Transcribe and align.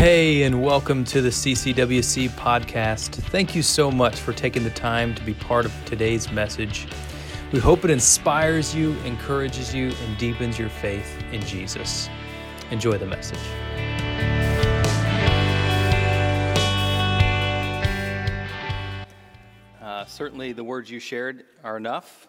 Hey, 0.00 0.44
and 0.44 0.62
welcome 0.62 1.04
to 1.04 1.20
the 1.20 1.28
CCWC 1.28 2.30
podcast. 2.30 3.16
Thank 3.24 3.54
you 3.54 3.60
so 3.60 3.90
much 3.90 4.18
for 4.18 4.32
taking 4.32 4.64
the 4.64 4.70
time 4.70 5.14
to 5.14 5.22
be 5.22 5.34
part 5.34 5.66
of 5.66 5.74
today's 5.84 6.32
message. 6.32 6.86
We 7.52 7.58
hope 7.58 7.84
it 7.84 7.90
inspires 7.90 8.74
you, 8.74 8.92
encourages 9.04 9.74
you, 9.74 9.90
and 9.90 10.16
deepens 10.16 10.58
your 10.58 10.70
faith 10.70 11.22
in 11.32 11.42
Jesus. 11.42 12.08
Enjoy 12.70 12.96
the 12.96 13.04
message. 13.04 13.38
Uh, 19.82 20.06
certainly, 20.06 20.52
the 20.54 20.64
words 20.64 20.90
you 20.90 20.98
shared 20.98 21.44
are 21.62 21.76
enough. 21.76 22.26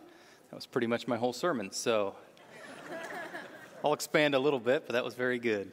That 0.49 0.57
was 0.57 0.65
pretty 0.65 0.87
much 0.87 1.07
my 1.07 1.15
whole 1.15 1.31
sermon, 1.31 1.71
so 1.71 2.15
I'll 3.85 3.93
expand 3.93 4.35
a 4.35 4.39
little 4.39 4.59
bit, 4.59 4.87
but 4.87 4.91
that 4.91 5.05
was 5.05 5.15
very 5.15 5.39
good. 5.39 5.71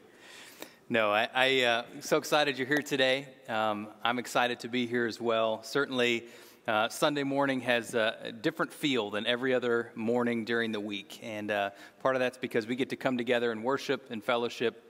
No, 0.91 1.13
I, 1.13 1.29
I 1.35 1.63
uh, 1.65 1.83
so 2.01 2.17
excited 2.17 2.57
you're 2.57 2.67
here 2.67 2.81
today. 2.81 3.29
Um, 3.47 3.89
I'm 4.03 4.19
excited 4.19 4.61
to 4.61 4.69
be 4.69 4.87
here 4.87 5.05
as 5.05 5.21
well. 5.21 5.63
Certainly, 5.63 6.25
uh, 6.67 6.89
Sunday 6.89 7.25
morning 7.25 7.61
has 7.61 7.93
a 7.93 8.33
different 8.41 8.73
feel 8.73 9.11
than 9.11 9.27
every 9.27 9.53
other 9.53 9.93
morning 9.95 10.47
during 10.47 10.73
the 10.73 10.81
week, 10.81 11.21
and 11.23 11.51
uh, 11.51 11.71
part 12.01 12.17
of 12.17 12.21
that's 12.21 12.39
because 12.39 12.67
we 12.67 12.75
get 12.75 12.89
to 12.89 12.97
come 12.97 13.19
together 13.19 13.53
and 13.53 13.63
worship 13.63 14.11
and 14.11 14.25
fellowship 14.25 14.83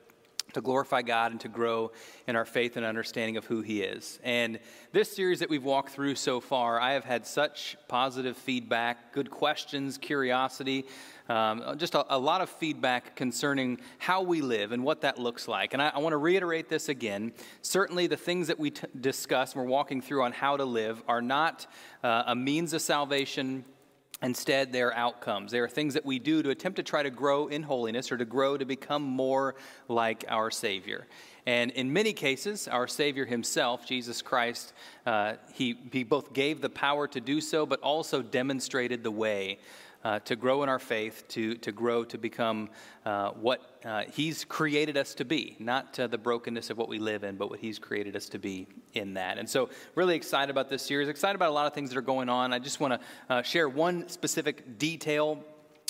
to 0.53 0.61
glorify 0.61 1.03
God 1.03 1.33
and 1.33 1.41
to 1.41 1.49
grow 1.49 1.91
in 2.29 2.37
our 2.37 2.45
faith 2.45 2.77
and 2.77 2.87
understanding 2.87 3.37
of 3.37 3.45
who 3.47 3.61
He 3.61 3.83
is. 3.83 4.21
And 4.23 4.61
this 4.93 5.11
series 5.11 5.41
that 5.41 5.51
we've 5.51 5.65
walked 5.65 5.91
through 5.91 6.15
so 6.15 6.41
far, 6.41 6.81
I 6.81 6.93
have 6.93 7.05
had 7.05 7.27
such 7.27 7.77
positive 7.89 8.37
feedback, 8.37 9.13
good 9.13 9.31
questions, 9.31 9.99
curiosity, 9.99 10.87
um, 11.29 11.77
just 11.77 11.95
a, 11.95 12.15
a, 12.15 12.19
lot 12.19 12.41
of 12.41 12.49
feedback 12.49 13.15
concerning 13.17 13.79
how 13.99 14.23
we 14.23 14.41
live 14.41 14.73
and 14.73 14.83
what 14.83 15.03
that 15.03 15.19
looks 15.19 15.47
like. 15.47 15.73
And 15.75 15.83
I, 15.83 15.93
I 15.95 15.99
want 15.99 16.13
to 16.13 16.19
reiterate 16.19 16.69
this 16.69 16.89
again. 16.89 17.33
Certainly, 17.63 18.07
the 18.07 18.17
things 18.17 18.47
that 18.47 18.59
we 18.59 18.71
t- 18.71 18.87
discuss 19.01 19.55
and 19.55 19.63
we're 19.63 19.69
walking 19.69 20.01
through 20.01 20.23
on 20.23 20.33
how 20.33 20.57
to 20.57 20.65
live 20.65 21.03
are 21.07 21.23
not 21.23 21.67
uh, 22.03 22.25
a 22.27 22.35
means 22.35 22.73
of 22.73 22.81
salvation 22.81 23.65
Instead, 24.21 24.73
they're 24.73 24.95
outcomes. 24.97 25.53
They 25.53 25.61
are 25.61 25.69
things 25.69 25.95
that 25.95 26.05
we 26.05 26.19
do 26.19 26.43
to 26.43 26.51
attempt 26.51 26.75
to 26.77 26.83
try 26.83 27.05
to 27.05 27.11
grow 27.11 27.47
in 27.47 27.63
holiness 27.63 28.11
or 28.11 28.17
to 28.17 28.25
grow 28.25 28.57
to 28.57 28.65
become 28.65 29.03
more 29.03 29.55
like 29.87 30.25
our 30.27 30.51
Savior. 30.51 31.07
And 31.47 31.71
in 31.71 31.93
many 31.93 32.13
cases, 32.13 32.67
our 32.67 32.89
Savior 32.89 33.25
Himself, 33.25 33.87
Jesus 33.87 34.21
Christ, 34.21 34.73
uh, 35.07 35.35
he, 35.55 35.79
he 35.93 36.03
both 36.03 36.33
gave 36.33 36.61
the 36.61 36.69
power 36.69 37.07
to 37.07 37.21
do 37.21 37.41
so, 37.41 37.65
but 37.65 37.81
also 37.81 38.21
demonstrated 38.21 39.05
the 39.05 39.11
way 39.13 39.61
uh, 40.09 40.19
to 40.21 40.37
grow 40.37 40.63
in 40.63 40.71
our 40.71 40.79
faith, 40.79 41.25
to, 41.29 41.55
to 41.57 41.71
grow 41.71 42.03
to 42.03 42.17
become 42.17 42.71
uh, 43.05 43.29
what 43.33 43.61
uh, 43.85 44.05
He's 44.11 44.43
created 44.43 44.97
us 44.97 45.13
to 45.17 45.27
be, 45.27 45.55
not 45.59 46.01
uh, 46.01 46.07
the 46.07 46.17
brokenness 46.17 46.71
of 46.71 46.79
what 46.79 46.89
we 46.89 46.99
live 46.99 47.25
in, 47.25 47.37
but 47.37 47.51
what 47.51 47.59
He's 47.59 47.79
created 47.79 48.17
us 48.17 48.31
to 48.31 48.39
be 48.39 48.69
in 48.95 49.15
that. 49.15 49.37
And 49.37 49.47
so, 49.47 49.69
really 49.95 50.17
excited 50.17 50.49
about 50.51 50.71
this 50.71 50.83
series, 50.83 51.11
excited 51.11 51.35
about 51.35 51.51
a 51.51 51.53
lot 51.53 51.67
of 51.67 51.75
things 51.75 51.91
that 51.91 51.99
are 51.99 52.03
going 52.03 52.31
on. 52.31 52.55
I 52.55 52.59
just 52.59 52.81
want 52.81 52.95
to 52.95 53.01
uh, 53.29 53.43
share 53.43 53.69
one 53.69 54.09
specific 54.09 54.79
detail 54.79 55.45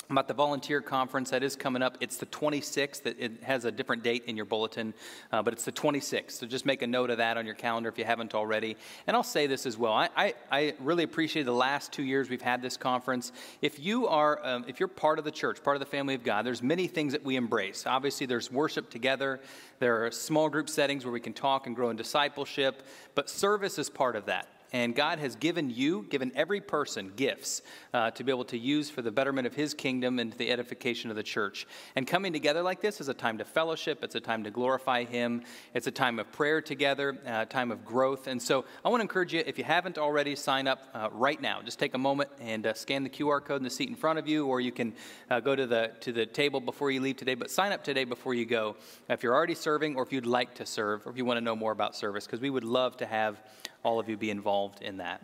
about 0.09 0.27
the 0.27 0.33
volunteer 0.33 0.81
conference 0.81 1.29
that 1.29 1.43
is 1.43 1.55
coming 1.55 1.83
up. 1.83 1.95
It's 2.01 2.17
the 2.17 2.25
26th. 2.25 3.05
It 3.05 3.43
has 3.43 3.65
a 3.65 3.71
different 3.71 4.01
date 4.01 4.23
in 4.25 4.35
your 4.35 4.45
bulletin, 4.45 4.95
uh, 5.31 5.43
but 5.43 5.53
it's 5.53 5.65
the 5.65 5.71
26th. 5.71 6.31
So 6.31 6.47
just 6.47 6.65
make 6.65 6.81
a 6.81 6.87
note 6.87 7.11
of 7.11 7.19
that 7.19 7.37
on 7.37 7.45
your 7.45 7.53
calendar 7.53 7.89
if 7.89 7.97
you 7.97 8.05
haven't 8.05 8.33
already. 8.33 8.75
And 9.05 9.15
I'll 9.15 9.21
say 9.21 9.45
this 9.45 9.67
as 9.67 9.77
well. 9.77 9.93
I, 9.93 10.09
I, 10.17 10.33
I 10.51 10.73
really 10.79 11.03
appreciate 11.03 11.43
the 11.43 11.51
last 11.51 11.91
two 11.91 12.01
years 12.01 12.27
we've 12.27 12.41
had 12.41 12.59
this 12.59 12.75
conference. 12.75 13.31
If 13.61 13.79
you 13.79 14.07
are, 14.07 14.43
um, 14.43 14.65
if 14.67 14.79
you're 14.79 14.89
part 14.89 15.19
of 15.19 15.25
the 15.25 15.31
church, 15.31 15.63
part 15.63 15.75
of 15.75 15.79
the 15.79 15.85
family 15.85 16.15
of 16.15 16.23
God, 16.23 16.43
there's 16.43 16.63
many 16.63 16.87
things 16.87 17.13
that 17.13 17.23
we 17.23 17.35
embrace. 17.35 17.85
Obviously, 17.85 18.25
there's 18.25 18.51
worship 18.51 18.89
together. 18.89 19.39
There 19.77 20.05
are 20.05 20.11
small 20.11 20.49
group 20.49 20.69
settings 20.69 21.05
where 21.05 21.13
we 21.13 21.19
can 21.19 21.33
talk 21.33 21.67
and 21.67 21.75
grow 21.75 21.91
in 21.91 21.97
discipleship, 21.97 22.81
but 23.13 23.29
service 23.29 23.77
is 23.77 23.91
part 23.91 24.15
of 24.15 24.25
that. 24.25 24.47
And 24.71 24.95
God 24.95 25.19
has 25.19 25.35
given 25.35 25.69
you, 25.69 26.05
given 26.09 26.31
every 26.35 26.61
person, 26.61 27.11
gifts 27.15 27.61
uh, 27.93 28.11
to 28.11 28.23
be 28.23 28.31
able 28.31 28.45
to 28.45 28.57
use 28.57 28.89
for 28.89 29.01
the 29.01 29.11
betterment 29.11 29.47
of 29.47 29.55
His 29.55 29.73
kingdom 29.73 30.19
and 30.19 30.31
the 30.33 30.51
edification 30.51 31.09
of 31.09 31.15
the 31.15 31.23
church. 31.23 31.65
And 31.95 32.05
coming 32.05 32.33
together 32.33 32.61
like 32.61 32.79
this 32.79 33.01
is 33.01 33.09
a 33.09 33.13
time 33.13 33.39
to 33.39 33.45
fellowship, 33.45 34.03
it's 34.03 34.15
a 34.15 34.19
time 34.19 34.43
to 34.43 34.51
glorify 34.51 35.05
Him, 35.05 35.43
it's 35.73 35.87
a 35.87 35.91
time 35.91 36.19
of 36.19 36.31
prayer 36.31 36.61
together, 36.61 37.17
a 37.25 37.31
uh, 37.31 37.45
time 37.45 37.71
of 37.71 37.83
growth. 37.83 38.27
And 38.27 38.39
so 38.39 38.65
I 38.85 38.89
want 38.89 38.99
to 38.99 39.03
encourage 39.03 39.33
you, 39.33 39.43
if 39.45 39.57
you 39.57 39.63
haven't 39.63 39.97
already, 39.97 40.35
sign 40.35 40.67
up 40.67 40.87
uh, 40.93 41.09
right 41.11 41.41
now. 41.41 41.61
Just 41.63 41.79
take 41.79 41.95
a 41.95 41.97
moment 41.97 42.29
and 42.39 42.67
uh, 42.67 42.73
scan 42.73 43.03
the 43.03 43.09
QR 43.09 43.43
code 43.43 43.57
in 43.57 43.63
the 43.63 43.69
seat 43.69 43.89
in 43.89 43.95
front 43.95 44.19
of 44.19 44.27
you, 44.27 44.45
or 44.45 44.61
you 44.61 44.71
can 44.71 44.93
uh, 45.31 45.39
go 45.39 45.55
to 45.55 45.65
the, 45.65 45.91
to 46.01 46.11
the 46.11 46.25
table 46.27 46.59
before 46.59 46.91
you 46.91 47.01
leave 47.01 47.17
today. 47.17 47.33
But 47.33 47.49
sign 47.49 47.71
up 47.71 47.83
today 47.83 48.03
before 48.03 48.35
you 48.35 48.45
go 48.45 48.75
if 49.09 49.23
you're 49.23 49.33
already 49.33 49.55
serving, 49.55 49.95
or 49.95 50.03
if 50.03 50.13
you'd 50.13 50.27
like 50.27 50.53
to 50.55 50.65
serve, 50.65 51.07
or 51.07 51.09
if 51.09 51.17
you 51.17 51.25
want 51.25 51.37
to 51.37 51.41
know 51.41 51.55
more 51.55 51.71
about 51.71 51.95
service, 51.95 52.25
because 52.25 52.39
we 52.39 52.49
would 52.51 52.63
love 52.63 52.97
to 52.97 53.07
have 53.07 53.41
all 53.83 53.99
of 53.99 54.09
you 54.09 54.17
be 54.17 54.29
involved 54.29 54.81
in 54.81 54.97
that. 54.97 55.21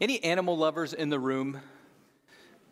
Any 0.00 0.22
animal 0.22 0.56
lovers 0.56 0.92
in 0.92 1.10
the 1.10 1.18
room? 1.18 1.60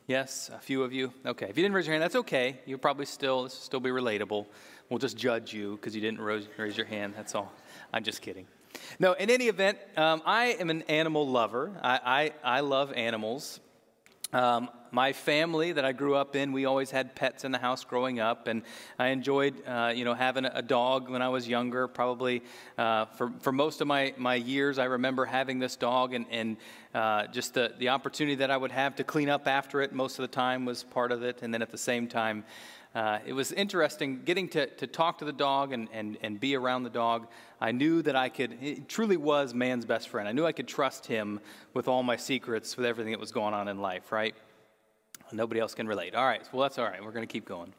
Yes, 0.07 0.51
a 0.55 0.59
few 0.59 0.83
of 0.83 0.93
you. 0.93 1.13
Okay, 1.25 1.47
if 1.49 1.57
you 1.57 1.63
didn't 1.63 1.75
raise 1.75 1.87
your 1.87 1.95
hand, 1.95 2.03
that's 2.03 2.17
okay. 2.17 2.61
You'll 2.67 2.79
probably 2.79 3.07
still 3.07 3.49
still 3.49 3.81
be 3.81 3.91
relatable. 3.91 4.47
We'll 4.91 4.99
just 4.99 5.17
judge 5.17 5.55
you 5.55 5.77
because 5.77 5.95
you 5.95 6.03
didn't 6.03 6.21
raise, 6.21 6.77
your 6.77 6.87
hand. 6.87 7.15
That's 7.17 7.35
all. 7.35 7.51
I'm 7.93 8.05
just 8.05 8.21
kidding. 8.21 8.47
No, 8.99 9.15
in 9.15 9.31
any 9.31 9.49
event, 9.49 9.79
um, 9.97 10.21
I 10.27 10.57
am 10.61 10.69
an 10.69 10.83
animal 10.83 11.27
lover. 11.27 11.73
I, 11.83 12.33
I, 12.45 12.57
I 12.59 12.61
love 12.61 12.93
animals. 12.93 13.61
Um, 14.33 14.69
my 14.95 15.13
family 15.13 15.73
that 15.73 15.85
I 15.85 15.91
grew 15.91 16.15
up 16.15 16.37
in, 16.37 16.53
we 16.53 16.67
always 16.67 16.93
had 16.93 17.17
pets 17.17 17.45
in 17.45 17.51
the 17.51 17.59
house 17.59 17.83
growing 17.83 18.21
up, 18.21 18.47
and 18.47 18.63
I 18.97 19.09
enjoyed, 19.09 19.55
uh, 19.67 19.93
you 19.95 20.05
know, 20.05 20.15
having 20.15 20.45
a 20.45 20.63
dog 20.63 21.11
when 21.11 21.21
I 21.21 21.29
was 21.31 21.49
younger. 21.49 21.89
Probably 21.89 22.43
uh, 22.79 23.07
for 23.07 23.33
for 23.41 23.51
most 23.51 23.81
of 23.81 23.89
my 23.89 24.15
my 24.17 24.37
years, 24.37 24.79
I 24.79 24.85
remember 24.85 25.25
having 25.25 25.59
this 25.59 25.75
dog, 25.75 26.15
and 26.15 26.27
and 26.31 26.57
uh, 26.95 27.27
just 27.27 27.55
the 27.55 27.75
the 27.77 27.89
opportunity 27.89 28.37
that 28.37 28.53
I 28.53 28.57
would 28.57 28.71
have 28.71 28.95
to 28.97 29.05
clean 29.05 29.29
up 29.29 29.49
after 29.49 29.83
it 29.83 29.93
most 29.93 30.21
of 30.21 30.23
the 30.23 30.35
time 30.35 30.65
was 30.65 30.85
part 30.85 31.11
of 31.11 31.25
it, 31.25 31.43
and 31.43 31.53
then 31.53 31.61
at 31.61 31.71
the 31.71 31.79
same 31.79 32.07
time. 32.07 32.45
Uh, 32.95 33.19
it 33.27 33.33
was 33.33 33.51
interesting 33.51 34.23
getting 34.25 34.49
to, 34.49 34.67
to 34.67 34.87
talk 34.87 35.19
to 35.19 35.25
the 35.25 35.33
dog 35.33 35.73
and, 35.73 35.89
and, 35.93 36.17
and 36.23 36.39
be 36.39 36.55
around 36.55 36.85
the 36.85 36.91
dog. 36.91 37.27
I 37.61 37.73
knew 37.73 38.03
that 38.03 38.15
I 38.15 38.29
could, 38.29 38.57
it 38.63 38.89
truly 38.89 39.17
was 39.17 39.53
man's 39.53 39.85
best 39.85 40.09
friend. 40.11 40.29
I 40.29 40.33
knew 40.33 40.47
I 40.47 40.53
could 40.53 40.69
trust 40.69 41.05
him 41.07 41.41
with 41.73 41.89
all 41.89 42.05
my 42.05 42.15
secrets, 42.15 42.77
with 42.77 42.87
everything 42.87 43.11
that 43.11 43.19
was 43.19 43.33
going 43.33 43.53
on 43.53 43.67
in 43.67 43.81
life, 43.81 44.13
right? 44.13 44.37
Nobody 45.33 45.61
else 45.61 45.75
can 45.75 45.87
relate. 45.87 46.15
All 46.15 46.25
right, 46.25 46.43
well, 46.53 46.63
that's 46.63 46.79
all 46.79 46.85
right. 46.85 47.03
We're 47.03 47.13
going 47.13 47.27
to 47.27 47.33
keep 47.33 47.45
going. 47.45 47.73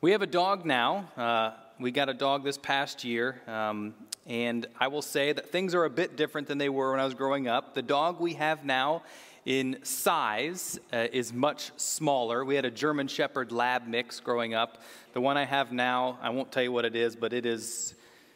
We 0.00 0.12
have 0.12 0.22
a 0.22 0.26
dog 0.26 0.66
now. 0.66 1.08
Uh, 1.16 1.52
we 1.78 1.90
got 1.90 2.08
a 2.08 2.14
dog 2.14 2.44
this 2.44 2.58
past 2.58 3.04
year, 3.04 3.40
um, 3.46 3.94
and 4.26 4.66
I 4.78 4.88
will 4.88 5.02
say 5.02 5.32
that 5.32 5.50
things 5.50 5.74
are 5.74 5.84
a 5.84 5.90
bit 5.90 6.16
different 6.16 6.48
than 6.48 6.58
they 6.58 6.68
were 6.68 6.90
when 6.90 7.00
I 7.00 7.04
was 7.04 7.14
growing 7.14 7.48
up. 7.48 7.74
The 7.74 7.82
dog 7.82 8.20
we 8.20 8.34
have 8.34 8.64
now 8.64 9.02
in 9.44 9.78
size 9.82 10.78
uh, 10.92 11.06
is 11.12 11.32
much 11.32 11.72
smaller. 11.76 12.44
We 12.44 12.54
had 12.54 12.64
a 12.64 12.70
German 12.70 13.08
Shepherd 13.08 13.52
Lab 13.52 13.86
mix 13.86 14.20
growing 14.20 14.54
up. 14.54 14.82
The 15.12 15.20
one 15.20 15.36
I 15.36 15.44
have 15.44 15.72
now, 15.72 16.18
I 16.22 16.30
won't 16.30 16.52
tell 16.52 16.62
you 16.62 16.72
what 16.72 16.84
it 16.84 16.94
is, 16.94 17.16
but 17.16 17.32
it 17.32 17.46
is 17.46 17.94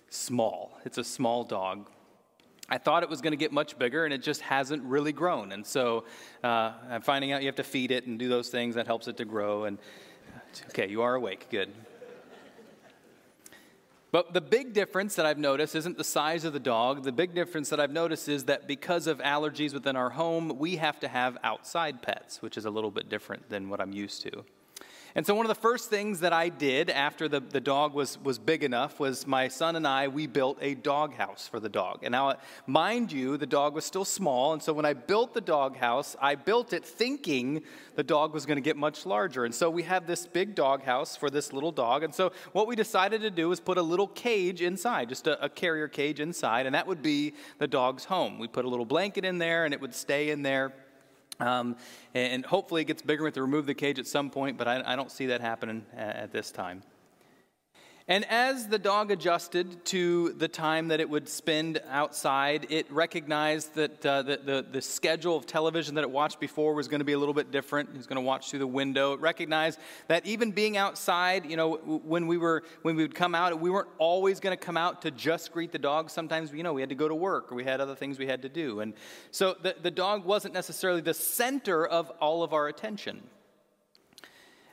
small. 0.09 0.79
It's 0.85 0.99
a 0.99 1.05
small 1.05 1.45
dog. 1.45 1.89
I 2.69 2.79
thought 2.79 3.03
it 3.03 3.09
was 3.09 3.21
going 3.21 3.33
to 3.33 3.37
get 3.37 3.53
much 3.53 3.79
bigger, 3.79 4.05
and 4.05 4.13
it 4.13 4.23
just 4.23 4.41
hasn't 4.41 4.83
really 4.83 5.13
grown. 5.13 5.53
And 5.53 5.65
so 5.65 6.05
uh, 6.43 6.73
I'm 6.91 7.03
finding 7.03 7.33
out 7.33 7.43
you 7.43 7.47
have 7.49 7.57
to 7.57 7.63
feed 7.63 7.93
it 7.93 8.07
and 8.07 8.19
do 8.19 8.29
those 8.29 8.49
things 8.49 8.75
that 8.75 8.87
helps 8.87 9.07
it 9.07 9.17
to 9.19 9.25
grow. 9.25 9.65
And 9.65 9.79
okay, 10.71 10.89
you 10.89 11.03
are 11.03 11.15
awake. 11.15 11.47
Good. 11.51 11.71
But 14.13 14.33
the 14.33 14.41
big 14.41 14.73
difference 14.73 15.15
that 15.17 15.27
I've 15.27 15.39
noticed 15.39 15.75
isn't 15.75 15.99
the 15.99 16.05
size 16.05 16.45
of 16.45 16.53
the 16.53 16.61
dog. 16.61 17.05
The 17.05 17.13
big 17.13 17.35
difference 17.35 17.69
that 17.69 17.81
I've 17.81 17.93
noticed 17.93 18.29
is 18.29 18.45
that 18.45 18.67
because 18.67 19.07
of 19.07 19.19
allergies 19.19 19.75
within 19.75 19.95
our 19.95 20.11
home, 20.11 20.59
we 20.59 20.77
have 20.77 20.99
to 21.01 21.09
have 21.09 21.37
outside 21.45 22.03
pets, 22.03 22.41
which 22.41 22.57
is 22.57 22.65
a 22.65 22.71
little 22.71 22.91
bit 22.91 23.09
different 23.09 23.49
than 23.51 23.69
what 23.69 23.81
I'm 23.81 23.93
used 23.93 24.23
to. 24.23 24.45
And 25.17 25.27
so, 25.27 25.35
one 25.35 25.47
of 25.47 25.49
the 25.49 25.55
first 25.55 25.89
things 25.89 26.21
that 26.21 26.35
I 26.35 26.51
did 26.51 26.91
after 26.91 27.27
the, 27.27 27.41
the 27.41 27.59
dog 27.59 27.95
was, 27.95 28.23
was 28.23 28.39
big 28.39 28.63
enough 28.63 29.01
was 29.01 29.27
my 29.27 29.49
son 29.49 29.75
and 29.75 29.89
I, 29.89 30.09
we 30.09 30.27
built 30.27 30.59
a 30.61 30.75
dog 30.75 31.15
house 31.15 31.49
for 31.49 31.59
the 31.59 31.71
dog. 31.71 32.01
And 32.03 32.13
now, 32.13 32.35
mind 32.67 33.13
you, 33.13 33.39
the 33.39 33.47
dog 33.47 33.75
was 33.75 33.87
still 33.87 34.05
small. 34.05 34.53
And 34.53 34.63
so, 34.63 34.75
when 34.75 34.85
I 34.85 34.93
built 34.93 35.33
the 35.33 35.41
dog 35.41 35.79
house, 35.79 36.17
I 36.21 36.35
built 36.35 36.75
it 36.75 36.85
thinking 36.85 37.63
the 37.95 38.03
dog 38.03 38.35
was 38.35 38.45
going 38.45 38.59
to 38.59 38.63
get 38.63 38.77
much 38.77 39.07
larger. 39.07 39.47
And 39.47 39.55
so, 39.55 39.71
we 39.71 39.85
have 39.85 40.07
this 40.07 40.27
big 40.27 40.55
dog 40.55 40.83
house 40.83 41.17
for 41.17 41.31
this 41.31 41.51
little 41.51 41.73
dog. 41.73 42.03
And 42.03 42.15
so, 42.15 42.33
what 42.53 42.67
we 42.67 42.77
decided 42.77 43.23
to 43.23 43.31
do 43.31 43.49
was 43.49 43.59
put 43.59 43.79
a 43.79 43.83
little 43.83 44.09
cage 44.09 44.61
inside, 44.61 45.09
just 45.09 45.27
a, 45.27 45.43
a 45.43 45.49
carrier 45.49 45.89
cage 45.89 46.21
inside, 46.21 46.67
and 46.67 46.75
that 46.75 46.87
would 46.87 47.01
be 47.01 47.33
the 47.57 47.67
dog's 47.67 48.05
home. 48.05 48.39
We 48.39 48.49
put 48.49 48.67
a 48.67 48.69
little 48.69 48.85
blanket 48.85 49.25
in 49.25 49.39
there, 49.39 49.65
and 49.65 49.73
it 49.73 49.81
would 49.81 49.95
stay 49.95 50.29
in 50.29 50.43
there 50.43 50.75
um, 51.41 51.77
and 52.15 52.45
hopefully 52.45 52.83
it 52.83 52.87
gets 52.87 53.03
bigger 53.03 53.25
with 53.25 53.35
to 53.35 53.43
remove 53.43 53.67
the 53.67 53.75
cage 53.75 53.99
at 53.99 54.07
some 54.07 54.31
point, 54.31 54.57
but 54.57 54.67
I, 54.69 54.83
I 54.85 54.97
don't 54.97 55.11
see 55.11 55.27
that 55.27 55.41
happening 55.41 55.85
at 55.97 56.33
this 56.33 56.51
time. 56.51 56.83
And 58.09 58.25
as 58.27 58.69
the 58.69 58.79
dog 58.79 59.11
adjusted 59.11 59.85
to 59.87 60.33
the 60.35 60.47
time 60.47 60.89
that 60.89 61.01
it 61.01 61.11
would 61.11 61.29
spend 61.29 61.81
outside, 61.89 62.69
it 62.71 62.89
recognized 62.93 63.75
that 63.75 64.07
uh, 64.07 64.23
the, 64.23 64.37
the, 64.37 64.67
the, 64.71 64.81
schedule 64.81 65.37
of 65.37 65.45
television 65.45 65.97
that 65.97 66.03
it 66.03 66.11
watched 66.11 66.39
before 66.39 66.75
was 66.75 66.87
going 66.87 67.01
to 67.01 67.05
be 67.05 67.15
a 67.15 67.19
little 67.19 67.35
bit 67.35 67.51
different. 67.51 67.89
It 67.93 67.97
was 67.97 68.07
going 68.07 68.23
to 68.23 68.23
watch 68.23 68.49
through 68.49 68.61
the 68.61 68.67
window. 68.67 69.15
It 69.15 69.21
recognized 69.21 69.81
that 70.07 70.25
even 70.25 70.53
being 70.53 70.77
outside, 70.77 71.47
you 71.47 71.57
know, 71.57 71.79
when 72.05 72.29
we, 72.29 72.39
were, 72.39 72.63
when 72.83 72.95
we 72.95 73.03
would 73.03 73.17
come 73.17 73.35
out, 73.35 73.61
we 73.61 73.71
weren't 73.71 73.89
always 73.99 74.39
going 74.39 74.57
to 74.57 74.65
come 74.65 74.77
out 74.77 75.03
to 75.03 75.11
just 75.11 75.51
greet 75.51 75.73
the 75.73 75.79
dog. 75.79 76.09
Sometimes, 76.09 76.53
you 76.53 76.63
know, 76.63 76.75
we 76.75 76.83
had 76.83 76.91
to 76.91 76.95
go 76.95 77.09
to 77.09 77.15
work 77.15 77.51
or 77.51 77.57
we 77.57 77.65
had 77.65 77.81
other 77.81 77.97
things 77.97 78.21
we 78.21 78.29
had 78.29 78.43
to 78.43 78.49
do. 78.49 78.79
And 78.79 78.95
so 79.33 79.57
the, 79.61 79.75
the 79.83 79.91
dog 79.91 80.25
wasn't 80.25 80.55
necessarily 80.55 81.01
the 81.01 81.15
center 81.15 81.85
of 81.85 82.11
all 82.21 82.45
of 82.45 82.53
our 82.53 82.69
attention. 82.69 83.23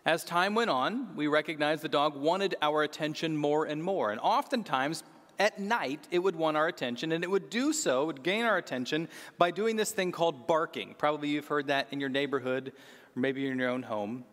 As 0.06 0.26
time 0.26 0.54
went 0.54 0.70
on, 0.70 1.16
we 1.16 1.28
recognized 1.28 1.82
the 1.82 1.88
dog 1.90 2.18
wanted 2.18 2.56
our 2.62 2.84
attention 2.84 3.38
more 3.38 3.66
and 3.66 3.82
more. 3.82 4.12
And 4.12 4.20
oftentimes, 4.20 5.04
at 5.40 5.60
night, 5.60 6.08
it 6.12 6.20
would 6.20 6.36
want 6.36 6.58
our 6.58 6.68
attention, 6.68 7.14
and 7.14 7.24
it 7.24 7.30
would 7.30 7.50
do 7.50 7.72
so, 7.72 8.06
would 8.06 8.22
gain 8.22 8.44
our 8.44 8.58
attention 8.58 9.08
by 9.38 9.50
doing 9.50 9.78
this 9.78 9.92
thing 9.92 10.12
called 10.12 10.46
barking. 10.46 10.96
Probably 10.98 11.30
you've 11.30 11.48
heard 11.48 11.68
that 11.68 11.88
in 11.92 12.02
your 12.02 12.10
neighborhood, 12.10 12.74
or 13.16 13.20
maybe 13.20 13.48
in 13.48 13.58
your 13.58 13.70
own 13.70 13.84
home. 13.84 14.26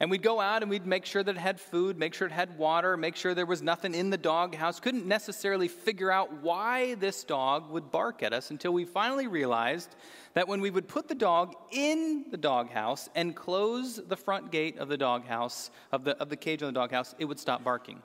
And 0.00 0.10
we'd 0.10 0.22
go 0.22 0.40
out 0.40 0.62
and 0.62 0.70
we'd 0.70 0.86
make 0.86 1.06
sure 1.06 1.22
that 1.22 1.36
it 1.36 1.40
had 1.40 1.60
food, 1.60 1.96
make 1.98 2.14
sure 2.14 2.26
it 2.26 2.32
had 2.32 2.58
water, 2.58 2.96
make 2.96 3.14
sure 3.14 3.32
there 3.32 3.46
was 3.46 3.62
nothing 3.62 3.94
in 3.94 4.10
the 4.10 4.18
dog 4.18 4.54
house. 4.54 4.80
Couldn't 4.80 5.06
necessarily 5.06 5.68
figure 5.68 6.10
out 6.10 6.42
why 6.42 6.94
this 6.96 7.22
dog 7.22 7.70
would 7.70 7.92
bark 7.92 8.22
at 8.22 8.32
us 8.32 8.50
until 8.50 8.72
we 8.72 8.84
finally 8.84 9.28
realized 9.28 9.94
that 10.34 10.48
when 10.48 10.60
we 10.60 10.70
would 10.70 10.88
put 10.88 11.06
the 11.06 11.14
dog 11.14 11.54
in 11.70 12.26
the 12.30 12.36
doghouse 12.36 13.08
and 13.14 13.36
close 13.36 13.96
the 13.96 14.16
front 14.16 14.50
gate 14.50 14.78
of 14.78 14.88
the 14.88 14.96
doghouse, 14.96 15.70
of 15.92 16.02
the, 16.04 16.16
of 16.18 16.28
the 16.28 16.36
cage 16.36 16.62
on 16.62 16.72
the 16.72 16.80
doghouse, 16.80 17.14
it 17.18 17.24
would 17.24 17.38
stop 17.38 17.62
barking. 17.62 18.02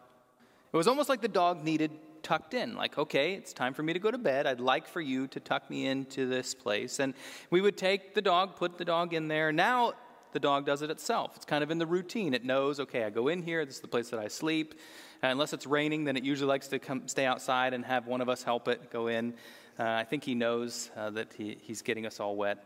It 0.71 0.77
was 0.77 0.88
almost 0.88 1.09
like 1.09 1.21
the 1.21 1.27
dog 1.27 1.63
needed 1.63 1.92
tucked 2.21 2.53
in. 2.53 2.75
Like, 2.75 2.97
okay, 2.97 3.33
it's 3.33 3.53
time 3.53 3.74
for 3.74 3.81
me 3.81 3.94
to 3.94 4.00
go 4.00 4.12
to 4.12 4.18
bed. 4.18 4.45
I'd 4.45 4.59
like 4.59 4.88
for 4.88 5.01
you 5.01 5.27
to 5.27 5.39
tuck 5.39 5.69
me 5.69 5.88
into 5.88 6.27
this 6.27 6.53
place. 6.53 7.00
And 7.00 7.13
we 7.50 7.62
would 7.62 7.77
take 7.77 8.13
the 8.13 8.21
dog, 8.21 8.56
put 8.56 8.77
the 8.77 8.85
dog 8.85 9.13
in 9.13 9.27
there. 9.27 9.51
Now 9.51 9.94
the 10.31 10.40
dog 10.40 10.66
does 10.66 10.81
it 10.81 10.90
itself. 10.90 11.34
It's 11.36 11.46
kind 11.46 11.64
of 11.64 11.72
in 11.72 11.78
the 11.78 11.86
routine. 11.86 12.34
It 12.34 12.44
knows, 12.44 12.80
okay, 12.80 13.04
I 13.04 13.10
go 13.10 13.28
in 13.28 13.42
here, 13.42 13.66
this 13.66 13.76
is 13.76 13.81
the 13.81 13.88
place 13.88 14.10
that 14.10 14.20
I 14.20 14.28
sleep. 14.28 14.76
Uh, 15.24 15.28
unless 15.28 15.54
it's 15.54 15.68
raining, 15.68 16.06
then 16.06 16.16
it 16.16 16.24
usually 16.24 16.48
likes 16.48 16.68
to 16.70 16.80
come 16.80 17.08
stay 17.08 17.26
outside 17.26 17.74
and 17.74 17.84
have 17.86 18.08
one 18.08 18.22
of 18.22 18.30
us 18.30 18.44
help 18.44 18.68
it 18.68 18.92
go 18.92 19.08
in. 19.08 19.34
Uh, 19.78 19.84
I 19.84 20.04
think 20.04 20.24
he 20.24 20.36
knows 20.36 20.92
uh, 20.96 21.10
that 21.12 21.34
he, 21.34 21.58
he's 21.62 21.81
getting 21.81 22.06
us 22.06 22.20
all 22.20 22.36
wet. 22.36 22.64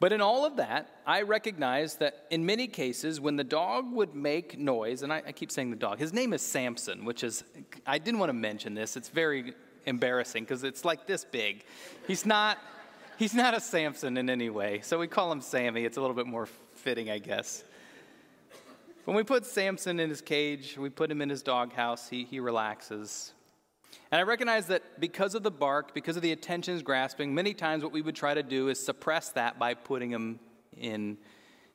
But 0.00 0.12
in 0.12 0.20
all 0.20 0.44
of 0.44 0.56
that, 0.56 1.00
I 1.06 1.22
recognize 1.22 1.96
that 1.96 2.26
in 2.30 2.44
many 2.44 2.66
cases, 2.66 3.20
when 3.20 3.36
the 3.36 3.44
dog 3.44 3.92
would 3.92 4.14
make 4.14 4.58
noise, 4.58 5.02
and 5.02 5.12
I, 5.12 5.22
I 5.26 5.32
keep 5.32 5.50
saying 5.50 5.70
the 5.70 5.76
dog, 5.76 5.98
his 5.98 6.12
name 6.12 6.32
is 6.32 6.42
Samson, 6.42 7.04
which 7.04 7.22
is, 7.22 7.44
I 7.86 7.98
didn't 7.98 8.18
want 8.20 8.30
to 8.30 8.34
mention 8.34 8.74
this. 8.74 8.96
It's 8.96 9.08
very 9.08 9.54
embarrassing 9.86 10.44
because 10.44 10.64
it's 10.64 10.84
like 10.84 11.06
this 11.06 11.24
big. 11.24 11.64
He's 12.06 12.26
not 12.26 12.58
he's 13.18 13.34
not 13.34 13.54
a 13.54 13.60
Samson 13.60 14.16
in 14.16 14.28
any 14.28 14.50
way, 14.50 14.80
so 14.82 14.98
we 14.98 15.06
call 15.06 15.30
him 15.30 15.40
Sammy. 15.40 15.84
It's 15.84 15.96
a 15.96 16.00
little 16.00 16.16
bit 16.16 16.26
more 16.26 16.46
fitting, 16.74 17.10
I 17.10 17.18
guess. 17.18 17.64
When 19.04 19.16
we 19.16 19.22
put 19.22 19.44
Samson 19.44 20.00
in 20.00 20.08
his 20.08 20.20
cage, 20.20 20.78
we 20.78 20.88
put 20.88 21.10
him 21.10 21.20
in 21.20 21.28
his 21.28 21.42
doghouse, 21.42 22.08
he, 22.08 22.24
he 22.24 22.40
relaxes. 22.40 23.32
And 24.10 24.18
I 24.18 24.22
recognize 24.22 24.66
that 24.68 25.00
because 25.00 25.34
of 25.34 25.42
the 25.42 25.50
bark, 25.50 25.92
because 25.92 26.16
of 26.16 26.22
the 26.22 26.32
attentions 26.32 26.82
grasping, 26.82 27.34
many 27.34 27.52
times 27.52 27.82
what 27.82 27.92
we 27.92 28.00
would 28.00 28.14
try 28.14 28.32
to 28.32 28.42
do 28.42 28.68
is 28.68 28.84
suppress 28.84 29.30
that 29.30 29.58
by 29.58 29.74
putting 29.74 30.10
him 30.10 30.40
in 30.76 31.18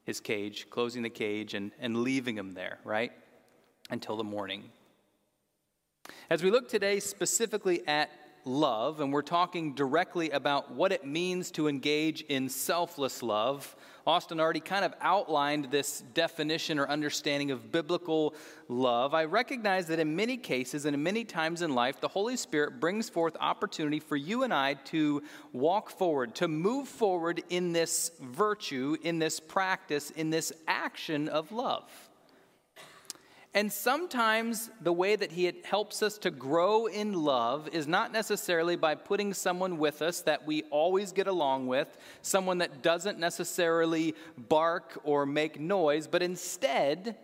his 0.06 0.20
cage, 0.20 0.68
closing 0.70 1.04
the 1.04 1.10
cage, 1.10 1.54
and, 1.54 1.72
and 1.80 1.98
leaving 1.98 2.38
him 2.38 2.54
there, 2.54 2.80
right? 2.84 3.12
Until 3.92 4.18
the 4.18 4.24
morning. 4.24 4.72
As 6.30 6.44
we 6.44 6.50
look 6.50 6.68
today 6.68 7.00
specifically 7.00 7.88
at 7.88 8.10
love, 8.50 9.00
and 9.00 9.14
we're 9.14 9.22
talking 9.22 9.74
directly 9.74 10.32
about 10.32 10.72
what 10.72 10.92
it 10.92 11.06
means 11.06 11.52
to 11.52 11.68
engage 11.68 12.22
in 12.24 12.50
selfless 12.50 13.22
love. 13.22 13.76
Austin 14.08 14.40
already 14.40 14.60
kind 14.60 14.84
of 14.84 14.94
outlined 15.02 15.66
this 15.66 16.02
definition 16.16 16.80
or 16.80 16.90
understanding 16.90 17.52
of 17.52 17.72
biblical 17.72 18.34
love. 18.68 19.14
I 19.14 19.26
recognize 19.26 19.86
that 19.88 20.00
in 20.00 20.16
many 20.16 20.36
cases 20.36 20.86
and 20.86 20.96
in 20.96 21.04
many 21.04 21.24
times 21.24 21.62
in 21.62 21.76
life, 21.76 22.02
the 22.02 22.08
Holy 22.08 22.36
Spirit 22.36 22.80
brings 22.80 23.08
forth 23.08 23.38
opportunity 23.40 24.00
for 24.00 24.16
you 24.16 24.44
and 24.44 24.54
I 24.54 24.74
to 24.86 25.22
walk 25.54 25.92
forward, 25.92 26.34
to 26.36 26.48
move 26.48 26.88
forward 26.88 27.44
in 27.50 27.72
this 27.72 28.12
virtue, 28.20 28.98
in 29.04 29.20
this 29.20 29.40
practice, 29.40 30.10
in 30.10 30.32
this 30.32 30.52
action 30.68 31.30
of 31.30 31.52
love. 31.52 32.09
And 33.56 33.74
sometimes 33.74 34.70
the 34.80 34.94
way 34.94 35.16
that 35.16 35.32
He 35.32 35.52
helps 35.64 36.04
us 36.04 36.20
to 36.20 36.30
grow 36.30 36.86
in 36.86 37.14
love 37.14 37.68
is 37.70 37.88
not 37.88 38.12
necessarily 38.12 38.76
by 38.76 38.94
putting 38.94 39.34
someone 39.34 39.80
with 39.80 40.04
us 40.04 40.22
that 40.22 40.46
we 40.46 40.64
always 40.70 41.12
get 41.12 41.28
along 41.28 41.66
with, 41.66 41.98
someone 42.22 42.60
that 42.60 42.84
doesn't 42.84 43.18
necessarily 43.18 44.14
bark 44.38 45.00
or 45.04 45.26
make 45.26 45.60
noise, 45.60 46.06
but 46.06 46.22
instead, 46.22 47.16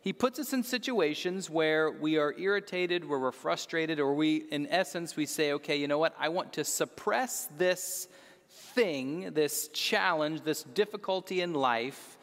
He 0.00 0.12
puts 0.12 0.40
us 0.40 0.52
in 0.52 0.64
situations 0.64 1.48
where 1.48 1.92
we 1.92 2.18
are 2.18 2.34
irritated, 2.36 3.08
where 3.08 3.20
we're 3.20 3.30
frustrated, 3.30 4.00
or 4.00 4.14
we, 4.14 4.46
in 4.50 4.66
essence, 4.66 5.14
we 5.14 5.26
say, 5.26 5.52
okay, 5.52 5.76
you 5.76 5.86
know 5.86 5.98
what? 5.98 6.14
I 6.18 6.28
want 6.30 6.54
to 6.54 6.64
suppress 6.64 7.48
this 7.56 8.08
thing, 8.48 9.32
this 9.32 9.68
challenge, 9.68 10.42
this 10.42 10.64
difficulty 10.64 11.40
in 11.40 11.54
life, 11.54 12.18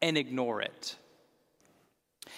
and 0.00 0.16
ignore 0.16 0.62
it. 0.62 0.96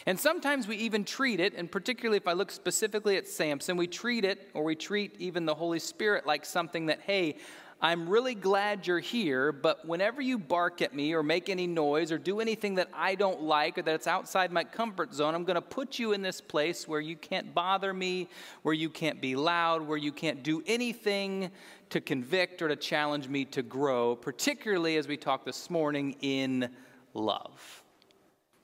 And 0.05 0.19
sometimes 0.21 0.69
we 0.69 0.77
even 0.77 1.05
treat 1.05 1.41
it, 1.41 1.55
and 1.55 1.71
particularly 1.71 2.19
if 2.19 2.29
I 2.29 2.33
look 2.33 2.51
specifically 2.51 3.17
at 3.17 3.27
Samson, 3.27 3.77
we 3.77 3.87
treat 3.87 4.25
it, 4.25 4.51
or 4.53 4.65
we 4.65 4.75
treat 4.75 5.15
even 5.19 5.47
the 5.47 5.55
Holy 5.55 5.79
Spirit 5.79 6.27
like 6.27 6.45
something 6.45 6.87
that, 6.87 7.01
hey, 7.01 7.37
I'm 7.81 8.09
really 8.09 8.35
glad 8.35 8.87
you're 8.87 9.01
here, 9.01 9.53
but 9.53 9.87
whenever 9.87 10.23
you 10.23 10.39
bark 10.39 10.81
at 10.81 10.95
me 10.95 11.13
or 11.13 11.23
make 11.23 11.51
any 11.51 11.67
noise 11.67 12.11
or 12.11 12.17
do 12.17 12.41
anything 12.41 12.77
that 12.77 12.89
I 12.95 13.15
don't 13.17 13.43
like 13.43 13.77
or 13.77 13.83
that's 13.83 14.07
outside 14.07 14.51
my 14.51 14.65
comfort 14.65 15.13
zone, 15.13 15.35
I'm 15.35 15.45
going 15.45 15.57
to 15.57 15.61
put 15.61 15.99
you 15.99 16.13
in 16.13 16.23
this 16.23 16.41
place 16.41 16.89
where 16.89 17.03
you 17.03 17.17
can't 17.17 17.53
bother 17.53 17.93
me, 17.93 18.31
where 18.63 18.75
you 18.75 18.89
can't 18.89 19.21
be 19.21 19.37
loud, 19.37 19.83
where 19.83 19.99
you 19.99 20.11
can't 20.11 20.43
do 20.43 20.63
anything 20.67 21.51
to 21.91 22.01
convict 22.01 22.63
or 22.63 22.69
to 22.69 22.77
challenge 22.77 23.29
me 23.29 23.45
to 23.45 23.63
grow, 23.63 24.17
particularly 24.17 24.97
as 24.97 25.07
we 25.07 25.19
talked 25.19 25.45
this 25.45 25.69
morning 25.69 26.17
in 26.23 26.71
love. 27.13 27.83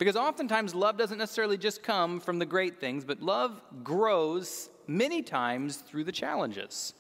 Because 0.03 0.17
oftentimes 0.17 0.75
love 0.75 0.97
doesn't 0.97 1.19
necessarily 1.19 1.57
just 1.57 1.85
come 1.85 2.19
from 2.19 2.41
the 2.41 2.45
great 2.45 2.81
things, 2.81 3.05
but 3.05 3.23
love 3.23 3.63
grows 3.85 4.69
many 4.89 5.23
times 5.23 5.77
through 5.77 6.03
the 6.03 6.11
challenges, 6.11 6.95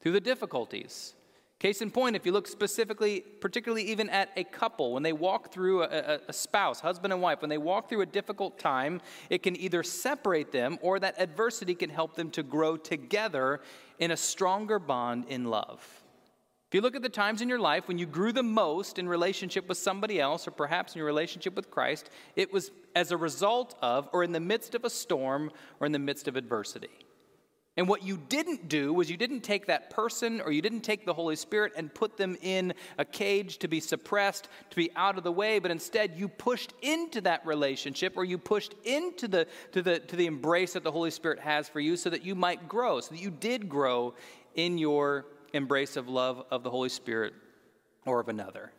through 0.00 0.12
the 0.12 0.22
difficulties. 0.22 1.12
Case 1.58 1.82
in 1.82 1.90
point, 1.90 2.16
if 2.16 2.24
you 2.24 2.32
look 2.32 2.48
specifically, 2.48 3.20
particularly 3.20 3.82
even 3.82 4.08
at 4.08 4.30
a 4.36 4.44
couple, 4.44 4.94
when 4.94 5.02
they 5.02 5.12
walk 5.12 5.52
through 5.52 5.82
a, 5.82 6.18
a, 6.28 6.32
spouse, 6.32 6.80
husband 6.80 7.12
and 7.12 7.20
wife, 7.20 7.42
when 7.42 7.50
they 7.50 7.58
walk 7.58 7.90
through 7.90 8.00
a 8.00 8.06
difficult 8.06 8.58
time, 8.58 9.02
it 9.28 9.42
can 9.42 9.54
either 9.60 9.82
separate 9.82 10.50
them 10.50 10.78
or 10.80 10.98
that 10.98 11.14
adversity 11.20 11.74
can 11.74 11.90
help 11.90 12.14
them 12.14 12.30
to 12.30 12.42
grow 12.42 12.78
together 12.78 13.60
in 13.98 14.12
a 14.12 14.16
stronger 14.16 14.78
bond 14.78 15.26
in 15.28 15.44
love. 15.44 16.05
You 16.76 16.82
look 16.82 16.94
at 16.94 17.00
the 17.00 17.08
times 17.08 17.40
in 17.40 17.48
your 17.48 17.58
life 17.58 17.88
when 17.88 17.96
you 17.96 18.04
grew 18.04 18.32
the 18.32 18.42
most 18.42 18.98
in 18.98 19.08
relationship 19.08 19.66
with 19.66 19.78
somebody 19.78 20.20
else, 20.20 20.46
or 20.46 20.50
perhaps 20.50 20.94
in 20.94 20.98
your 20.98 21.06
relationship 21.06 21.56
with 21.56 21.70
Christ, 21.70 22.10
it 22.34 22.52
was 22.52 22.70
as 22.94 23.12
a 23.12 23.16
result 23.16 23.74
of, 23.80 24.10
or 24.12 24.22
in 24.22 24.32
the 24.32 24.40
midst 24.40 24.74
of 24.74 24.84
a 24.84 24.90
storm, 24.90 25.50
or 25.80 25.86
in 25.86 25.92
the 25.92 25.98
midst 25.98 26.28
of 26.28 26.36
adversity. 26.36 26.90
And 27.78 27.88
what 27.88 28.02
you 28.02 28.18
didn't 28.28 28.68
do 28.68 28.92
was 28.92 29.10
you 29.10 29.16
didn't 29.16 29.40
take 29.40 29.68
that 29.68 29.88
person 29.88 30.42
or 30.42 30.52
you 30.52 30.60
didn't 30.60 30.82
take 30.82 31.06
the 31.06 31.14
Holy 31.14 31.34
Spirit 31.34 31.72
and 31.78 31.94
put 31.94 32.18
them 32.18 32.36
in 32.42 32.74
a 32.98 33.06
cage 33.06 33.56
to 33.60 33.68
be 33.68 33.80
suppressed, 33.80 34.46
to 34.68 34.76
be 34.76 34.90
out 34.96 35.16
of 35.16 35.24
the 35.24 35.32
way, 35.32 35.58
but 35.58 35.70
instead 35.70 36.12
you 36.18 36.28
pushed 36.28 36.74
into 36.82 37.22
that 37.22 37.46
relationship 37.46 38.18
or 38.18 38.24
you 38.26 38.36
pushed 38.36 38.74
into 38.84 39.28
the, 39.28 39.46
to, 39.72 39.80
the, 39.80 39.98
to 40.00 40.14
the 40.14 40.26
embrace 40.26 40.74
that 40.74 40.84
the 40.84 40.92
Holy 40.92 41.10
Spirit 41.10 41.40
has 41.40 41.70
for 41.70 41.80
you 41.80 41.96
so 41.96 42.10
that 42.10 42.22
you 42.22 42.34
might 42.34 42.68
grow, 42.68 43.00
so 43.00 43.14
that 43.14 43.22
you 43.22 43.30
did 43.30 43.66
grow 43.66 44.12
in 44.56 44.76
your 44.76 45.24
embrace 45.56 45.96
of 45.96 46.08
love 46.08 46.44
of 46.50 46.62
the 46.62 46.70
Holy 46.70 46.88
Spirit 46.88 47.34
or 48.04 48.20
of 48.20 48.28
another. 48.28 48.72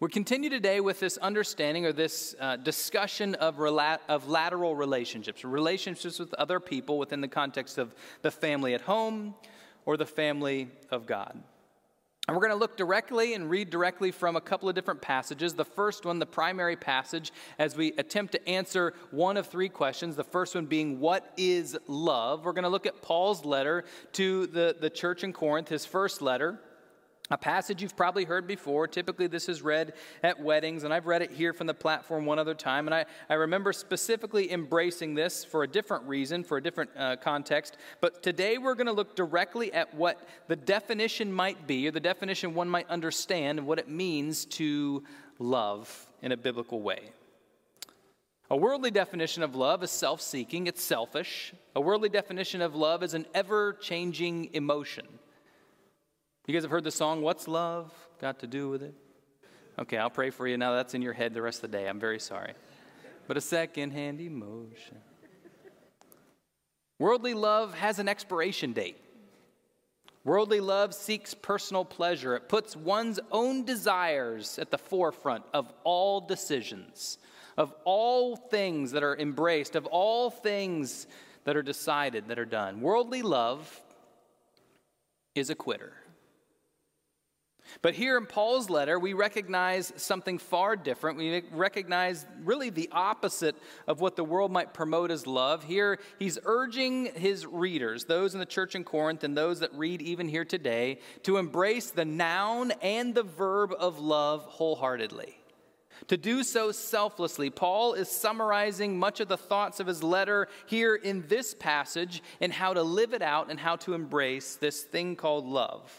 We 0.00 0.08
continue 0.08 0.48
today 0.48 0.80
with 0.80 1.00
this 1.00 1.16
understanding 1.16 1.84
or 1.84 1.92
this 1.92 2.36
uh, 2.38 2.54
discussion 2.54 3.34
of, 3.34 3.56
rela- 3.56 3.98
of 4.08 4.28
lateral 4.28 4.76
relationships, 4.76 5.44
relationships 5.44 6.20
with 6.20 6.32
other 6.34 6.60
people 6.60 6.98
within 6.98 7.20
the 7.20 7.26
context 7.26 7.78
of 7.78 7.94
the 8.22 8.30
family 8.30 8.74
at 8.74 8.82
home 8.82 9.34
or 9.86 9.96
the 9.96 10.06
family 10.06 10.68
of 10.90 11.06
God. 11.06 11.42
And 12.28 12.36
we're 12.36 12.42
going 12.42 12.52
to 12.52 12.60
look 12.60 12.76
directly 12.76 13.32
and 13.32 13.48
read 13.48 13.70
directly 13.70 14.10
from 14.10 14.36
a 14.36 14.40
couple 14.40 14.68
of 14.68 14.74
different 14.74 15.00
passages. 15.00 15.54
The 15.54 15.64
first 15.64 16.04
one, 16.04 16.18
the 16.18 16.26
primary 16.26 16.76
passage, 16.76 17.32
as 17.58 17.74
we 17.74 17.92
attempt 17.92 18.32
to 18.32 18.48
answer 18.48 18.92
one 19.10 19.38
of 19.38 19.46
three 19.46 19.70
questions. 19.70 20.14
The 20.14 20.24
first 20.24 20.54
one 20.54 20.66
being, 20.66 21.00
What 21.00 21.32
is 21.38 21.74
love? 21.86 22.44
We're 22.44 22.52
going 22.52 22.64
to 22.64 22.68
look 22.68 22.84
at 22.84 23.00
Paul's 23.00 23.46
letter 23.46 23.86
to 24.12 24.46
the, 24.48 24.76
the 24.78 24.90
church 24.90 25.24
in 25.24 25.32
Corinth, 25.32 25.70
his 25.70 25.86
first 25.86 26.20
letter. 26.20 26.60
A 27.30 27.36
passage 27.36 27.82
you've 27.82 27.96
probably 27.96 28.24
heard 28.24 28.46
before. 28.46 28.88
Typically, 28.88 29.26
this 29.26 29.50
is 29.50 29.60
read 29.60 29.92
at 30.22 30.40
weddings, 30.40 30.84
and 30.84 30.94
I've 30.94 31.06
read 31.06 31.20
it 31.20 31.30
here 31.30 31.52
from 31.52 31.66
the 31.66 31.74
platform 31.74 32.24
one 32.24 32.38
other 32.38 32.54
time. 32.54 32.88
And 32.88 32.94
I, 32.94 33.04
I 33.28 33.34
remember 33.34 33.74
specifically 33.74 34.50
embracing 34.50 35.14
this 35.14 35.44
for 35.44 35.62
a 35.62 35.68
different 35.68 36.04
reason, 36.04 36.42
for 36.42 36.56
a 36.56 36.62
different 36.62 36.90
uh, 36.96 37.16
context. 37.16 37.76
But 38.00 38.22
today, 38.22 38.56
we're 38.56 38.74
going 38.74 38.86
to 38.86 38.94
look 38.94 39.14
directly 39.14 39.70
at 39.74 39.92
what 39.94 40.26
the 40.46 40.56
definition 40.56 41.30
might 41.30 41.66
be, 41.66 41.86
or 41.86 41.90
the 41.90 42.00
definition 42.00 42.54
one 42.54 42.68
might 42.68 42.88
understand, 42.88 43.58
and 43.58 43.68
what 43.68 43.78
it 43.78 43.90
means 43.90 44.46
to 44.46 45.04
love 45.38 46.08
in 46.22 46.32
a 46.32 46.36
biblical 46.36 46.80
way. 46.80 47.10
A 48.50 48.56
worldly 48.56 48.90
definition 48.90 49.42
of 49.42 49.54
love 49.54 49.82
is 49.82 49.90
self 49.90 50.22
seeking, 50.22 50.66
it's 50.66 50.82
selfish. 50.82 51.52
A 51.76 51.80
worldly 51.82 52.08
definition 52.08 52.62
of 52.62 52.74
love 52.74 53.02
is 53.02 53.12
an 53.12 53.26
ever 53.34 53.74
changing 53.74 54.48
emotion. 54.54 55.06
You 56.48 56.54
guys 56.54 56.62
have 56.62 56.70
heard 56.70 56.84
the 56.84 56.90
song, 56.90 57.20
What's 57.20 57.46
Love 57.46 57.92
Got 58.22 58.38
to 58.38 58.46
Do 58.46 58.70
with 58.70 58.82
It? 58.82 58.94
Okay, 59.78 59.98
I'll 59.98 60.08
pray 60.08 60.30
for 60.30 60.48
you 60.48 60.56
now. 60.56 60.74
That's 60.74 60.94
in 60.94 61.02
your 61.02 61.12
head 61.12 61.34
the 61.34 61.42
rest 61.42 61.62
of 61.62 61.70
the 61.70 61.76
day. 61.76 61.86
I'm 61.86 62.00
very 62.00 62.18
sorry. 62.18 62.54
But 63.26 63.36
a 63.36 63.40
second 63.42 63.90
hand 63.90 64.18
emotion. 64.22 64.96
Worldly 66.98 67.34
love 67.34 67.74
has 67.74 67.98
an 67.98 68.08
expiration 68.08 68.72
date. 68.72 68.96
Worldly 70.24 70.60
love 70.60 70.94
seeks 70.94 71.34
personal 71.34 71.84
pleasure. 71.84 72.34
It 72.34 72.48
puts 72.48 72.74
one's 72.74 73.20
own 73.30 73.66
desires 73.66 74.58
at 74.58 74.70
the 74.70 74.78
forefront 74.78 75.44
of 75.52 75.70
all 75.84 76.22
decisions, 76.22 77.18
of 77.58 77.74
all 77.84 78.36
things 78.36 78.92
that 78.92 79.02
are 79.02 79.18
embraced, 79.18 79.76
of 79.76 79.84
all 79.84 80.30
things 80.30 81.08
that 81.44 81.58
are 81.58 81.62
decided, 81.62 82.28
that 82.28 82.38
are 82.38 82.46
done. 82.46 82.80
Worldly 82.80 83.20
love 83.20 83.82
is 85.34 85.50
a 85.50 85.54
quitter. 85.54 85.92
But 87.82 87.94
here 87.94 88.16
in 88.16 88.26
Paul's 88.26 88.70
letter, 88.70 88.98
we 88.98 89.12
recognize 89.12 89.92
something 89.96 90.38
far 90.38 90.76
different. 90.76 91.18
We 91.18 91.42
recognize 91.52 92.26
really 92.42 92.70
the 92.70 92.88
opposite 92.92 93.56
of 93.86 94.00
what 94.00 94.16
the 94.16 94.24
world 94.24 94.50
might 94.50 94.74
promote 94.74 95.10
as 95.10 95.26
love. 95.26 95.64
Here, 95.64 95.98
he's 96.18 96.38
urging 96.44 97.06
his 97.14 97.46
readers, 97.46 98.04
those 98.04 98.34
in 98.34 98.40
the 98.40 98.46
church 98.46 98.74
in 98.74 98.84
Corinth 98.84 99.24
and 99.24 99.36
those 99.36 99.60
that 99.60 99.72
read 99.74 100.02
even 100.02 100.28
here 100.28 100.44
today, 100.44 100.98
to 101.22 101.36
embrace 101.36 101.90
the 101.90 102.04
noun 102.04 102.72
and 102.82 103.14
the 103.14 103.22
verb 103.22 103.74
of 103.78 103.98
love 103.98 104.44
wholeheartedly. 104.44 105.36
To 106.08 106.16
do 106.16 106.44
so 106.44 106.70
selflessly. 106.70 107.50
Paul 107.50 107.94
is 107.94 108.08
summarizing 108.08 108.98
much 108.98 109.20
of 109.20 109.28
the 109.28 109.36
thoughts 109.36 109.80
of 109.80 109.86
his 109.88 110.02
letter 110.02 110.48
here 110.66 110.94
in 110.94 111.26
this 111.26 111.54
passage 111.54 112.22
and 112.40 112.52
how 112.52 112.72
to 112.72 112.82
live 112.82 113.14
it 113.14 113.22
out 113.22 113.50
and 113.50 113.58
how 113.58 113.76
to 113.76 113.94
embrace 113.94 114.54
this 114.54 114.82
thing 114.82 115.16
called 115.16 115.44
love. 115.44 115.92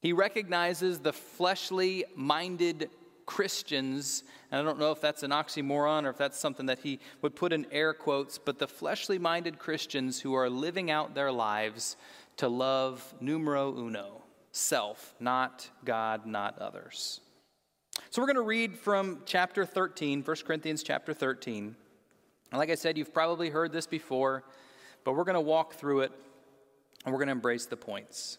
He 0.00 0.12
recognizes 0.12 0.98
the 0.98 1.12
fleshly 1.12 2.04
minded 2.14 2.90
Christians, 3.26 4.24
and 4.50 4.60
I 4.60 4.64
don't 4.64 4.80
know 4.80 4.90
if 4.90 5.00
that's 5.00 5.22
an 5.22 5.30
oxymoron 5.30 6.04
or 6.04 6.10
if 6.10 6.16
that's 6.16 6.38
something 6.38 6.66
that 6.66 6.80
he 6.80 6.98
would 7.22 7.36
put 7.36 7.52
in 7.52 7.66
air 7.70 7.92
quotes, 7.92 8.38
but 8.38 8.58
the 8.58 8.66
fleshly 8.66 9.18
minded 9.18 9.58
Christians 9.58 10.20
who 10.20 10.34
are 10.34 10.50
living 10.50 10.90
out 10.90 11.14
their 11.14 11.30
lives 11.30 11.96
to 12.38 12.48
love 12.48 13.14
numero 13.20 13.76
uno, 13.76 14.22
self, 14.52 15.14
not 15.20 15.68
God, 15.84 16.26
not 16.26 16.58
others. 16.58 17.20
So 18.08 18.20
we're 18.20 18.26
going 18.26 18.36
to 18.36 18.42
read 18.42 18.76
from 18.78 19.20
chapter 19.26 19.64
13, 19.64 20.22
1 20.22 20.36
Corinthians 20.46 20.82
chapter 20.82 21.12
13. 21.12 21.76
And 22.50 22.58
like 22.58 22.70
I 22.70 22.74
said, 22.74 22.98
you've 22.98 23.14
probably 23.14 23.50
heard 23.50 23.72
this 23.72 23.86
before, 23.86 24.44
but 25.04 25.12
we're 25.12 25.24
going 25.24 25.34
to 25.34 25.40
walk 25.40 25.74
through 25.74 26.00
it 26.00 26.12
and 27.04 27.12
we're 27.12 27.18
going 27.18 27.28
to 27.28 27.32
embrace 27.32 27.66
the 27.66 27.76
points. 27.76 28.38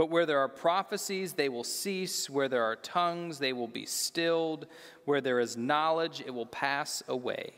But 0.00 0.08
where 0.08 0.24
there 0.24 0.38
are 0.38 0.48
prophecies, 0.48 1.34
they 1.34 1.50
will 1.50 1.62
cease. 1.62 2.30
Where 2.30 2.48
there 2.48 2.64
are 2.64 2.74
tongues, 2.74 3.38
they 3.38 3.52
will 3.52 3.68
be 3.68 3.84
stilled. 3.84 4.66
Where 5.04 5.20
there 5.20 5.40
is 5.40 5.58
knowledge, 5.58 6.22
it 6.24 6.32
will 6.32 6.46
pass 6.46 7.02
away. 7.06 7.52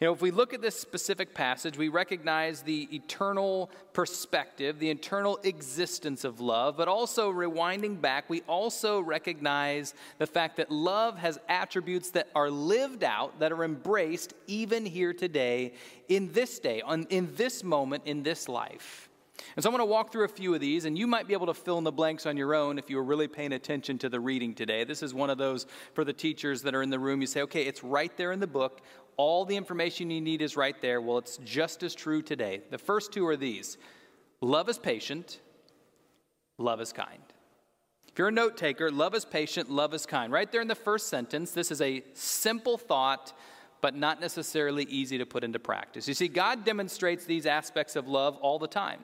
You 0.00 0.06
know, 0.06 0.14
if 0.14 0.22
we 0.22 0.30
look 0.30 0.54
at 0.54 0.62
this 0.62 0.80
specific 0.80 1.34
passage, 1.34 1.76
we 1.76 1.88
recognize 1.88 2.62
the 2.62 2.88
eternal 2.90 3.70
perspective, 3.92 4.78
the 4.78 4.88
eternal 4.88 5.38
existence 5.42 6.24
of 6.24 6.40
love, 6.40 6.78
but 6.78 6.88
also 6.88 7.30
rewinding 7.30 8.00
back, 8.00 8.30
we 8.30 8.40
also 8.48 8.98
recognize 9.00 9.92
the 10.16 10.26
fact 10.26 10.56
that 10.56 10.70
love 10.70 11.18
has 11.18 11.38
attributes 11.50 12.12
that 12.12 12.28
are 12.34 12.48
lived 12.48 13.04
out, 13.04 13.40
that 13.40 13.52
are 13.52 13.62
embraced 13.62 14.32
even 14.46 14.86
here 14.86 15.12
today, 15.12 15.74
in 16.08 16.32
this 16.32 16.58
day, 16.58 16.80
on, 16.80 17.06
in 17.10 17.34
this 17.34 17.62
moment, 17.62 18.04
in 18.06 18.22
this 18.22 18.48
life. 18.48 19.07
And 19.56 19.62
so 19.62 19.68
I'm 19.68 19.76
going 19.76 19.86
to 19.86 19.90
walk 19.90 20.12
through 20.12 20.24
a 20.24 20.28
few 20.28 20.54
of 20.54 20.60
these, 20.60 20.84
and 20.84 20.96
you 20.96 21.06
might 21.06 21.26
be 21.26 21.32
able 21.32 21.46
to 21.46 21.54
fill 21.54 21.78
in 21.78 21.84
the 21.84 21.92
blanks 21.92 22.26
on 22.26 22.36
your 22.36 22.54
own 22.54 22.78
if 22.78 22.90
you 22.90 22.96
were 22.96 23.04
really 23.04 23.28
paying 23.28 23.52
attention 23.52 23.98
to 23.98 24.08
the 24.08 24.20
reading 24.20 24.54
today. 24.54 24.84
This 24.84 25.02
is 25.02 25.14
one 25.14 25.30
of 25.30 25.38
those 25.38 25.66
for 25.94 26.04
the 26.04 26.12
teachers 26.12 26.62
that 26.62 26.74
are 26.74 26.82
in 26.82 26.90
the 26.90 26.98
room. 26.98 27.20
You 27.20 27.26
say, 27.26 27.42
okay, 27.42 27.62
it's 27.62 27.82
right 27.82 28.14
there 28.16 28.32
in 28.32 28.40
the 28.40 28.46
book. 28.46 28.80
All 29.16 29.44
the 29.44 29.56
information 29.56 30.10
you 30.10 30.20
need 30.20 30.42
is 30.42 30.56
right 30.56 30.80
there. 30.80 31.00
Well, 31.00 31.18
it's 31.18 31.38
just 31.38 31.82
as 31.82 31.94
true 31.94 32.22
today. 32.22 32.62
The 32.70 32.78
first 32.78 33.12
two 33.12 33.26
are 33.26 33.36
these 33.36 33.78
love 34.40 34.68
is 34.68 34.78
patient, 34.78 35.40
love 36.58 36.80
is 36.80 36.92
kind. 36.92 37.22
If 38.08 38.18
you're 38.18 38.28
a 38.28 38.32
note 38.32 38.56
taker, 38.56 38.90
love 38.90 39.14
is 39.14 39.24
patient, 39.24 39.70
love 39.70 39.94
is 39.94 40.06
kind. 40.06 40.32
Right 40.32 40.50
there 40.50 40.60
in 40.60 40.68
the 40.68 40.74
first 40.74 41.08
sentence, 41.08 41.52
this 41.52 41.70
is 41.70 41.80
a 41.80 42.02
simple 42.14 42.78
thought 42.78 43.32
but 43.80 43.94
not 43.94 44.20
necessarily 44.20 44.84
easy 44.84 45.18
to 45.18 45.26
put 45.26 45.44
into 45.44 45.58
practice. 45.58 46.08
You 46.08 46.14
see, 46.14 46.28
God 46.28 46.64
demonstrates 46.64 47.24
these 47.24 47.46
aspects 47.46 47.96
of 47.96 48.08
love 48.08 48.36
all 48.38 48.58
the 48.58 48.66
time. 48.66 49.00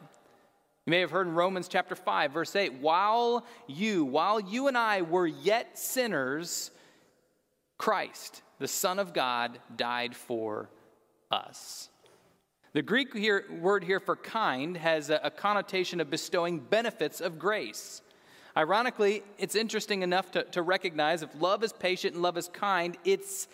You 0.86 0.90
may 0.90 1.00
have 1.00 1.10
heard 1.10 1.26
in 1.26 1.34
Romans 1.34 1.66
chapter 1.66 1.94
5, 1.94 2.32
verse 2.32 2.54
8, 2.54 2.74
while 2.74 3.46
you, 3.66 4.04
while 4.04 4.38
you 4.38 4.68
and 4.68 4.76
I 4.76 5.00
were 5.00 5.26
yet 5.26 5.78
sinners, 5.78 6.70
Christ, 7.78 8.42
the 8.58 8.68
Son 8.68 8.98
of 8.98 9.14
God, 9.14 9.58
died 9.74 10.14
for 10.14 10.68
us. 11.30 11.88
The 12.74 12.82
Greek 12.82 13.16
here, 13.16 13.46
word 13.62 13.82
here 13.82 13.98
for 13.98 14.14
kind 14.14 14.76
has 14.76 15.08
a, 15.08 15.20
a 15.22 15.30
connotation 15.30 16.02
of 16.02 16.10
bestowing 16.10 16.58
benefits 16.58 17.22
of 17.22 17.38
grace. 17.38 18.02
Ironically, 18.54 19.22
it's 19.38 19.54
interesting 19.54 20.02
enough 20.02 20.32
to, 20.32 20.44
to 20.44 20.60
recognize 20.60 21.22
if 21.22 21.30
love 21.40 21.64
is 21.64 21.72
patient 21.72 22.12
and 22.12 22.22
love 22.22 22.36
is 22.36 22.48
kind, 22.48 22.98
it's 23.06 23.48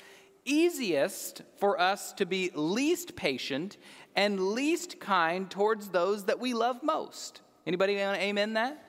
easiest 0.45 1.43
for 1.59 1.81
us 1.81 2.13
to 2.15 2.27
be 2.27 2.51
least 2.55 3.15
patient 3.15 3.77
and 4.17 4.41
least 4.51 5.01
kind 5.01 5.51
towards 5.51 5.89
those 5.89 6.25
that 6.25 6.39
we 6.39 6.55
love 6.55 6.83
most. 6.83 7.41
Anybody 7.67 7.97
want 7.97 8.19
to 8.19 8.23
amen 8.23 8.55
that? 8.55 8.85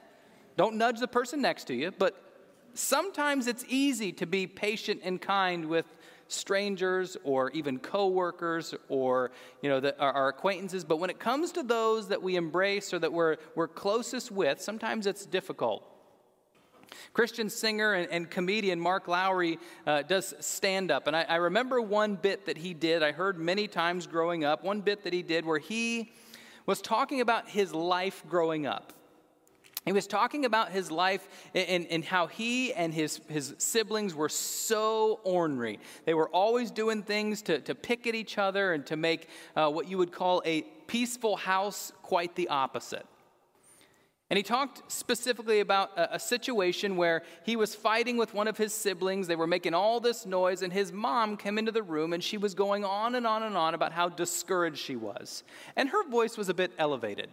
Don't 0.58 0.75
nudge 0.75 1.00
the 1.00 1.08
person 1.08 1.42
next 1.42 1.66
to 1.66 1.74
you, 1.74 1.92
but 1.92 2.22
sometimes 2.74 3.48
it's 3.48 3.66
easy 3.68 4.12
to 4.13 4.25
be 4.25 4.48
patient 4.48 5.01
and 5.04 5.22
kind 5.22 5.66
with 5.66 5.86
strangers 6.28 7.18
or 7.24 7.51
even 7.51 7.78
coworkers 7.78 8.74
or 8.88 9.32
you 9.62 9.70
know 9.70 9.82
the, 9.82 10.00
our, 10.00 10.13
our, 10.13 10.28
acquaintances 10.30 10.86
but 10.86 10.98
when 10.98 11.10
it 11.10 11.20
comes 11.20 11.51
to 11.51 11.62
those 11.62 12.08
that 12.08 12.22
we 12.24 12.38
embrace 12.38 12.94
or 12.94 13.00
that 13.00 13.12
we're, 13.12 13.36
we're 13.54 13.68
closest 13.68 14.32
with 14.32 14.62
sometimes 14.62 15.06
it's 15.06 15.25
difficult 15.25 15.84
Christian 17.13 17.50
singer 17.50 17.93
and, 17.93 18.10
and 18.12 18.29
comedian 18.29 18.79
Mark 18.79 19.07
Lowry 19.07 19.60
uh, 19.86 20.01
does 20.03 20.33
stand 20.39 20.91
up. 20.91 21.07
And 21.07 21.15
I, 21.15 21.24
I 21.27 21.36
remember 21.36 21.81
one 21.81 22.15
bit 22.15 22.45
that 22.45 22.57
he 22.57 22.74
did, 22.74 23.03
I 23.03 23.12
heard 23.12 23.39
many 23.39 23.67
times 23.67 24.07
growing 24.07 24.43
up, 24.43 24.63
one 24.63 24.81
bit 24.81 25.03
that 25.03 25.13
he 25.13 25.21
did 25.21 25.45
where 25.45 25.60
he 25.60 26.12
was 26.65 26.81
talking 26.81 27.21
about 27.21 27.50
his 27.50 27.74
life 27.74 28.24
growing 28.29 28.65
up. 28.65 28.93
He 29.86 29.93
was 29.93 30.05
talking 30.05 30.45
about 30.45 30.69
his 30.69 30.91
life 30.91 31.27
and, 31.55 31.88
and, 31.88 32.05
how 32.05 32.27
he 32.27 32.71
and 32.71 32.93
his, 32.93 33.19
his 33.27 33.55
siblings 33.57 34.13
were 34.13 34.29
so 34.29 35.19
ornery. 35.24 35.79
They 36.05 36.13
were 36.13 36.29
always 36.29 36.69
doing 36.69 37.01
things 37.01 37.41
to, 37.43 37.60
to 37.62 37.74
pick 37.74 38.05
at 38.05 38.13
each 38.13 38.38
other 38.38 38.74
and 38.74 38.86
to 38.86 38.95
make 38.95 39.27
uh, 39.55 39.71
what 39.71 39.88
you 39.88 39.98
would 39.98 40.12
call 40.12 40.43
a 40.45 40.62
peaceful 40.86 41.36
house 41.36 41.91
quite 42.03 42.36
the 42.36 42.50
opposite. 42.50 43.07
And 44.31 44.38
he 44.38 44.43
talked 44.43 44.89
specifically 44.89 45.59
about 45.59 45.91
a, 45.97 46.15
a, 46.15 46.19
situation 46.19 46.95
where 46.95 47.23
he 47.43 47.57
was 47.57 47.75
fighting 47.75 48.15
with 48.15 48.33
one 48.33 48.47
of 48.47 48.57
his 48.57 48.73
siblings. 48.73 49.27
They 49.27 49.35
were 49.35 49.45
making 49.45 49.73
all 49.73 50.00
this 50.00 50.25
noise, 50.25 50.61
and 50.61 50.71
his 50.71 50.93
mom 50.93 51.35
came 51.35 51.57
into 51.57 51.73
the 51.73 51.83
room 51.83 52.13
and 52.13 52.23
she 52.23 52.38
was 52.38 52.53
going 52.53 52.85
on 52.85 53.15
and 53.15 53.27
on 53.27 53.43
and 53.43 53.57
on 53.57 53.73
about 53.73 53.91
how 53.91 54.07
discouraged 54.07 54.77
she 54.77 54.95
was. 54.95 55.43
And 55.75 55.89
her 55.89 56.07
voice 56.07 56.38
was 56.38 56.47
a 56.47 56.53
bit 56.53 56.71
elevated. 56.77 57.29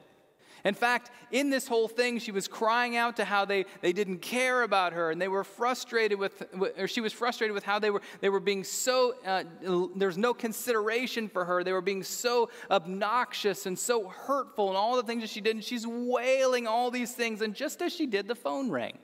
In 0.69 0.75
fact, 0.75 1.11
in 1.31 1.49
this 1.49 1.67
whole 1.67 1.89
thing, 1.89 2.19
she 2.19 2.31
was 2.31 2.47
crying 2.47 2.95
out 2.95 3.17
to 3.17 3.25
how 3.25 3.47
they, 3.47 3.65
they 3.81 3.95
didn't 3.95 4.19
care 4.19 4.65
about 4.65 4.93
her 4.93 5.11
and 5.11 5.19
they 5.21 5.27
were 5.27 5.43
frustrated 5.43 6.19
with, 6.19 6.43
or 6.77 6.87
she 6.87 7.01
was 7.01 7.11
frustrated 7.11 7.55
with 7.55 7.65
how 7.65 7.79
they 7.79 7.89
were, 7.89 8.03
they 8.21 8.29
were 8.29 8.39
being 8.39 8.63
so, 8.63 9.15
uh, 9.25 9.45
there's 9.97 10.19
no 10.19 10.35
consideration 10.35 11.27
for 11.27 11.47
her. 11.47 11.65
They 11.65 11.73
were 11.73 11.81
being 11.81 12.03
so 12.03 12.51
obnoxious 12.71 13.65
and 13.65 13.79
so 13.79 14.09
hurtful 14.09 14.69
and 14.69 14.77
all 14.77 14.97
the 14.97 15.03
things 15.03 15.23
that 15.23 15.31
she 15.31 15.41
did. 15.41 15.57
And 15.57 15.65
she's 15.65 15.87
wailing 15.87 16.67
all 16.67 16.91
these 16.91 17.13
things. 17.13 17.41
And 17.41 17.55
just 17.55 17.81
as 17.81 17.95
she 17.95 18.05
did, 18.05 18.29
the 18.29 18.35
phone 18.35 18.71
rang. 18.71 18.99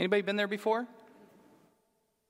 Anybody 0.00 0.22
been 0.22 0.34
there 0.34 0.48
before? 0.48 0.88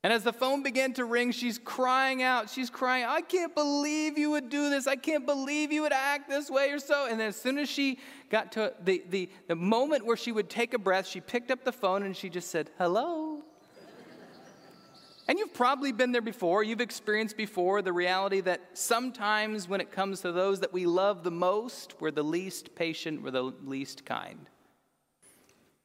And 0.05 0.13
as 0.13 0.23
the 0.23 0.35
phone 0.35 0.63
began 0.63 0.93
to 0.93 1.07
ring, 1.07 1.31
she's 1.33 1.59
crying 1.59 2.23
out. 2.23 2.51
She's 2.51 2.69
crying, 2.69 3.07
I 3.07 3.23
can't 3.23 3.55
believe 3.55 4.19
you 4.19 4.33
would 4.33 4.51
do 4.51 4.69
this. 4.69 4.87
I 4.87 4.97
can't 4.97 5.25
believe 5.25 5.73
you 5.73 5.81
would 5.81 5.95
act 5.95 6.29
this 6.29 6.51
way 6.51 6.71
or 6.73 6.79
so. 6.79 7.09
And 7.11 7.19
then 7.19 7.29
as 7.29 7.41
soon 7.41 7.57
as 7.57 7.71
she 7.71 7.99
got 8.29 8.53
to 8.53 8.75
the, 8.85 9.03
the, 9.09 9.31
the 9.49 9.57
moment 9.57 10.05
where 10.05 10.19
she 10.19 10.31
would 10.31 10.51
take 10.51 10.75
a 10.75 10.79
breath, 10.79 11.07
she 11.07 11.23
picked 11.23 11.51
up 11.51 11.65
the 11.65 11.73
phone 11.73 12.03
and 12.03 12.15
she 12.15 12.29
just 12.29 12.51
said, 12.51 12.69
Hello. 12.77 13.45
and 15.27 15.39
you've 15.39 15.55
probably 15.55 15.91
been 15.91 16.13
there 16.13 16.21
before. 16.21 16.63
You've 16.63 16.83
experienced 16.83 17.39
before 17.39 17.81
the 17.81 17.95
reality 17.95 18.43
that 18.43 18.61
sometimes 18.75 19.71
when 19.71 19.81
it 19.81 19.91
comes 19.91 20.21
to 20.21 20.33
those 20.33 20.61
that 20.61 20.73
we 20.75 20.85
love 20.85 21.25
the 21.25 21.31
most, 21.31 21.95
we're 21.99 22.11
the 22.11 22.23
least 22.23 22.75
patient, 22.75 23.23
we're 23.23 23.31
the 23.31 23.55
least 23.65 24.05
kind. 24.05 24.51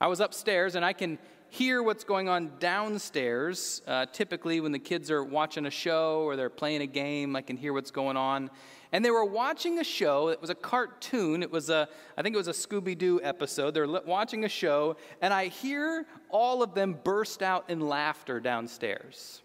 I 0.02 0.08
was 0.08 0.20
upstairs 0.20 0.76
and 0.76 0.84
I 0.84 0.92
can 0.92 1.20
hear 1.50 1.82
what's 1.82 2.04
going 2.04 2.30
on 2.30 2.52
downstairs. 2.60 3.82
Uh, 3.88 4.06
typically, 4.12 4.60
when 4.60 4.72
the 4.72 4.80
kids 4.80 5.10
are 5.12 5.24
watching 5.24 5.66
a 5.66 5.72
show 5.72 6.22
or 6.22 6.36
they're 6.36 6.50
playing 6.50 6.82
a 6.82 6.88
game, 6.88 7.36
I 7.36 7.42
can 7.42 7.58
hear 7.58 7.74
what's 7.74 7.92
going 7.92 8.18
on. 8.18 8.50
And 8.92 9.04
they 9.04 9.12
were 9.12 9.26
watching 9.26 9.80
a 9.80 9.84
show. 9.84 10.30
It 10.30 10.42
was 10.42 10.50
a 10.50 10.56
cartoon. 10.56 11.44
It 11.44 11.52
was 11.52 11.70
a, 11.70 11.88
I 12.18 12.22
think 12.22 12.34
it 12.34 12.38
was 12.38 12.48
a 12.48 12.54
Scooby 12.54 12.98
Doo 12.98 13.20
episode. 13.24 13.74
They're 13.74 13.88
watching 13.88 14.46
a 14.46 14.50
show, 14.50 14.98
and 15.22 15.34
I 15.34 15.48
hear 15.48 16.06
all 16.30 16.64
of 16.64 16.74
them 16.74 16.98
burst 17.04 17.44
out 17.44 17.70
in 17.70 17.80
laughter 17.80 18.40
downstairs. 18.40 19.42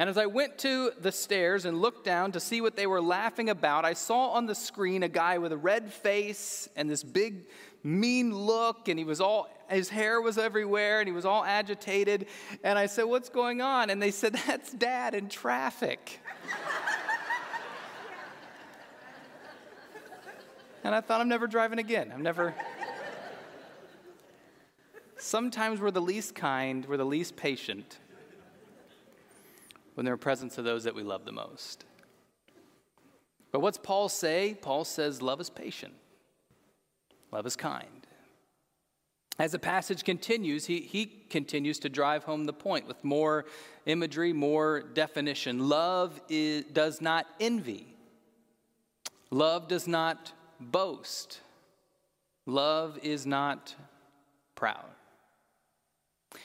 And 0.00 0.08
as 0.08 0.16
I 0.16 0.24
went 0.24 0.56
to 0.60 0.92
the 0.98 1.12
stairs 1.12 1.66
and 1.66 1.82
looked 1.82 2.06
down 2.06 2.32
to 2.32 2.40
see 2.40 2.62
what 2.62 2.74
they 2.74 2.86
were 2.86 3.02
laughing 3.02 3.50
about, 3.50 3.84
I 3.84 3.92
saw 3.92 4.30
on 4.30 4.46
the 4.46 4.54
screen 4.54 5.02
a 5.02 5.10
guy 5.10 5.36
with 5.36 5.52
a 5.52 5.58
red 5.58 5.92
face 5.92 6.70
and 6.74 6.88
this 6.88 7.04
big 7.04 7.44
mean 7.82 8.34
look, 8.34 8.88
and 8.88 8.98
he 8.98 9.04
was 9.04 9.20
all, 9.20 9.48
his 9.68 9.88
hair 9.88 10.20
was 10.20 10.38
everywhere, 10.38 11.00
and 11.00 11.08
he 11.08 11.12
was 11.12 11.24
all 11.24 11.44
agitated. 11.44 12.26
And 12.64 12.78
I 12.78 12.86
said, 12.86 13.04
What's 13.04 13.28
going 13.28 13.60
on? 13.60 13.90
And 13.90 14.00
they 14.00 14.10
said, 14.10 14.34
That's 14.46 14.72
dad 14.72 15.14
in 15.14 15.28
traffic. 15.28 16.20
and 20.84 20.94
I 20.94 21.00
thought, 21.00 21.20
I'm 21.20 21.28
never 21.28 21.46
driving 21.46 21.78
again. 21.78 22.10
I'm 22.14 22.22
never. 22.22 22.54
Sometimes 25.18 25.80
we're 25.80 25.90
the 25.90 26.00
least 26.00 26.34
kind, 26.34 26.86
we're 26.86 26.96
the 26.96 27.04
least 27.04 27.36
patient 27.36 27.98
when 29.94 30.06
they're 30.06 30.14
in 30.14 30.20
presence 30.20 30.56
of 30.56 30.64
those 30.64 30.84
that 30.84 30.94
we 30.94 31.02
love 31.02 31.26
the 31.26 31.32
most. 31.32 31.84
But 33.52 33.60
what's 33.60 33.78
Paul 33.78 34.08
say? 34.08 34.56
Paul 34.60 34.84
says, 34.84 35.20
Love 35.20 35.40
is 35.40 35.50
patient. 35.50 35.92
Love 37.32 37.46
is 37.46 37.56
kind. 37.56 38.06
As 39.38 39.52
the 39.52 39.58
passage 39.58 40.04
continues, 40.04 40.66
he, 40.66 40.80
he 40.80 41.06
continues 41.30 41.78
to 41.78 41.88
drive 41.88 42.24
home 42.24 42.44
the 42.44 42.52
point 42.52 42.86
with 42.86 43.02
more 43.02 43.46
imagery, 43.86 44.34
more 44.34 44.82
definition. 44.82 45.68
Love 45.68 46.20
is, 46.28 46.64
does 46.66 47.00
not 47.00 47.26
envy, 47.40 47.86
love 49.30 49.66
does 49.66 49.88
not 49.88 50.32
boast, 50.60 51.40
love 52.44 52.98
is 53.02 53.24
not 53.24 53.74
proud. 54.54 54.84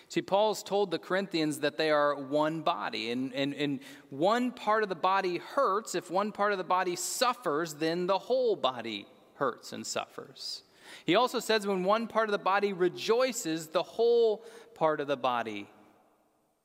See, 0.07 0.21
Paul's 0.21 0.63
told 0.63 0.89
the 0.89 0.97
Corinthians 0.97 1.59
that 1.59 1.77
they 1.77 1.91
are 1.91 2.15
one 2.15 2.61
body, 2.61 3.11
and, 3.11 3.33
and, 3.33 3.53
and 3.53 3.81
one 4.09 4.51
part 4.51 4.83
of 4.83 4.89
the 4.89 4.95
body 4.95 5.37
hurts. 5.37 5.95
If 5.95 6.09
one 6.09 6.31
part 6.31 6.53
of 6.53 6.57
the 6.57 6.63
body 6.63 6.95
suffers, 6.95 7.73
then 7.73 8.07
the 8.07 8.17
whole 8.17 8.55
body 8.55 9.05
hurts 9.35 9.73
and 9.73 9.85
suffers. 9.85 10.63
He 11.05 11.15
also 11.15 11.39
says 11.39 11.65
when 11.67 11.83
one 11.83 12.07
part 12.07 12.27
of 12.27 12.31
the 12.31 12.37
body 12.37 12.73
rejoices, 12.73 13.67
the 13.67 13.83
whole 13.83 14.43
part 14.73 14.99
of 14.99 15.07
the 15.07 15.17
body 15.17 15.67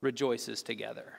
rejoices 0.01 0.63
together. 0.63 1.13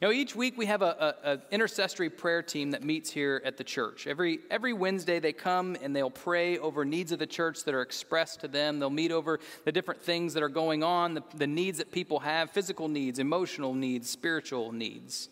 You 0.00 0.08
know, 0.08 0.12
each 0.12 0.34
week 0.34 0.56
we 0.56 0.66
have 0.66 0.82
an 0.82 1.42
intercessory 1.50 2.08
prayer 2.08 2.42
team 2.42 2.70
that 2.70 2.82
meets 2.82 3.10
here 3.10 3.42
at 3.44 3.56
the 3.56 3.64
church. 3.64 4.06
Every, 4.06 4.38
every 4.50 4.72
Wednesday 4.72 5.20
they 5.20 5.32
come 5.32 5.76
and 5.82 5.94
they'll 5.94 6.10
pray 6.10 6.58
over 6.58 6.84
needs 6.84 7.12
of 7.12 7.18
the 7.18 7.26
church 7.26 7.64
that 7.64 7.74
are 7.74 7.82
expressed 7.82 8.40
to 8.40 8.48
them. 8.48 8.78
They'll 8.78 8.90
meet 8.90 9.12
over 9.12 9.40
the 9.64 9.72
different 9.72 10.00
things 10.00 10.34
that 10.34 10.42
are 10.42 10.48
going 10.48 10.82
on, 10.82 11.14
the, 11.14 11.22
the 11.36 11.46
needs 11.46 11.78
that 11.78 11.92
people 11.92 12.20
have 12.20 12.50
physical 12.50 12.88
needs, 12.88 13.18
emotional 13.18 13.74
needs, 13.74 14.08
spiritual 14.08 14.72
needs. 14.72 15.28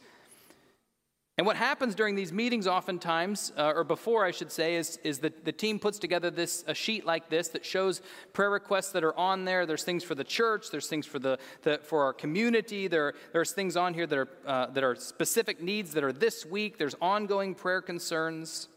And 1.39 1.47
what 1.47 1.57
happens 1.57 1.95
during 1.95 2.15
these 2.15 2.31
meetings, 2.31 2.67
oftentimes, 2.67 3.53
uh, 3.57 3.73
or 3.75 3.85
before 3.85 4.27
I 4.27 4.33
should 4.33 4.53
say, 4.53 4.77
is, 4.77 4.99
is 5.03 5.21
that 5.21 5.47
the 5.47 5.53
team 5.53 5.79
puts 5.79 5.99
together 5.99 6.31
this 6.31 6.63
a 6.67 6.75
sheet 6.75 7.07
like 7.07 7.31
this 7.31 7.49
that 7.49 7.65
shows 7.65 8.03
prayer 8.35 8.51
requests 8.51 8.93
that 8.93 9.03
are 9.03 9.17
on 9.19 9.47
there. 9.47 9.65
There's 9.65 9.83
things 9.83 10.05
for 10.05 10.15
the 10.15 10.25
church. 10.25 10.71
There's 10.71 10.89
things 10.89 11.07
for 11.07 11.19
the, 11.19 11.39
the 11.63 11.79
for 11.79 12.05
our 12.05 12.13
community. 12.13 12.87
There 12.87 13.15
there's 13.33 13.53
things 13.53 13.79
on 13.79 13.95
here 13.95 14.07
that 14.07 14.19
are 14.19 14.29
uh, 14.47 14.67
that 14.67 14.85
are 14.85 14.95
specific 14.95 15.63
needs 15.63 15.93
that 15.93 16.05
are 16.05 16.13
this 16.13 16.45
week. 16.45 16.77
There's 16.77 16.97
ongoing 17.01 17.55
prayer 17.55 17.81
concerns. 17.81 18.69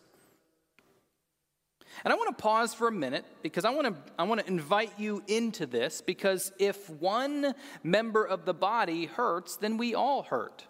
And 2.05 2.13
I 2.13 2.15
want 2.15 2.37
to 2.37 2.41
pause 2.41 2.73
for 2.73 2.87
a 2.87 2.91
minute 2.91 3.25
because 3.41 3.65
I 3.65 3.69
want 3.71 3.87
to 3.87 4.13
I 4.17 4.23
want 4.23 4.39
to 4.39 4.47
invite 4.47 4.93
you 4.97 5.23
into 5.27 5.65
this 5.65 5.99
because 5.99 6.53
if 6.57 6.89
one 6.89 7.53
member 7.83 8.23
of 8.23 8.45
the 8.45 8.53
body 8.53 9.07
hurts, 9.07 9.57
then 9.57 9.77
we 9.77 9.93
all 9.93 10.23
hurt. 10.23 10.65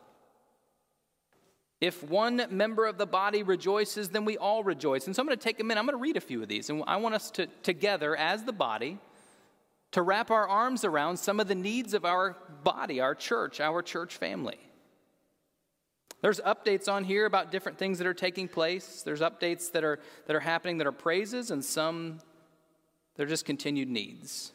If 1.81 2.03
one 2.03 2.45
member 2.49 2.85
of 2.85 2.97
the 2.97 3.05
body 3.05 3.43
rejoices, 3.43 4.09
then 4.09 4.25
we 4.25 4.37
all 4.37 4.63
rejoice. 4.63 5.07
And 5.07 5.15
so 5.15 5.21
I'm 5.21 5.27
going 5.27 5.37
to 5.37 5.43
take 5.43 5.59
a 5.59 5.63
minute, 5.63 5.79
I'm 5.79 5.85
going 5.85 5.97
to 5.97 6.01
read 6.01 6.17
a 6.17 6.21
few 6.21 6.41
of 6.41 6.47
these. 6.47 6.69
And 6.69 6.83
I 6.87 6.97
want 6.97 7.15
us 7.15 7.31
to, 7.31 7.47
together 7.63 8.15
as 8.15 8.43
the 8.43 8.53
body, 8.53 8.97
to 9.91 10.01
wrap 10.01 10.31
our 10.31 10.47
arms 10.47 10.83
around 10.83 11.17
some 11.17 11.39
of 11.39 11.47
the 11.47 11.55
needs 11.55 11.93
of 11.93 12.05
our 12.05 12.37
body, 12.63 12.99
our 13.01 13.15
church, 13.15 13.59
our 13.59 13.81
church 13.81 14.15
family. 14.15 14.57
There's 16.21 16.39
updates 16.39 16.91
on 16.91 17.03
here 17.03 17.25
about 17.25 17.51
different 17.51 17.77
things 17.77 17.97
that 17.99 18.07
are 18.07 18.13
taking 18.13 18.47
place. 18.47 19.03
There's 19.03 19.21
updates 19.21 19.71
that 19.73 19.83
are, 19.83 19.99
that 20.27 20.35
are 20.35 20.39
happening 20.39 20.79
that 20.79 20.87
are 20.87 20.91
praises, 20.91 21.51
and 21.51 21.63
some 21.63 22.19
they're 23.15 23.25
just 23.25 23.45
continued 23.45 23.89
needs. 23.89 24.51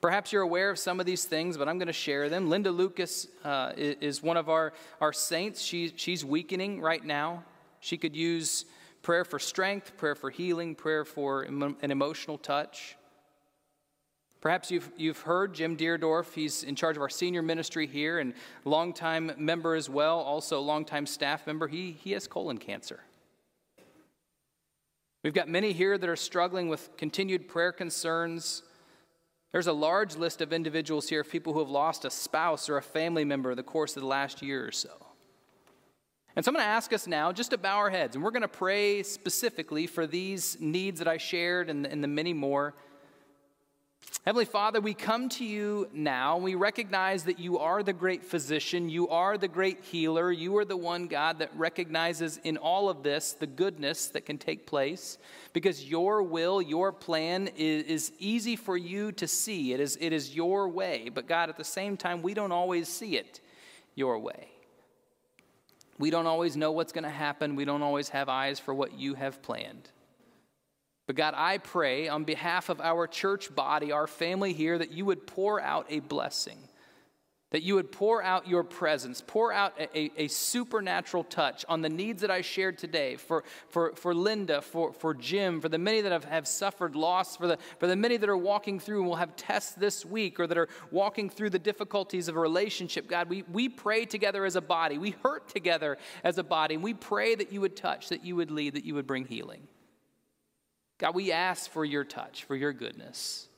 Perhaps 0.00 0.32
you're 0.32 0.42
aware 0.42 0.70
of 0.70 0.78
some 0.78 0.98
of 0.98 1.04
these 1.04 1.24
things, 1.24 1.58
but 1.58 1.68
I'm 1.68 1.76
going 1.76 1.86
to 1.86 1.92
share 1.92 2.30
them. 2.30 2.48
Linda 2.48 2.70
Lucas 2.70 3.26
uh, 3.44 3.72
is 3.76 4.22
one 4.22 4.38
of 4.38 4.48
our, 4.48 4.72
our 5.00 5.12
saints. 5.12 5.60
She, 5.60 5.92
she's 5.94 6.24
weakening 6.24 6.80
right 6.80 7.04
now. 7.04 7.44
She 7.80 7.98
could 7.98 8.16
use 8.16 8.64
prayer 9.02 9.26
for 9.26 9.38
strength, 9.38 9.96
prayer 9.98 10.14
for 10.14 10.30
healing, 10.30 10.74
prayer 10.74 11.04
for 11.04 11.42
an 11.42 11.76
emotional 11.82 12.38
touch. 12.38 12.96
Perhaps 14.40 14.70
you've, 14.70 14.90
you've 14.96 15.20
heard 15.20 15.52
Jim 15.52 15.76
Deerdorf. 15.76 16.32
He's 16.32 16.62
in 16.62 16.74
charge 16.74 16.96
of 16.96 17.02
our 17.02 17.10
senior 17.10 17.42
ministry 17.42 17.86
here 17.86 18.20
and 18.20 18.32
longtime 18.64 19.32
member 19.36 19.74
as 19.74 19.90
well, 19.90 20.18
also 20.20 20.60
longtime 20.60 21.04
staff 21.04 21.46
member. 21.46 21.68
He, 21.68 21.92
he 21.92 22.12
has 22.12 22.26
colon 22.26 22.56
cancer. 22.56 23.00
We've 25.22 25.34
got 25.34 25.50
many 25.50 25.74
here 25.74 25.98
that 25.98 26.08
are 26.08 26.16
struggling 26.16 26.70
with 26.70 26.88
continued 26.96 27.48
prayer 27.48 27.72
concerns 27.72 28.62
there's 29.52 29.66
a 29.66 29.72
large 29.72 30.16
list 30.16 30.40
of 30.40 30.52
individuals 30.52 31.08
here, 31.08 31.20
of 31.20 31.30
people 31.30 31.52
who 31.52 31.58
have 31.58 31.70
lost 31.70 32.04
a 32.04 32.10
spouse 32.10 32.68
or 32.68 32.76
a 32.76 32.82
family 32.82 33.24
member 33.24 33.50
in 33.50 33.56
the 33.56 33.62
course 33.62 33.96
of 33.96 34.02
the 34.02 34.08
last 34.08 34.42
year 34.42 34.66
or 34.66 34.72
so. 34.72 34.90
And 36.36 36.44
so 36.44 36.50
I'm 36.50 36.54
going 36.54 36.64
to 36.64 36.70
ask 36.70 36.92
us 36.92 37.06
now 37.06 37.32
just 37.32 37.50
to 37.50 37.58
bow 37.58 37.76
our 37.76 37.90
heads, 37.90 38.14
and 38.14 38.24
we're 38.24 38.30
going 38.30 38.42
to 38.42 38.48
pray 38.48 39.02
specifically 39.02 39.86
for 39.86 40.06
these 40.06 40.56
needs 40.60 41.00
that 41.00 41.08
I 41.08 41.16
shared 41.16 41.68
and, 41.68 41.86
and 41.86 42.02
the 42.02 42.08
many 42.08 42.32
more. 42.32 42.74
Heavenly 44.26 44.44
Father, 44.44 44.82
we 44.82 44.92
come 44.92 45.30
to 45.30 45.44
you 45.46 45.88
now. 45.94 46.36
We 46.36 46.54
recognize 46.54 47.24
that 47.24 47.38
you 47.38 47.58
are 47.58 47.82
the 47.82 47.94
great 47.94 48.22
physician. 48.22 48.90
You 48.90 49.08
are 49.08 49.38
the 49.38 49.48
great 49.48 49.82
healer. 49.82 50.30
You 50.30 50.58
are 50.58 50.64
the 50.66 50.76
one, 50.76 51.06
God, 51.06 51.38
that 51.38 51.50
recognizes 51.56 52.38
in 52.44 52.58
all 52.58 52.90
of 52.90 53.02
this 53.02 53.32
the 53.32 53.46
goodness 53.46 54.08
that 54.08 54.26
can 54.26 54.36
take 54.36 54.66
place 54.66 55.16
because 55.54 55.84
your 55.88 56.22
will, 56.22 56.60
your 56.60 56.92
plan 56.92 57.48
is, 57.56 57.84
is 57.84 58.12
easy 58.18 58.56
for 58.56 58.76
you 58.76 59.10
to 59.12 59.26
see. 59.26 59.72
It 59.72 59.80
is, 59.80 59.96
it 59.98 60.12
is 60.12 60.34
your 60.34 60.68
way. 60.68 61.08
But 61.08 61.26
God, 61.26 61.48
at 61.48 61.56
the 61.56 61.64
same 61.64 61.96
time, 61.96 62.20
we 62.20 62.34
don't 62.34 62.52
always 62.52 62.88
see 62.88 63.16
it 63.16 63.40
your 63.94 64.18
way. 64.18 64.48
We 65.98 66.10
don't 66.10 66.26
always 66.26 66.58
know 66.58 66.72
what's 66.72 66.92
going 66.92 67.04
to 67.04 67.10
happen. 67.10 67.56
We 67.56 67.64
don't 67.64 67.82
always 67.82 68.10
have 68.10 68.28
eyes 68.28 68.58
for 68.58 68.74
what 68.74 68.92
you 68.98 69.14
have 69.14 69.40
planned. 69.40 69.88
But 71.10 71.16
God, 71.16 71.34
I 71.36 71.58
pray 71.58 72.06
on 72.06 72.22
behalf 72.22 72.68
of 72.68 72.80
our 72.80 73.08
church 73.08 73.52
body, 73.52 73.90
our 73.90 74.06
family 74.06 74.52
here, 74.52 74.78
that 74.78 74.92
you 74.92 75.04
would 75.06 75.26
pour 75.26 75.60
out 75.60 75.86
a 75.88 75.98
blessing. 75.98 76.58
that 77.50 77.64
you 77.64 77.74
would 77.74 77.90
pour 77.90 78.22
out 78.22 78.46
your 78.46 78.62
presence, 78.62 79.20
pour 79.26 79.52
out 79.52 79.72
a, 79.76 80.12
a, 80.16 80.28
supernatural 80.28 81.24
touch 81.24 81.64
on 81.68 81.82
the 81.82 81.88
needs 81.88 82.20
that 82.20 82.30
I 82.30 82.42
shared 82.42 82.78
today 82.78 83.16
for, 83.16 83.42
for, 83.70 83.92
for 83.96 84.14
Linda, 84.14 84.62
for, 84.62 84.92
for 84.92 85.12
Jim, 85.12 85.60
for 85.60 85.68
the 85.68 85.78
many 85.78 86.00
that 86.00 86.12
have, 86.12 86.26
have 86.26 86.46
suffered 86.46 86.94
loss, 86.94 87.36
for 87.36 87.48
the, 87.48 87.58
for 87.80 87.88
the 87.88 87.96
many 87.96 88.16
that 88.16 88.28
are 88.28 88.36
walking 88.36 88.78
through 88.78 89.00
and 89.00 89.08
will 89.08 89.16
have 89.16 89.34
tests 89.34 89.72
this 89.72 90.06
week 90.06 90.38
or 90.38 90.46
that 90.46 90.58
are 90.58 90.68
walking 90.92 91.28
through 91.28 91.50
the 91.50 91.58
difficulties 91.58 92.28
of 92.28 92.36
a 92.36 92.38
relationship. 92.38 93.08
God, 93.08 93.28
we, 93.28 93.42
we 93.50 93.68
pray 93.68 94.04
together 94.04 94.44
as 94.44 94.54
a 94.54 94.60
body. 94.60 94.96
We 94.96 95.16
hurt 95.24 95.48
together 95.48 95.98
as 96.22 96.38
a 96.38 96.44
body. 96.44 96.76
And 96.76 96.84
we 96.84 96.94
pray 96.94 97.34
that 97.34 97.52
you 97.52 97.60
would 97.62 97.74
touch, 97.74 98.10
that 98.10 98.24
you 98.24 98.36
would 98.36 98.52
lead, 98.52 98.74
that 98.74 98.84
you 98.84 98.94
would 98.94 99.08
bring 99.08 99.24
healing. 99.24 99.66
God, 101.00 101.14
we 101.14 101.32
ask 101.32 101.70
for 101.70 101.84
your 101.84 102.04
touch, 102.04 102.44
for 102.44 102.54
your 102.54 102.74
goodness. 102.74 103.48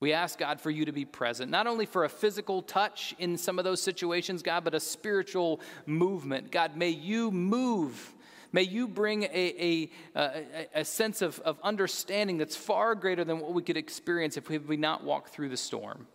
We 0.00 0.12
ask 0.12 0.36
God 0.36 0.60
for 0.60 0.72
you 0.72 0.86
to 0.86 0.92
be 0.92 1.04
present, 1.04 1.52
not 1.52 1.68
only 1.68 1.86
for 1.86 2.04
a 2.04 2.08
physical 2.08 2.60
touch 2.60 3.14
in 3.20 3.38
some 3.38 3.60
of 3.60 3.64
those 3.64 3.80
situations, 3.80 4.42
God, 4.42 4.64
but 4.64 4.74
a 4.74 4.80
spiritual 4.80 5.60
movement. 5.86 6.50
God, 6.50 6.76
may 6.76 6.88
you 6.88 7.30
move. 7.30 8.12
May 8.50 8.62
you 8.62 8.88
bring 8.88 9.22
a, 9.22 9.28
a, 9.32 9.90
a, 10.16 10.68
a 10.74 10.84
sense 10.84 11.22
of, 11.22 11.38
of 11.40 11.60
understanding 11.62 12.38
that's 12.38 12.56
far 12.56 12.96
greater 12.96 13.22
than 13.22 13.38
what 13.38 13.54
we 13.54 13.62
could 13.62 13.76
experience 13.76 14.36
if 14.36 14.48
we, 14.48 14.58
we 14.58 14.76
not 14.76 15.04
walk 15.04 15.28
through 15.28 15.50
the 15.50 15.56
storm. 15.56 16.08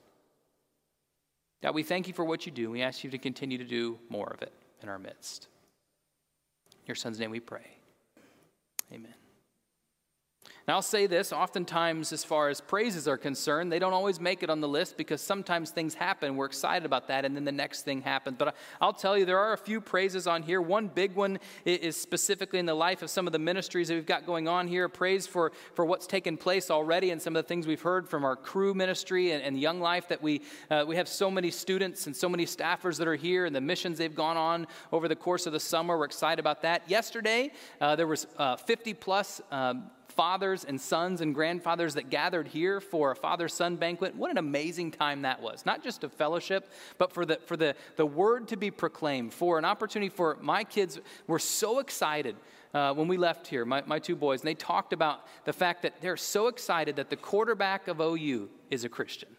God, 1.63 1.73
we 1.73 1.83
thank 1.83 2.09
you 2.09 2.13
for 2.13 2.25
what 2.25 2.45
you 2.45 2.51
do. 2.51 2.69
We 2.69 2.81
ask 2.81 3.05
you 3.05 3.09
to 3.11 3.17
continue 3.17 3.57
to 3.59 3.63
do 3.63 3.97
more 4.09 4.27
of 4.27 4.41
it 4.41 4.51
in 4.83 4.89
our 4.89 4.99
midst. 4.99 5.47
In 6.81 6.87
your 6.87 6.95
son's 6.95 7.17
name 7.17 7.31
we 7.31 7.39
pray. 7.39 7.65
Amen. 8.91 9.13
I'll 10.69 10.81
say 10.81 11.07
this 11.07 11.31
oftentimes, 11.31 12.11
as 12.11 12.25
far 12.25 12.49
as 12.49 12.59
praises 12.59 13.07
are 13.07 13.17
concerned, 13.17 13.71
they 13.71 13.79
don't 13.79 13.93
always 13.93 14.19
make 14.19 14.43
it 14.43 14.49
on 14.49 14.59
the 14.59 14.67
list 14.67 14.97
because 14.97 15.21
sometimes 15.21 15.71
things 15.71 15.93
happen. 15.93 16.35
We're 16.35 16.47
excited 16.47 16.85
about 16.85 17.07
that, 17.07 17.23
and 17.23 17.33
then 17.33 17.45
the 17.45 17.53
next 17.53 17.83
thing 17.83 18.01
happens. 18.01 18.35
But 18.37 18.53
I'll 18.81 18.91
tell 18.91 19.17
you, 19.17 19.23
there 19.23 19.39
are 19.39 19.53
a 19.53 19.57
few 19.57 19.79
praises 19.79 20.27
on 20.27 20.43
here. 20.43 20.61
One 20.61 20.89
big 20.89 21.15
one 21.15 21.39
is 21.63 21.95
specifically 21.95 22.59
in 22.59 22.65
the 22.65 22.73
life 22.73 23.01
of 23.01 23.09
some 23.09 23.27
of 23.27 23.31
the 23.31 23.39
ministries 23.39 23.87
that 23.87 23.93
we've 23.93 24.05
got 24.05 24.25
going 24.25 24.49
on 24.49 24.67
here. 24.67 24.89
Praise 24.89 25.25
for, 25.25 25.53
for 25.73 25.85
what's 25.85 26.05
taken 26.05 26.35
place 26.35 26.69
already 26.69 27.11
and 27.11 27.21
some 27.21 27.33
of 27.33 27.45
the 27.45 27.47
things 27.47 27.65
we've 27.65 27.81
heard 27.81 28.09
from 28.09 28.25
our 28.25 28.35
Cru 28.35 28.73
ministry 28.73 29.31
and, 29.31 29.41
and 29.41 29.57
Young 29.57 29.79
Life 29.79 30.09
that 30.09 30.21
we, 30.21 30.41
uh, 30.69 30.83
we 30.85 30.97
have 30.97 31.07
so 31.07 31.31
many 31.31 31.49
students 31.49 32.07
and 32.07 32.15
so 32.15 32.27
many 32.27 32.45
staffers 32.45 32.97
that 32.97 33.07
are 33.07 33.15
here 33.15 33.45
and 33.45 33.55
the 33.55 33.61
missions 33.61 33.97
they've 33.97 34.13
gone 34.13 34.35
on 34.35 34.67
over 34.91 35.07
the 35.07 35.15
course 35.15 35.45
of 35.45 35.53
the 35.53 35.61
summer. 35.61 35.97
We're 35.97 36.03
excited 36.03 36.39
about 36.39 36.61
that. 36.63 36.89
Yesterday, 36.89 37.53
uh, 37.79 37.95
there 37.95 38.05
was 38.05 38.27
uh, 38.37 38.57
50 38.57 38.93
plus 38.95 39.39
um, 39.49 39.91
fathers 40.17 40.65
and 40.65 40.81
sons 40.81 41.21
and 41.21 41.33
grandfathers 41.33 41.93
that 41.93 42.09
gathered 42.09 42.47
here 42.47 42.81
for 42.81 43.11
a 43.11 43.15
father 43.15 43.47
son 43.47 43.75
banquet. 43.75 44.15
What 44.15 44.31
an 44.31 44.39
amazing 44.39 44.91
time 44.91 45.21
that 45.21 45.41
was. 45.41 45.65
Not 45.65 45.83
just 45.83 46.03
a 46.03 46.09
fellowship, 46.09 46.69
but 46.97 47.13
for, 47.13 47.23
the, 47.23 47.39
for 47.45 47.55
the, 47.55 47.75
the 47.95 48.05
word 48.05 48.47
to 48.49 48.57
be 48.57 48.71
proclaimed, 48.71 49.33
for 49.33 49.59
an 49.59 49.63
opportunity 49.63 50.09
for 50.09 50.37
my 50.41 50.63
kids 50.63 50.99
were 51.27 51.39
so 51.39 51.79
excited. 51.79 52.35
Uh, 52.73 52.93
when 52.93 53.07
we 53.07 53.15
left 53.15 53.47
here, 53.47 53.63
my, 53.63 53.81
my 53.85 53.97
two 53.97 54.15
boys, 54.15 54.41
and 54.41 54.47
they 54.47 54.53
talked 54.53 54.91
about 54.91 55.25
the 55.45 55.53
fact 55.53 55.83
that 55.83 56.01
they're 56.01 56.17
so 56.17 56.47
excited 56.47 56.97
that 56.97 57.09
the 57.09 57.15
quarterback 57.15 57.87
of 57.87 58.01
OU 58.01 58.49
is 58.69 58.83
a 58.83 58.89
Christian. 58.89 59.29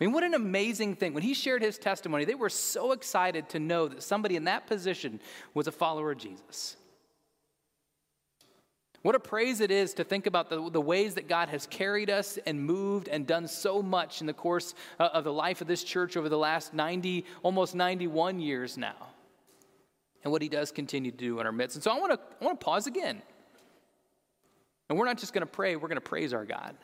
I 0.00 0.04
mean, 0.04 0.12
what 0.12 0.22
an 0.22 0.34
amazing 0.34 0.94
thing. 0.94 1.12
When 1.12 1.24
he 1.24 1.34
shared 1.34 1.60
his 1.60 1.76
testimony, 1.76 2.24
they 2.24 2.36
were 2.36 2.48
so 2.48 2.92
excited 2.92 3.48
to 3.50 3.58
know 3.58 3.88
that 3.88 4.02
somebody 4.02 4.36
in 4.36 4.44
that 4.44 4.66
position 4.66 5.20
was 5.54 5.66
a 5.66 5.72
follower 5.72 6.12
of 6.12 6.18
Jesus. 6.18 6.76
What 9.02 9.14
a 9.14 9.20
praise 9.20 9.60
it 9.60 9.70
is 9.70 9.94
to 9.94 10.04
think 10.04 10.26
about 10.26 10.50
the, 10.50 10.70
the 10.70 10.80
ways 10.80 11.14
that 11.14 11.26
God 11.26 11.48
has 11.48 11.66
carried 11.66 12.10
us 12.10 12.38
and 12.44 12.62
moved 12.62 13.08
and 13.08 13.26
done 13.26 13.48
so 13.48 13.82
much 13.82 14.20
in 14.20 14.26
the 14.26 14.34
course 14.34 14.74
uh, 14.98 15.08
of 15.14 15.24
the 15.24 15.32
life 15.32 15.62
of 15.62 15.66
this 15.66 15.82
church 15.82 16.18
over 16.18 16.28
the 16.28 16.36
last 16.36 16.74
90, 16.74 17.24
almost 17.42 17.74
91 17.74 18.40
years 18.40 18.76
now. 18.76 19.08
And 20.22 20.30
what 20.30 20.42
he 20.42 20.50
does 20.50 20.70
continue 20.70 21.10
to 21.10 21.16
do 21.16 21.40
in 21.40 21.46
our 21.46 21.52
midst. 21.52 21.76
And 21.76 21.82
so 21.82 21.90
I 21.90 21.98
want 21.98 22.12
to, 22.12 22.20
I 22.40 22.44
want 22.44 22.60
to 22.60 22.64
pause 22.64 22.86
again. 22.86 23.22
And 24.90 24.98
we're 24.98 25.06
not 25.06 25.16
just 25.16 25.32
going 25.32 25.46
to 25.46 25.50
pray, 25.50 25.76
we're 25.76 25.88
going 25.88 25.96
to 25.96 26.02
praise 26.02 26.34
our 26.34 26.44
God. 26.44 26.76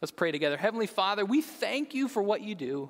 Let's 0.00 0.12
pray 0.12 0.32
together. 0.32 0.56
Heavenly 0.56 0.86
Father, 0.86 1.24
we 1.24 1.42
thank 1.42 1.92
you 1.92 2.08
for 2.08 2.22
what 2.22 2.40
you 2.40 2.54
do. 2.54 2.88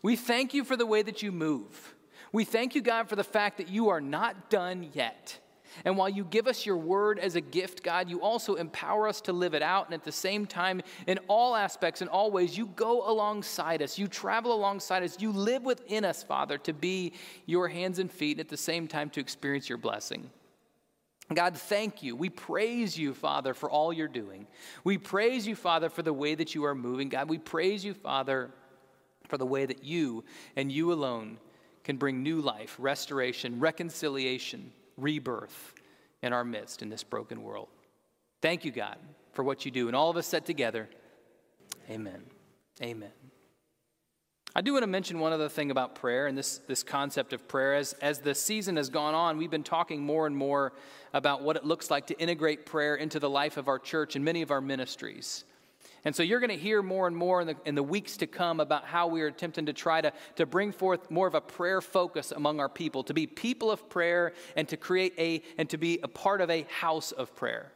We 0.00 0.16
thank 0.16 0.52
you 0.52 0.64
for 0.64 0.76
the 0.76 0.86
way 0.86 1.02
that 1.02 1.22
you 1.22 1.30
move. 1.30 1.94
We 2.32 2.44
thank 2.44 2.74
you, 2.74 2.80
God, 2.80 3.08
for 3.08 3.14
the 3.14 3.22
fact 3.22 3.58
that 3.58 3.68
you 3.68 3.90
are 3.90 4.00
not 4.00 4.50
done 4.50 4.90
yet. 4.94 5.38
And 5.84 5.96
while 5.96 6.08
you 6.08 6.24
give 6.24 6.46
us 6.46 6.66
your 6.66 6.76
word 6.76 7.18
as 7.18 7.34
a 7.34 7.40
gift, 7.40 7.82
God, 7.82 8.08
you 8.08 8.20
also 8.20 8.54
empower 8.54 9.08
us 9.08 9.20
to 9.22 9.32
live 9.32 9.54
it 9.54 9.62
out. 9.62 9.86
And 9.86 9.94
at 9.94 10.04
the 10.04 10.12
same 10.12 10.46
time, 10.46 10.82
in 11.06 11.18
all 11.28 11.56
aspects, 11.56 12.00
and 12.00 12.10
all 12.10 12.30
ways, 12.30 12.56
you 12.56 12.66
go 12.76 13.08
alongside 13.08 13.82
us. 13.82 13.98
You 13.98 14.08
travel 14.08 14.52
alongside 14.52 15.02
us. 15.02 15.20
You 15.20 15.32
live 15.32 15.64
within 15.64 16.04
us, 16.04 16.22
Father, 16.22 16.58
to 16.58 16.72
be 16.72 17.12
your 17.46 17.68
hands 17.68 17.98
and 17.98 18.10
feet, 18.10 18.32
and 18.32 18.40
at 18.40 18.48
the 18.48 18.56
same 18.56 18.86
time, 18.86 19.10
to 19.10 19.20
experience 19.20 19.68
your 19.68 19.78
blessing. 19.78 20.30
God, 21.32 21.56
thank 21.56 22.02
you. 22.02 22.14
We 22.14 22.28
praise 22.28 22.98
you, 22.98 23.14
Father, 23.14 23.54
for 23.54 23.70
all 23.70 23.92
you're 23.92 24.08
doing. 24.08 24.46
We 24.84 24.98
praise 24.98 25.46
you, 25.46 25.56
Father, 25.56 25.88
for 25.88 26.02
the 26.02 26.12
way 26.12 26.34
that 26.34 26.54
you 26.54 26.64
are 26.64 26.74
moving. 26.74 27.08
God, 27.08 27.28
we 27.28 27.38
praise 27.38 27.84
you, 27.84 27.94
Father, 27.94 28.50
for 29.28 29.38
the 29.38 29.46
way 29.46 29.64
that 29.64 29.84
you 29.84 30.24
and 30.56 30.70
you 30.70 30.92
alone 30.92 31.38
can 31.84 31.96
bring 31.96 32.22
new 32.22 32.40
life, 32.40 32.76
restoration, 32.78 33.58
reconciliation 33.60 34.72
rebirth 34.96 35.74
in 36.22 36.32
our 36.32 36.44
midst 36.44 36.82
in 36.82 36.88
this 36.88 37.04
broken 37.04 37.42
world. 37.42 37.68
Thank 38.40 38.64
you, 38.64 38.72
God, 38.72 38.96
for 39.32 39.42
what 39.42 39.64
you 39.64 39.70
do. 39.70 39.86
And 39.86 39.96
all 39.96 40.10
of 40.10 40.16
us 40.16 40.26
set 40.26 40.46
together, 40.46 40.88
amen. 41.90 42.22
Amen. 42.82 43.12
I 44.54 44.60
do 44.60 44.74
want 44.74 44.82
to 44.82 44.88
mention 44.88 45.18
one 45.18 45.32
other 45.32 45.48
thing 45.48 45.70
about 45.70 45.94
prayer 45.94 46.26
and 46.26 46.36
this, 46.36 46.58
this 46.66 46.82
concept 46.82 47.32
of 47.32 47.48
prayer. 47.48 47.74
As, 47.74 47.94
as 47.94 48.18
the 48.18 48.34
season 48.34 48.76
has 48.76 48.90
gone 48.90 49.14
on, 49.14 49.38
we've 49.38 49.50
been 49.50 49.62
talking 49.62 50.04
more 50.04 50.26
and 50.26 50.36
more 50.36 50.74
about 51.14 51.42
what 51.42 51.56
it 51.56 51.64
looks 51.64 51.90
like 51.90 52.08
to 52.08 52.18
integrate 52.20 52.66
prayer 52.66 52.94
into 52.94 53.18
the 53.18 53.30
life 53.30 53.56
of 53.56 53.68
our 53.68 53.78
church 53.78 54.14
and 54.14 54.24
many 54.24 54.42
of 54.42 54.50
our 54.50 54.60
ministries. 54.60 55.44
And 56.04 56.16
so 56.16 56.22
you're 56.22 56.40
going 56.40 56.50
to 56.50 56.56
hear 56.56 56.82
more 56.82 57.06
and 57.06 57.16
more 57.16 57.40
in 57.40 57.46
the, 57.46 57.56
in 57.64 57.74
the 57.76 57.82
weeks 57.82 58.16
to 58.18 58.26
come 58.26 58.58
about 58.58 58.84
how 58.84 59.06
we 59.06 59.22
are 59.22 59.28
attempting 59.28 59.66
to 59.66 59.72
try 59.72 60.00
to, 60.00 60.12
to 60.36 60.46
bring 60.46 60.72
forth 60.72 61.10
more 61.10 61.28
of 61.28 61.34
a 61.34 61.40
prayer 61.40 61.80
focus 61.80 62.32
among 62.32 62.58
our 62.58 62.68
people, 62.68 63.04
to 63.04 63.14
be 63.14 63.26
people 63.26 63.70
of 63.70 63.88
prayer 63.88 64.32
and 64.56 64.68
to 64.68 64.76
create 64.76 65.14
a, 65.16 65.42
and 65.58 65.70
to 65.70 65.78
be 65.78 66.00
a 66.02 66.08
part 66.08 66.40
of 66.40 66.50
a 66.50 66.66
house 66.80 67.12
of 67.12 67.34
prayer. 67.36 67.72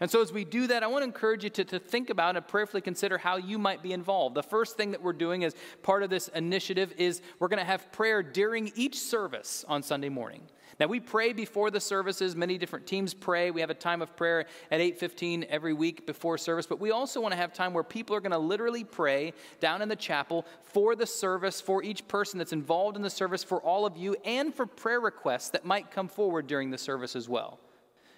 And 0.00 0.10
so, 0.10 0.20
as 0.20 0.32
we 0.32 0.44
do 0.44 0.66
that, 0.68 0.82
I 0.82 0.86
want 0.86 1.02
to 1.02 1.06
encourage 1.06 1.44
you 1.44 1.50
to, 1.50 1.64
to 1.64 1.78
think 1.78 2.10
about 2.10 2.36
and 2.36 2.46
prayerfully 2.46 2.80
consider 2.80 3.18
how 3.18 3.36
you 3.36 3.58
might 3.58 3.82
be 3.82 3.92
involved. 3.92 4.34
The 4.34 4.42
first 4.42 4.76
thing 4.76 4.90
that 4.92 5.02
we're 5.02 5.12
doing 5.12 5.44
as 5.44 5.54
part 5.82 6.02
of 6.02 6.10
this 6.10 6.28
initiative 6.28 6.92
is 6.96 7.20
we're 7.38 7.48
going 7.48 7.58
to 7.58 7.66
have 7.66 7.92
prayer 7.92 8.22
during 8.22 8.72
each 8.74 8.98
service 8.98 9.64
on 9.68 9.82
Sunday 9.82 10.08
morning. 10.08 10.42
Now 10.80 10.86
we 10.86 11.00
pray 11.00 11.32
before 11.32 11.70
the 11.70 11.80
services. 11.80 12.34
Many 12.34 12.58
different 12.58 12.86
teams 12.86 13.14
pray. 13.14 13.50
We 13.50 13.60
have 13.60 13.70
a 13.70 13.74
time 13.74 14.02
of 14.02 14.16
prayer 14.16 14.46
at 14.70 14.80
8:15 14.80 15.44
every 15.48 15.72
week 15.72 16.06
before 16.06 16.36
service, 16.38 16.66
but 16.66 16.80
we 16.80 16.90
also 16.90 17.20
want 17.20 17.32
to 17.32 17.36
have 17.36 17.52
time 17.52 17.72
where 17.72 17.84
people 17.84 18.16
are 18.16 18.20
going 18.20 18.32
to 18.32 18.38
literally 18.38 18.84
pray 18.84 19.32
down 19.60 19.82
in 19.82 19.88
the 19.88 19.96
chapel 19.96 20.44
for 20.62 20.96
the 20.96 21.06
service, 21.06 21.60
for 21.60 21.82
each 21.82 22.08
person 22.08 22.38
that's 22.38 22.52
involved 22.52 22.96
in 22.96 23.02
the 23.02 23.10
service, 23.10 23.44
for 23.44 23.60
all 23.60 23.86
of 23.86 23.96
you, 23.96 24.16
and 24.24 24.54
for 24.54 24.66
prayer 24.66 25.00
requests 25.00 25.50
that 25.50 25.64
might 25.64 25.90
come 25.90 26.08
forward 26.08 26.46
during 26.46 26.70
the 26.70 26.78
service 26.78 27.14
as 27.14 27.28
well. 27.28 27.60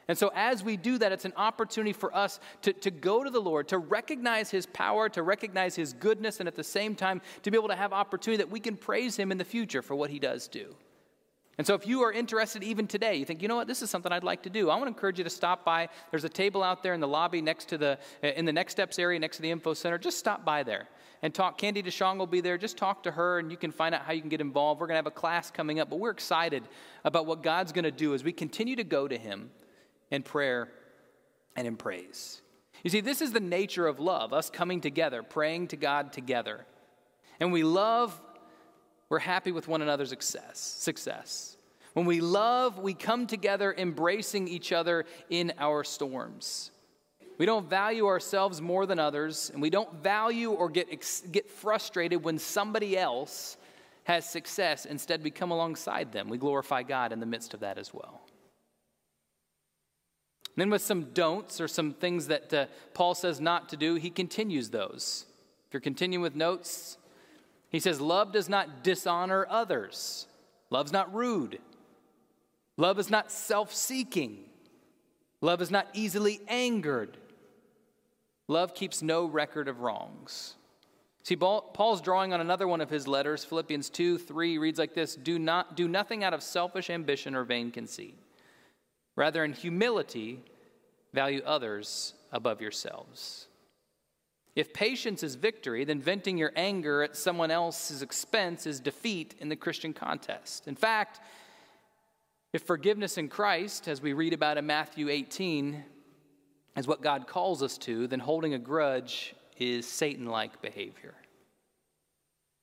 And 0.09 0.17
so, 0.17 0.31
as 0.35 0.63
we 0.63 0.77
do 0.77 0.99
that, 0.99 1.11
it's 1.11 1.25
an 1.25 1.33
opportunity 1.37 1.93
for 1.93 2.15
us 2.15 2.39
to, 2.63 2.73
to 2.73 2.91
go 2.91 3.25
to 3.25 3.31
the 3.31 3.41
Lord, 3.41 3.69
to 3.69 3.79
recognize 3.79 4.51
His 4.51 4.67
power, 4.67 5.09
to 5.11 5.23
recognize 5.23 5.75
His 5.75 5.93
goodness, 5.93 6.39
and 6.39 6.47
at 6.49 6.55
the 6.55 6.65
same 6.65 6.95
time, 6.95 7.21
to 7.43 7.51
be 7.51 7.59
able 7.59 7.69
to 7.69 7.77
have 7.77 7.93
opportunity 7.93 8.43
that 8.43 8.51
we 8.51 8.61
can 8.61 8.77
praise 8.77 9.17
Him 9.17 9.33
in 9.33 9.39
the 9.39 9.45
future 9.45 9.83
for 9.83 9.97
what 9.97 10.11
He 10.11 10.21
does 10.21 10.47
do. 10.47 10.77
And 11.59 11.67
so, 11.67 11.75
if 11.75 11.87
you 11.87 12.03
are 12.03 12.13
interested 12.13 12.63
even 12.63 12.87
today, 12.87 13.17
you 13.17 13.25
think, 13.25 13.41
you 13.41 13.49
know 13.49 13.57
what, 13.57 13.67
this 13.67 13.81
is 13.81 13.89
something 13.89 14.13
I'd 14.13 14.25
like 14.25 14.43
to 14.43 14.51
do. 14.51 14.69
I 14.69 14.75
want 14.75 14.85
to 14.85 14.89
encourage 14.89 15.19
you 15.19 15.25
to 15.25 15.31
stop 15.31 15.65
by. 15.65 15.89
There's 16.11 16.25
a 16.25 16.29
table 16.29 16.63
out 16.63 16.83
there 16.83 16.93
in 16.93 17.01
the 17.01 17.09
lobby 17.09 17.41
next 17.41 17.71
to 17.71 17.79
the, 17.79 17.99
in 18.23 18.45
the 18.45 18.53
next 18.53 18.73
steps 18.73 18.99
area 18.99 19.19
next 19.19 19.37
to 19.37 19.43
the 19.43 19.51
info 19.51 19.73
center. 19.73 19.97
Just 19.97 20.19
stop 20.19 20.45
by 20.45 20.63
there 20.63 20.89
and 21.23 21.35
talk. 21.35 21.57
Candy 21.57 21.83
DeShong 21.83 22.19
will 22.19 22.27
be 22.27 22.43
there. 22.43 22.59
Just 22.59 22.77
talk 22.77 23.03
to 23.05 23.11
her 23.11 23.39
and 23.39 23.51
you 23.51 23.57
can 23.57 23.71
find 23.71 23.95
out 23.95 24.03
how 24.03 24.13
you 24.13 24.21
can 24.21 24.29
get 24.29 24.43
involved. 24.43 24.81
We're 24.81 24.87
going 24.87 24.95
to 24.95 24.99
have 24.99 25.07
a 25.07 25.11
class 25.11 25.51
coming 25.51 25.81
up, 25.81 25.89
but 25.89 25.99
we're 25.99 26.11
excited 26.11 26.63
about 27.05 27.27
what 27.27 27.43
God's 27.43 27.73
going 27.73 27.85
to 27.85 27.91
do 27.91 28.13
as 28.13 28.23
we 28.23 28.33
continue 28.33 28.77
to 28.77 28.85
go 28.85 29.09
to 29.09 29.17
Him 29.17 29.51
in 30.11 30.23
prayer 30.23 30.69
and 31.57 31.67
in 31.67 31.77
praise. 31.77 32.43
You 32.83 32.91
see, 32.91 33.01
this 33.01 33.23
is 33.23 33.33
the 33.33 33.41
nature 33.41 33.87
of 33.87 33.99
love, 33.99 34.33
us 34.33 34.51
coming 34.51 34.81
together, 34.81 35.23
praying 35.23 35.69
to 35.69 35.77
God 35.77 36.13
together. 36.13 36.67
And 37.41 37.53
we 37.53 37.65
love 37.65 38.21
we're 39.09 39.19
happy 39.19 39.53
with 39.53 39.69
one 39.69 39.83
another's 39.83 40.11
success. 40.11 40.59
success. 40.59 41.57
When 41.95 42.07
we 42.07 42.21
love, 42.21 42.79
we 42.79 42.93
come 42.93 43.27
together 43.27 43.75
embracing 43.77 44.49
each 44.49 44.73
other 44.73 45.07
in 45.31 45.53
our 45.59 45.83
storms. 45.85 46.71
We 47.39 47.47
don't 47.47 47.69
value 47.69 48.07
ourselves 48.07 48.61
more 48.61 48.87
than 48.87 48.99
others, 48.99 49.51
and 49.53 49.63
we 49.63 49.71
don't 49.71 50.03
value 50.03 50.51
or 50.51 50.69
get, 50.69 50.89
get 51.31 51.51
frustrated 51.51 52.25
when 52.25 52.39
somebody 52.39 52.99
else 52.99 53.57
has 54.05 54.29
success. 54.29 54.87
Instead, 54.87 55.23
we 55.23 55.31
come 55.31 55.51
alongside 55.51 56.13
them. 56.13 56.29
We 56.29 56.39
glorify 56.39 56.83
God 56.83 57.13
in 57.13 57.21
the 57.21 57.27
midst 57.27 57.55
of 57.55 57.61
that 57.61 57.79
as 57.79 57.93
well. 57.93 58.23
And 60.55 60.63
then, 60.63 60.71
with 60.71 60.83
some 60.83 61.13
don'ts 61.13 61.61
or 61.61 61.69
some 61.69 61.93
things 61.93 62.29
that 62.29 62.53
uh, 62.55 62.67
Paul 62.95 63.15
says 63.15 63.41
not 63.41 63.69
to 63.71 63.77
do, 63.77 63.97
he 63.97 64.09
continues 64.09 64.71
those. 64.71 65.27
If 65.67 65.75
you're 65.75 65.81
continuing 65.81 66.23
with 66.23 66.35
notes, 66.35 66.97
he 67.77 67.81
says, 67.81 68.01
Love 68.01 68.33
does 68.33 68.49
not 68.49 68.83
dishonor 68.83 69.47
others. 69.51 70.27
Love's 70.71 70.93
not 70.93 71.15
rude. 71.15 71.59
Love 72.79 72.99
is 72.99 73.11
not 73.11 73.31
self 73.31 73.75
seeking. 73.75 74.39
Love 75.43 75.61
is 75.61 75.71
not 75.71 75.87
easily 75.93 76.41
angered. 76.49 77.19
Love 78.49 78.75
keeps 78.75 79.03
no 79.03 79.27
record 79.27 79.69
of 79.69 79.81
wrongs. 79.81 80.55
See, 81.23 81.37
Paul's 81.37 82.01
drawing 82.01 82.33
on 82.33 82.41
another 82.41 82.67
one 82.67 82.81
of 82.81 82.89
his 82.89 83.07
letters, 83.07 83.45
Philippians 83.45 83.91
2 83.91 84.17
3 84.17 84.57
reads 84.57 84.79
like 84.79 84.95
this 84.95 85.15
Do, 85.15 85.39
not, 85.39 85.77
do 85.77 85.87
nothing 85.87 86.25
out 86.25 86.33
of 86.33 86.43
selfish 86.43 86.89
ambition 86.89 87.35
or 87.35 87.45
vain 87.45 87.71
conceit. 87.71 88.17
Rather, 89.17 89.45
in 89.45 89.53
humility, 89.53 90.41
value 91.13 91.43
others 91.45 92.15
above 92.33 92.63
yourselves. 92.63 93.46
If 94.57 94.73
patience 94.73 95.23
is 95.23 95.35
victory, 95.35 95.85
then 95.85 96.01
venting 96.01 96.39
your 96.39 96.51
anger 96.57 97.03
at 97.03 97.15
someone 97.15 97.51
else's 97.51 98.01
expense 98.01 98.67
is 98.67 98.81
defeat 98.81 99.35
in 99.39 99.51
the 99.51 99.57
Christian 99.57 99.93
contest. 99.93 100.67
In 100.67 100.75
fact, 100.75 101.21
if 102.55 102.63
forgiveness 102.63 103.19
in 103.19 103.29
Christ, 103.29 103.87
as 103.87 104.01
we 104.01 104.15
read 104.15 104.33
about 104.33 104.57
in 104.57 104.65
Matthew 104.65 105.11
18, 105.11 105.85
is 106.75 106.89
what 106.89 107.03
God 107.03 107.27
calls 107.27 107.63
us 107.63 107.77
to, 107.79 108.07
then 108.07 108.19
holding 108.19 108.55
a 108.55 108.59
grudge 108.59 109.35
is 109.59 109.87
Satan 109.87 110.25
like 110.25 110.63
behavior. 110.63 111.15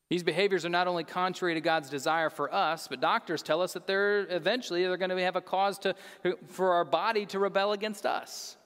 These 0.10 0.24
behaviors 0.24 0.66
are 0.66 0.70
not 0.70 0.88
only 0.88 1.04
contrary 1.04 1.54
to 1.54 1.62
God's 1.62 1.90
desire 1.92 2.32
for 2.32 2.52
us, 2.54 2.88
but 2.88 3.02
doctors 3.02 3.44
tell 3.44 3.62
us 3.62 3.74
that 3.74 3.86
they're 3.86 4.28
eventually 4.32 4.84
they're 4.84 4.98
going 4.98 5.10
to 5.10 5.22
have 5.22 5.36
a 5.36 5.42
cause 5.42 5.78
to, 5.80 5.96
for 6.48 6.74
our 6.74 6.86
body 6.86 7.28
to 7.28 7.40
rebel 7.40 7.72
against 7.72 8.06
us. 8.06 8.58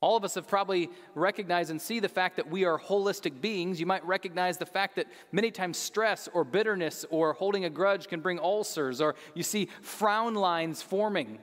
All 0.00 0.16
of 0.16 0.24
us 0.24 0.34
have 0.34 0.48
probably 0.48 0.88
recognized 1.14 1.70
and 1.70 1.80
see 1.80 2.00
the 2.00 2.08
fact 2.08 2.36
that 2.36 2.50
we 2.50 2.64
are 2.64 2.78
holistic 2.78 3.40
beings. 3.40 3.78
You 3.78 3.86
might 3.86 4.04
recognize 4.06 4.56
the 4.56 4.64
fact 4.64 4.96
that 4.96 5.06
many 5.30 5.50
times 5.50 5.76
stress 5.76 6.26
or 6.32 6.42
bitterness 6.42 7.04
or 7.10 7.34
holding 7.34 7.66
a 7.66 7.70
grudge 7.70 8.08
can 8.08 8.20
bring 8.20 8.38
ulcers, 8.38 9.02
or 9.02 9.14
you 9.34 9.42
see 9.42 9.68
frown 9.82 10.34
lines 10.34 10.80
forming. 10.80 11.38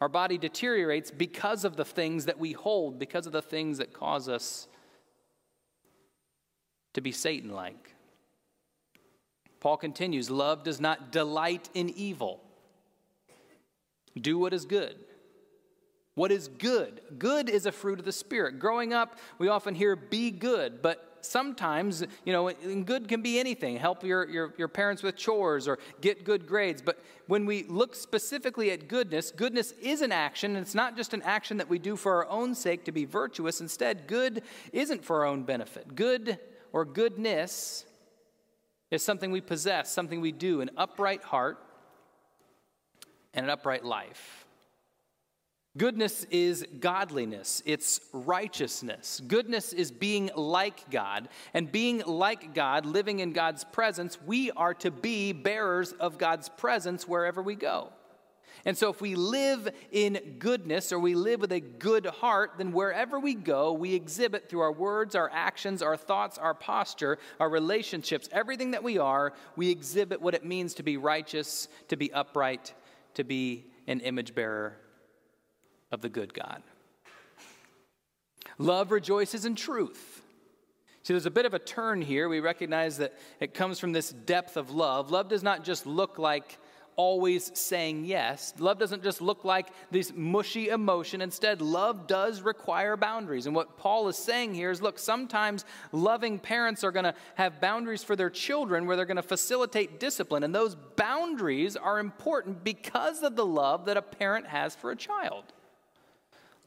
Our 0.00 0.08
body 0.08 0.38
deteriorates 0.38 1.10
because 1.10 1.64
of 1.64 1.74
the 1.74 1.84
things 1.84 2.26
that 2.26 2.38
we 2.38 2.52
hold, 2.52 3.00
because 3.00 3.26
of 3.26 3.32
the 3.32 3.42
things 3.42 3.78
that 3.78 3.92
cause 3.92 4.28
us 4.28 4.68
to 6.94 7.00
be 7.00 7.10
Satan 7.10 7.50
like. 7.50 7.96
Paul 9.58 9.76
continues 9.76 10.30
Love 10.30 10.62
does 10.62 10.80
not 10.80 11.10
delight 11.10 11.68
in 11.74 11.90
evil. 11.90 12.40
Do 14.16 14.38
what 14.38 14.52
is 14.52 14.64
good. 14.64 14.96
What 16.18 16.32
is 16.32 16.48
good? 16.48 17.00
Good 17.16 17.48
is 17.48 17.64
a 17.64 17.70
fruit 17.70 18.00
of 18.00 18.04
the 18.04 18.10
Spirit. 18.10 18.58
Growing 18.58 18.92
up, 18.92 19.20
we 19.38 19.46
often 19.46 19.76
hear 19.76 19.94
be 19.94 20.32
good, 20.32 20.82
but 20.82 21.18
sometimes, 21.20 22.04
you 22.24 22.32
know, 22.32 22.50
good 22.82 23.06
can 23.06 23.22
be 23.22 23.38
anything. 23.38 23.76
Help 23.76 24.02
your, 24.02 24.28
your, 24.28 24.52
your 24.58 24.66
parents 24.66 25.00
with 25.00 25.14
chores 25.14 25.68
or 25.68 25.78
get 26.00 26.24
good 26.24 26.44
grades. 26.44 26.82
But 26.82 26.98
when 27.28 27.46
we 27.46 27.62
look 27.68 27.94
specifically 27.94 28.72
at 28.72 28.88
goodness, 28.88 29.30
goodness 29.30 29.70
is 29.80 30.00
an 30.00 30.10
action, 30.10 30.56
and 30.56 30.66
it's 30.66 30.74
not 30.74 30.96
just 30.96 31.14
an 31.14 31.22
action 31.22 31.56
that 31.58 31.68
we 31.68 31.78
do 31.78 31.94
for 31.94 32.16
our 32.16 32.28
own 32.28 32.52
sake 32.56 32.84
to 32.86 32.92
be 32.92 33.04
virtuous. 33.04 33.60
Instead, 33.60 34.08
good 34.08 34.42
isn't 34.72 35.04
for 35.04 35.20
our 35.20 35.26
own 35.26 35.44
benefit. 35.44 35.94
Good 35.94 36.40
or 36.72 36.84
goodness 36.84 37.84
is 38.90 39.04
something 39.04 39.30
we 39.30 39.40
possess, 39.40 39.92
something 39.92 40.20
we 40.20 40.32
do, 40.32 40.62
an 40.62 40.70
upright 40.76 41.22
heart 41.22 41.58
and 43.32 43.46
an 43.46 43.50
upright 43.50 43.84
life. 43.84 44.47
Goodness 45.76 46.24
is 46.30 46.66
godliness, 46.80 47.62
it's 47.66 48.00
righteousness. 48.12 49.20
Goodness 49.26 49.72
is 49.72 49.92
being 49.92 50.30
like 50.34 50.90
God. 50.90 51.28
And 51.52 51.70
being 51.70 52.02
like 52.04 52.54
God, 52.54 52.86
living 52.86 53.20
in 53.20 53.32
God's 53.32 53.64
presence, 53.64 54.18
we 54.26 54.50
are 54.52 54.74
to 54.74 54.90
be 54.90 55.32
bearers 55.32 55.92
of 55.92 56.18
God's 56.18 56.48
presence 56.48 57.06
wherever 57.06 57.42
we 57.42 57.54
go. 57.54 57.92
And 58.64 58.76
so, 58.76 58.90
if 58.90 59.00
we 59.00 59.14
live 59.14 59.68
in 59.92 60.36
goodness 60.40 60.90
or 60.90 60.98
we 60.98 61.14
live 61.14 61.40
with 61.40 61.52
a 61.52 61.60
good 61.60 62.06
heart, 62.06 62.54
then 62.58 62.72
wherever 62.72 63.20
we 63.20 63.34
go, 63.34 63.72
we 63.72 63.94
exhibit 63.94 64.48
through 64.48 64.60
our 64.60 64.72
words, 64.72 65.14
our 65.14 65.30
actions, 65.32 65.80
our 65.80 65.96
thoughts, 65.96 66.38
our 66.38 66.54
posture, 66.54 67.18
our 67.38 67.48
relationships, 67.48 68.28
everything 68.32 68.72
that 68.72 68.82
we 68.82 68.98
are, 68.98 69.32
we 69.54 69.70
exhibit 69.70 70.20
what 70.20 70.34
it 70.34 70.44
means 70.44 70.74
to 70.74 70.82
be 70.82 70.96
righteous, 70.96 71.68
to 71.86 71.96
be 71.96 72.12
upright, 72.12 72.74
to 73.14 73.22
be 73.22 73.66
an 73.86 74.00
image 74.00 74.34
bearer 74.34 74.76
of 75.90 76.00
the 76.00 76.08
good 76.08 76.34
God. 76.34 76.62
Love 78.58 78.90
rejoices 78.90 79.44
in 79.44 79.54
truth. 79.54 80.22
See, 81.02 81.14
there's 81.14 81.26
a 81.26 81.30
bit 81.30 81.46
of 81.46 81.54
a 81.54 81.58
turn 81.58 82.02
here. 82.02 82.28
We 82.28 82.40
recognize 82.40 82.98
that 82.98 83.14
it 83.40 83.54
comes 83.54 83.78
from 83.78 83.92
this 83.92 84.10
depth 84.10 84.56
of 84.56 84.70
love. 84.70 85.10
Love 85.10 85.28
does 85.28 85.42
not 85.42 85.64
just 85.64 85.86
look 85.86 86.18
like 86.18 86.58
always 86.96 87.56
saying 87.56 88.04
yes. 88.04 88.52
Love 88.58 88.78
doesn't 88.78 89.04
just 89.04 89.22
look 89.22 89.44
like 89.44 89.68
this 89.90 90.12
mushy 90.14 90.68
emotion. 90.68 91.22
Instead, 91.22 91.62
love 91.62 92.08
does 92.08 92.42
require 92.42 92.96
boundaries. 92.96 93.46
And 93.46 93.54
what 93.54 93.78
Paul 93.78 94.08
is 94.08 94.16
saying 94.16 94.52
here 94.52 94.72
is 94.72 94.82
look, 94.82 94.98
sometimes 94.98 95.64
loving 95.92 96.40
parents 96.40 96.82
are 96.82 96.90
going 96.90 97.04
to 97.04 97.14
have 97.36 97.60
boundaries 97.60 98.02
for 98.02 98.16
their 98.16 98.30
children 98.30 98.84
where 98.84 98.96
they're 98.96 99.06
going 99.06 99.16
to 99.16 99.22
facilitate 99.22 100.00
discipline. 100.00 100.42
And 100.42 100.52
those 100.52 100.74
boundaries 100.74 101.76
are 101.76 102.00
important 102.00 102.64
because 102.64 103.22
of 103.22 103.36
the 103.36 103.46
love 103.46 103.84
that 103.84 103.96
a 103.96 104.02
parent 104.02 104.48
has 104.48 104.74
for 104.74 104.90
a 104.90 104.96
child. 104.96 105.44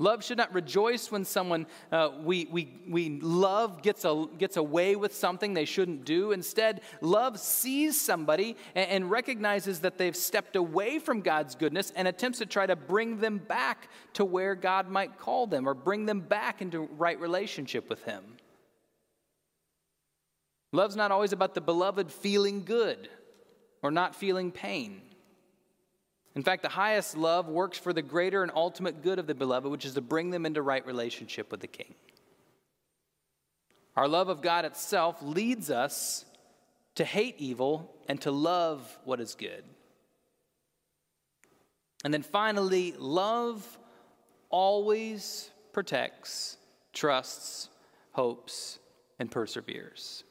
Love 0.02 0.24
should 0.24 0.38
not 0.40 0.52
rejoice 0.52 1.12
when 1.12 1.24
someone 1.24 1.68
uh, 1.92 2.10
we, 2.24 2.46
we, 2.46 2.74
we 2.90 3.20
love 3.20 3.84
gets, 3.84 4.04
a, 4.04 4.26
gets 4.40 4.58
away 4.58 4.96
with 4.96 5.14
something 5.14 5.54
they 5.54 5.64
shouldn't 5.64 6.06
do. 6.06 6.32
Instead, 6.32 6.82
love 7.02 7.40
sees 7.40 8.02
somebody 8.02 8.58
and, 8.74 8.90
and 8.90 9.12
recognizes 9.12 9.82
that 9.82 10.00
they've 10.00 10.16
stepped 10.16 10.56
away 10.56 10.98
from 10.98 11.22
God's 11.22 11.54
goodness 11.54 11.94
and 11.96 12.08
attempts 12.08 12.40
to 12.40 12.48
try 12.48 12.66
to 12.66 12.76
bring 12.76 13.20
them 13.20 13.38
back 13.38 13.90
to 14.14 14.26
where 14.26 14.56
God 14.56 14.90
might 14.90 15.20
call 15.20 15.46
them 15.46 15.70
or 15.70 15.76
bring 15.76 16.08
them 16.08 16.22
back 16.22 16.64
into 16.64 16.90
right 16.98 17.20
relationship 17.20 17.88
with 17.88 18.04
Him. 18.04 18.24
Love's 20.74 20.96
not 20.96 21.12
always 21.12 21.32
about 21.32 21.54
the 21.54 21.62
beloved 21.62 22.12
feeling 22.12 22.64
good 22.66 23.08
or 23.84 23.92
not 23.92 24.16
feeling 24.16 24.52
pain. 24.52 25.04
In 26.36 26.44
fact, 26.44 26.62
the 26.62 26.70
highest 26.70 27.18
love 27.18 27.48
works 27.48 27.78
for 27.78 27.92
the 27.92 28.02
greater 28.02 28.42
and 28.42 28.52
ultimate 28.56 29.02
good 29.02 29.20
of 29.20 29.28
the 29.28 29.36
beloved, 29.36 29.70
which 29.70 29.86
is 29.86 29.96
to 29.96 30.02
bring 30.02 30.30
them 30.30 30.46
into 30.46 30.62
right 30.62 30.86
relationship 30.86 31.52
with 31.52 31.60
the 31.60 31.68
King. 31.68 31.94
Our 33.98 34.08
love 34.08 34.30
of 34.30 34.42
God 34.42 34.64
itself 34.64 35.22
leads 35.22 35.70
us 35.70 36.26
to 36.96 37.04
hate 37.04 37.36
evil 37.38 37.94
and 38.08 38.20
to 38.22 38.32
love 38.32 38.98
what 39.04 39.20
is 39.20 39.36
good. 39.36 39.64
And 42.04 42.14
then 42.14 42.24
finally, 42.24 42.94
love 42.98 43.78
always 44.50 45.50
protects, 45.74 46.58
trusts, 46.94 47.70
hopes, 48.12 48.80
and 49.20 49.30
perseveres. 49.30 50.24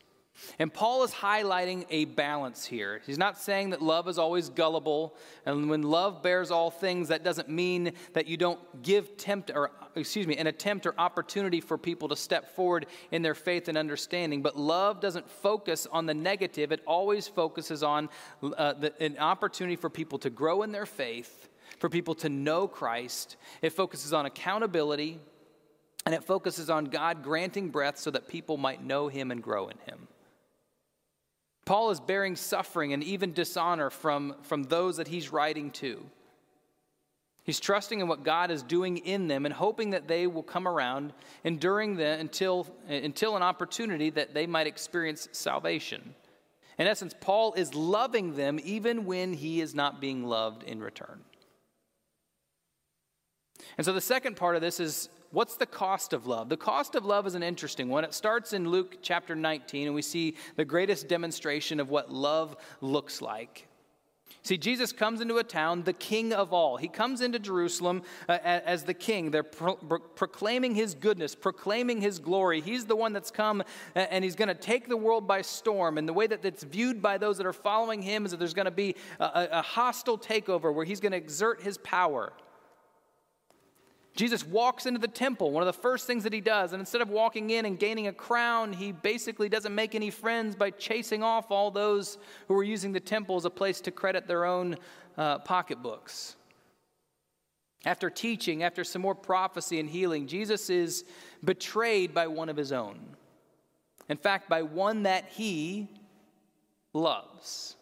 And 0.59 0.73
Paul 0.73 1.05
is 1.05 1.13
highlighting 1.13 1.87
a 1.91 2.05
balance 2.05 2.65
here. 2.65 3.01
He's 3.07 3.19
not 3.19 3.39
saying 3.39 3.71
that 3.71 3.83
love 3.83 4.09
is 4.09 4.19
always 4.19 4.49
gullible, 4.49 5.15
and 5.47 5.71
when 5.71 5.83
love 5.83 6.23
bears 6.23 6.51
all 6.51 6.71
things, 6.71 7.09
that 7.09 7.25
doesn't 7.25 7.49
mean 7.49 7.93
that 8.13 8.27
you 8.27 8.37
don't 8.37 8.61
give 8.83 9.17
tempt 9.17 9.51
or 9.55 9.71
excuse 9.95 10.27
me, 10.27 10.37
an 10.37 10.47
attempt 10.47 10.87
or 10.87 10.95
opportunity 10.99 11.61
for 11.61 11.77
people 11.77 12.09
to 12.09 12.17
step 12.17 12.55
forward 12.55 12.87
in 13.11 13.23
their 13.23 13.35
faith 13.35 13.69
and 13.69 13.77
understanding. 13.77 14.43
But 14.43 14.57
love 14.57 15.01
doesn't 15.01 15.29
focus 15.29 15.87
on 15.91 16.07
the 16.07 16.15
negative; 16.15 16.73
it 16.73 16.83
always 16.87 17.27
focuses 17.27 17.83
on 17.83 18.09
uh, 18.43 18.75
the, 18.75 19.03
an 19.03 19.19
opportunity 19.19 19.77
for 19.77 19.91
people 19.91 20.19
to 20.21 20.31
grow 20.31 20.63
in 20.63 20.73
their 20.73 20.87
faith, 20.87 21.49
for 21.79 21.89
people 21.89 22.15
to 22.17 22.29
know 22.29 22.69
Christ. 22.69 23.37
It 23.63 23.71
focuses 23.71 24.13
on 24.13 24.27
accountability, 24.27 25.19
and 26.07 26.15
it 26.15 26.25
focuses 26.25 26.71
on 26.71 26.87
God 26.87 27.23
granting 27.23 27.69
breath 27.69 27.99
so 27.99 28.11
that 28.11 28.29
people 28.29 28.57
might 28.57 28.85
know 28.85 29.09
Him 29.09 29.31
and 29.31 29.43
grow 29.43 29.69
in 29.69 29.79
Him. 29.87 30.09
Paul 31.71 31.91
is 31.91 32.01
bearing 32.01 32.35
suffering 32.35 32.93
and 32.95 33.05
even 33.05 33.33
dishonor 33.33 33.91
from, 33.91 34.35
from 34.43 34.65
those 34.65 34.97
that 34.97 35.07
he's 35.07 35.31
writing 35.31 35.71
to. 35.71 36.05
He's 37.45 37.61
trusting 37.61 38.01
in 38.01 38.09
what 38.09 38.25
God 38.25 38.51
is 38.51 38.65
doing 38.65 38.97
in 38.97 39.29
them 39.29 39.47
and 39.47 39.55
hoping 39.55 39.91
that 39.91 40.09
they 40.09 40.27
will 40.27 40.43
come 40.43 40.67
around, 40.67 41.13
enduring 41.45 41.95
the, 41.95 42.19
until, 42.19 42.67
until 42.89 43.37
an 43.37 43.45
opportunity 43.45 44.11
that 44.11 44.35
they 44.35 44.49
might 44.49 44.67
experience 44.67 45.29
salvation. 45.31 46.17
In 46.77 46.89
essence, 46.89 47.15
Paul 47.21 47.53
is 47.53 47.73
loving 47.73 48.35
them 48.35 48.59
even 48.65 49.05
when 49.05 49.33
he 49.33 49.61
is 49.61 49.73
not 49.73 50.01
being 50.01 50.25
loved 50.25 50.65
in 50.65 50.81
return. 50.81 51.21
And 53.79 53.85
so 53.85 53.93
the 53.93 54.01
second 54.01 54.35
part 54.35 54.57
of 54.57 54.61
this 54.61 54.81
is 54.81 55.09
what's 55.31 55.57
the 55.57 55.67
cost 55.67 56.13
of 56.13 56.27
love? 56.27 56.49
The 56.49 56.57
cost 56.57 56.95
of 56.95 57.05
love 57.05 57.27
is 57.27 57.35
an 57.35 57.43
interesting 57.43 57.89
one. 57.89 58.05
It 58.05 58.15
starts 58.15 58.53
in 58.53 58.69
Luke 58.69 58.99
chapter 59.03 59.35
19, 59.35 59.87
and 59.87 59.95
we 59.95 60.03
see 60.03 60.37
the 60.57 60.65
greatest 60.65 61.09
demonstration 61.09 61.81
of 61.81 61.89
what 61.89 62.13
love 62.13 62.57
looks 62.81 63.23
like. 63.23 63.67
See, 64.43 64.57
Jesus 64.57 64.91
comes 64.93 65.21
into 65.21 65.37
a 65.37 65.45
town, 65.45 65.83
the 65.83 65.93
king 65.93 66.33
of 66.33 66.55
all. 66.55 66.79
He 66.79 66.89
comes 66.89 67.21
into 67.21 67.39
Jerusalem 67.39 68.03
uh, 68.27 68.39
as 68.43 68.85
the 68.85 68.95
king. 68.95 69.31
They're 69.31 69.43
pro- 69.43 69.75
pro- 69.75 69.99
proclaiming 69.99 70.75
his 70.75 70.95
goodness, 70.95 71.35
proclaiming 71.35 72.01
his 72.01 72.19
glory. 72.19 72.63
He's 72.63 72.87
the 72.87 72.97
one 72.97 73.13
that's 73.13 73.31
come 73.31 73.63
and 73.95 74.25
he's 74.25 74.37
going 74.37 74.49
to 74.49 74.55
take 74.55 74.89
the 74.89 74.97
world 74.97 75.27
by 75.27 75.43
storm. 75.43 75.99
And 75.99 76.09
the 76.09 76.15
way 76.15 76.27
that 76.27 76.43
it's 76.43 76.63
viewed 76.63 77.03
by 77.03 77.19
those 77.19 77.37
that 77.37 77.47
are 77.47 77.53
following 77.53 78.01
him 78.01 78.25
is 78.25 78.31
that 78.31 78.39
there's 78.39 78.55
going 78.55 78.65
to 78.65 78.71
be 78.71 78.97
a, 79.19 79.49
a 79.53 79.63
hostile 79.63 80.17
takeover 80.17 80.73
where 80.73 80.87
he's 80.87 81.01
going 81.01 81.13
to 81.13 81.19
exert 81.19 81.61
his 81.61 81.77
power. 81.77 82.33
Jesus 84.17 84.45
walks 84.45 84.87
into 84.87 84.99
the 84.99 85.09
temple, 85.09 85.53
one 85.53 85.63
of 85.63 85.67
the 85.67 85.81
first 85.81 86.07
things 86.07 86.25
that 86.25 86.33
he 86.33 86.41
does, 86.41 86.73
and 86.73 86.81
instead 86.81 87.01
of 87.01 87.11
walking 87.11 87.51
in 87.51 87.65
and 87.65 87.79
gaining 87.79 88.09
a 88.09 88.13
crown, 88.13 88.73
he 88.73 88.93
basically 88.93 89.49
doesn't 89.49 89.75
make 89.75 89.95
any 89.95 90.11
friends 90.11 90.57
by 90.57 90.71
chasing 90.71 91.23
off 91.23 91.51
all 91.51 91.71
those 91.71 92.19
who 92.49 92.59
are 92.59 92.65
using 92.65 92.93
the 92.93 93.01
temple 93.01 93.37
as 93.37 93.45
a 93.45 93.51
place 93.51 93.81
to 93.83 93.91
credit 93.91 94.27
their 94.27 94.45
own 94.45 94.77
uh, 95.17 95.39
pocketbooks. 95.39 96.37
After 97.87 98.11
teaching, 98.11 98.63
after 98.63 98.85
some 98.85 99.01
more 99.01 99.15
prophecy 99.15 99.81
and 99.81 99.89
healing, 99.89 100.27
Jesus 100.27 100.69
is 100.69 101.05
betrayed 101.43 102.13
by 102.13 102.27
one 102.27 102.49
of 102.49 102.57
his 102.57 102.73
own. 102.73 102.99
In 104.09 104.17
fact, 104.17 104.51
by 104.51 104.63
one 104.63 105.05
that 105.05 105.27
he 105.31 105.89
loves. 106.93 107.77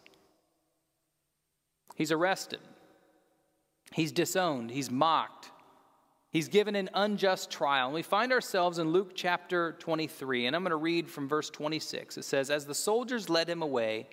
He's 1.95 2.11
arrested, 2.11 2.59
he's 3.93 4.11
disowned, 4.11 4.71
he's 4.71 4.89
mocked. 4.89 5.48
He's 6.31 6.47
given 6.47 6.75
an 6.75 6.89
unjust 6.93 7.49
trial. 7.49 7.87
And 7.87 7.95
we 7.95 8.03
find 8.03 8.31
ourselves 8.31 8.77
in 8.77 8.91
Luke 8.91 9.13
chapter 9.15 9.75
23, 9.79 10.45
and 10.45 10.55
I'm 10.55 10.61
going 10.61 10.69
to 10.69 10.75
read 10.75 11.09
from 11.09 11.27
verse 11.27 11.49
26. 11.49 12.17
It 12.17 12.25
says, 12.25 12.51
As 12.51 12.65
the 12.65 12.75
soldiers 12.75 13.29
led 13.29 13.49
him 13.49 13.63
away, 13.63 14.07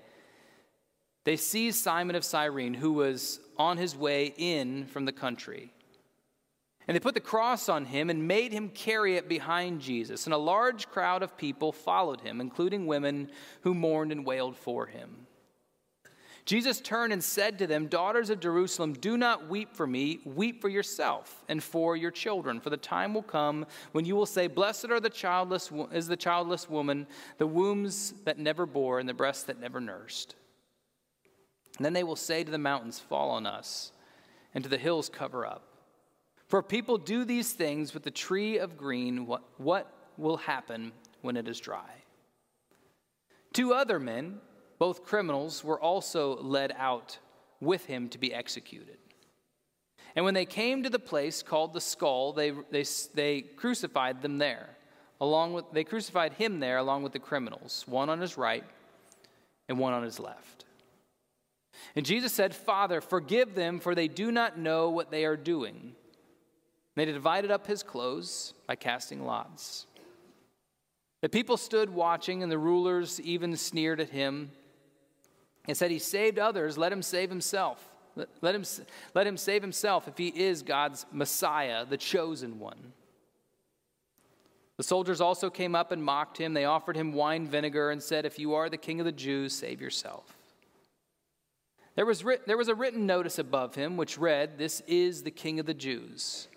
they 1.24 1.36
seized 1.36 1.82
Simon 1.82 2.16
of 2.16 2.24
Cyrene, 2.24 2.72
who 2.72 2.94
was 2.94 3.40
on 3.58 3.76
his 3.76 3.94
way 3.94 4.32
in 4.36 4.86
from 4.86 5.04
the 5.04 5.12
country. 5.12 5.72
And 6.88 6.94
they 6.94 7.00
put 7.00 7.14
the 7.14 7.20
cross 7.20 7.68
on 7.68 7.84
him 7.84 8.08
and 8.10 8.28
made 8.28 8.52
him 8.52 8.68
carry 8.68 9.16
it 9.16 9.28
behind 9.28 9.80
Jesus. 9.80 10.26
And 10.26 10.32
a 10.32 10.38
large 10.38 10.88
crowd 10.88 11.22
of 11.22 11.36
people 11.36 11.72
followed 11.72 12.20
him, 12.20 12.40
including 12.40 12.86
women 12.86 13.30
who 13.62 13.74
mourned 13.74 14.12
and 14.12 14.24
wailed 14.24 14.56
for 14.56 14.86
him. 14.86 15.25
Jesus 16.46 16.80
turned 16.80 17.12
and 17.12 17.22
said 17.22 17.58
to 17.58 17.66
them, 17.66 17.88
Daughters 17.88 18.30
of 18.30 18.38
Jerusalem, 18.38 18.92
do 18.92 19.16
not 19.16 19.48
weep 19.48 19.74
for 19.74 19.84
me, 19.84 20.20
weep 20.24 20.60
for 20.60 20.68
yourself 20.68 21.44
and 21.48 21.60
for 21.60 21.96
your 21.96 22.12
children. 22.12 22.60
For 22.60 22.70
the 22.70 22.76
time 22.76 23.12
will 23.12 23.22
come 23.22 23.66
when 23.90 24.04
you 24.04 24.14
will 24.14 24.26
say, 24.26 24.46
Blessed 24.46 24.90
are 24.90 25.00
the 25.00 25.10
childless 25.10 25.72
is 25.92 26.06
the 26.06 26.16
childless 26.16 26.70
woman, 26.70 27.08
the 27.38 27.48
wombs 27.48 28.14
that 28.24 28.38
never 28.38 28.64
bore, 28.64 29.00
and 29.00 29.08
the 29.08 29.14
breasts 29.14 29.42
that 29.44 29.60
never 29.60 29.80
nursed. 29.80 30.36
And 31.78 31.84
then 31.84 31.92
they 31.92 32.04
will 32.04 32.16
say 32.16 32.44
to 32.44 32.50
the 32.50 32.58
mountains, 32.58 33.00
Fall 33.00 33.30
on 33.30 33.44
us, 33.44 33.90
and 34.54 34.62
to 34.62 34.70
the 34.70 34.78
hills 34.78 35.08
cover 35.08 35.44
up. 35.44 35.64
For 36.46 36.62
people 36.62 36.96
do 36.96 37.24
these 37.24 37.54
things 37.54 37.92
with 37.92 38.04
the 38.04 38.10
tree 38.12 38.58
of 38.58 38.76
green, 38.76 39.26
what, 39.26 39.42
what 39.56 39.92
will 40.16 40.36
happen 40.36 40.92
when 41.22 41.36
it 41.36 41.48
is 41.48 41.58
dry? 41.58 41.90
Two 43.52 43.74
other 43.74 43.98
men, 43.98 44.38
both 44.78 45.04
criminals 45.04 45.64
were 45.64 45.80
also 45.80 46.36
led 46.42 46.74
out 46.76 47.18
with 47.60 47.86
him 47.86 48.08
to 48.10 48.18
be 48.18 48.32
executed. 48.32 48.98
And 50.14 50.24
when 50.24 50.34
they 50.34 50.46
came 50.46 50.82
to 50.82 50.90
the 50.90 50.98
place 50.98 51.42
called 51.42 51.74
the 51.74 51.80
skull, 51.80 52.32
they, 52.32 52.52
they, 52.70 52.84
they 53.14 53.40
crucified 53.42 54.22
them 54.22 54.38
there. 54.38 54.70
Along 55.20 55.52
with, 55.52 55.64
they 55.72 55.84
crucified 55.84 56.34
him 56.34 56.60
there 56.60 56.78
along 56.78 57.02
with 57.02 57.12
the 57.12 57.18
criminals, 57.18 57.84
one 57.86 58.10
on 58.10 58.20
his 58.20 58.36
right 58.36 58.64
and 59.68 59.78
one 59.78 59.92
on 59.92 60.02
his 60.02 60.20
left. 60.20 60.64
And 61.94 62.04
Jesus 62.04 62.32
said, 62.32 62.54
Father, 62.54 63.00
forgive 63.00 63.54
them, 63.54 63.78
for 63.78 63.94
they 63.94 64.08
do 64.08 64.30
not 64.30 64.58
know 64.58 64.90
what 64.90 65.10
they 65.10 65.24
are 65.24 65.36
doing. 65.36 65.74
And 65.74 65.94
they 66.94 67.04
divided 67.04 67.50
up 67.50 67.66
his 67.66 67.82
clothes 67.82 68.54
by 68.66 68.76
casting 68.76 69.24
lots. 69.24 69.86
The 71.22 71.28
people 71.28 71.56
stood 71.56 71.90
watching, 71.90 72.42
and 72.42 72.52
the 72.52 72.58
rulers 72.58 73.20
even 73.20 73.56
sneered 73.56 74.00
at 74.00 74.10
him. 74.10 74.50
It 75.66 75.76
said 75.76 75.90
he 75.90 75.98
saved 75.98 76.38
others, 76.38 76.78
let 76.78 76.92
him 76.92 77.02
save 77.02 77.28
himself. 77.28 77.88
Let, 78.40 78.54
him, 78.54 78.64
let 79.14 79.26
him 79.26 79.36
save 79.36 79.62
himself 79.62 80.08
if 80.08 80.16
he 80.16 80.28
is 80.28 80.62
God's 80.62 81.04
Messiah, 81.12 81.84
the 81.84 81.98
chosen 81.98 82.58
one. 82.58 82.92
The 84.78 84.82
soldiers 84.82 85.20
also 85.20 85.50
came 85.50 85.74
up 85.74 85.92
and 85.92 86.02
mocked 86.02 86.38
him. 86.38 86.54
They 86.54 86.64
offered 86.64 86.96
him 86.96 87.12
wine 87.12 87.46
vinegar 87.46 87.90
and 87.90 88.02
said, 88.02 88.24
If 88.24 88.38
you 88.38 88.54
are 88.54 88.68
the 88.68 88.76
king 88.76 89.00
of 89.00 89.06
the 89.06 89.12
Jews, 89.12 89.54
save 89.54 89.80
yourself. 89.80 90.36
There 91.94 92.06
was, 92.06 92.24
writ- 92.24 92.46
there 92.46 92.58
was 92.58 92.68
a 92.68 92.74
written 92.74 93.06
notice 93.06 93.38
above 93.38 93.74
him 93.74 93.96
which 93.96 94.18
read, 94.18 94.58
This 94.58 94.82
is 94.86 95.22
the 95.22 95.30
king 95.30 95.58
of 95.58 95.66
the 95.66 95.74
Jews. 95.74 96.48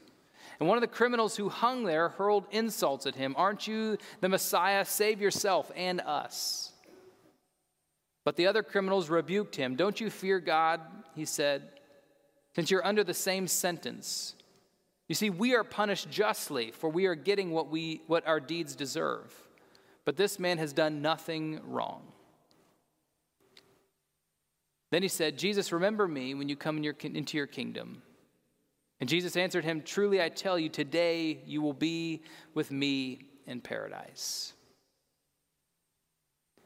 And 0.59 0.67
one 0.67 0.77
of 0.77 0.81
the 0.81 0.87
criminals 0.87 1.37
who 1.37 1.47
hung 1.47 1.85
there 1.85 2.09
hurled 2.09 2.45
insults 2.51 3.05
at 3.05 3.15
him 3.15 3.33
Aren't 3.37 3.67
you 3.67 3.97
the 4.19 4.29
Messiah? 4.29 4.83
Save 4.83 5.21
yourself 5.21 5.71
and 5.75 6.01
us. 6.01 6.68
But 8.29 8.35
the 8.35 8.45
other 8.45 8.61
criminals 8.61 9.09
rebuked 9.09 9.55
him. 9.55 9.75
Don't 9.75 9.99
you 9.99 10.11
fear 10.11 10.39
God, 10.39 10.81
he 11.15 11.25
said, 11.25 11.63
since 12.53 12.69
you're 12.69 12.85
under 12.85 13.03
the 13.03 13.11
same 13.11 13.47
sentence. 13.47 14.35
You 15.07 15.15
see, 15.15 15.31
we 15.31 15.55
are 15.55 15.63
punished 15.63 16.11
justly, 16.11 16.69
for 16.69 16.91
we 16.91 17.07
are 17.07 17.15
getting 17.15 17.49
what, 17.49 17.71
we, 17.71 18.03
what 18.05 18.27
our 18.27 18.39
deeds 18.39 18.75
deserve. 18.75 19.33
But 20.05 20.15
this 20.15 20.37
man 20.37 20.59
has 20.59 20.73
done 20.73 21.01
nothing 21.01 21.59
wrong. 21.63 22.03
Then 24.91 25.01
he 25.01 25.07
said, 25.07 25.39
Jesus, 25.39 25.71
remember 25.71 26.07
me 26.07 26.35
when 26.35 26.49
you 26.49 26.55
come 26.55 26.77
in 26.77 26.83
your, 26.83 26.95
into 27.01 27.35
your 27.35 27.47
kingdom. 27.47 28.03
And 28.99 29.09
Jesus 29.09 29.35
answered 29.37 29.65
him, 29.65 29.81
Truly 29.81 30.21
I 30.21 30.29
tell 30.29 30.59
you, 30.59 30.69
today 30.69 31.39
you 31.47 31.63
will 31.63 31.73
be 31.73 32.21
with 32.53 32.69
me 32.69 33.21
in 33.47 33.59
paradise. 33.59 34.53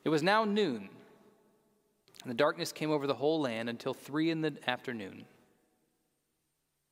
It 0.04 0.10
was 0.10 0.24
now 0.24 0.44
noon. 0.44 0.90
And 2.24 2.30
the 2.30 2.36
darkness 2.36 2.72
came 2.72 2.90
over 2.90 3.06
the 3.06 3.14
whole 3.14 3.42
land 3.42 3.70
until 3.70 3.94
three 3.94 4.30
in 4.30 4.42
the 4.42 4.58
afternoon. 4.66 5.26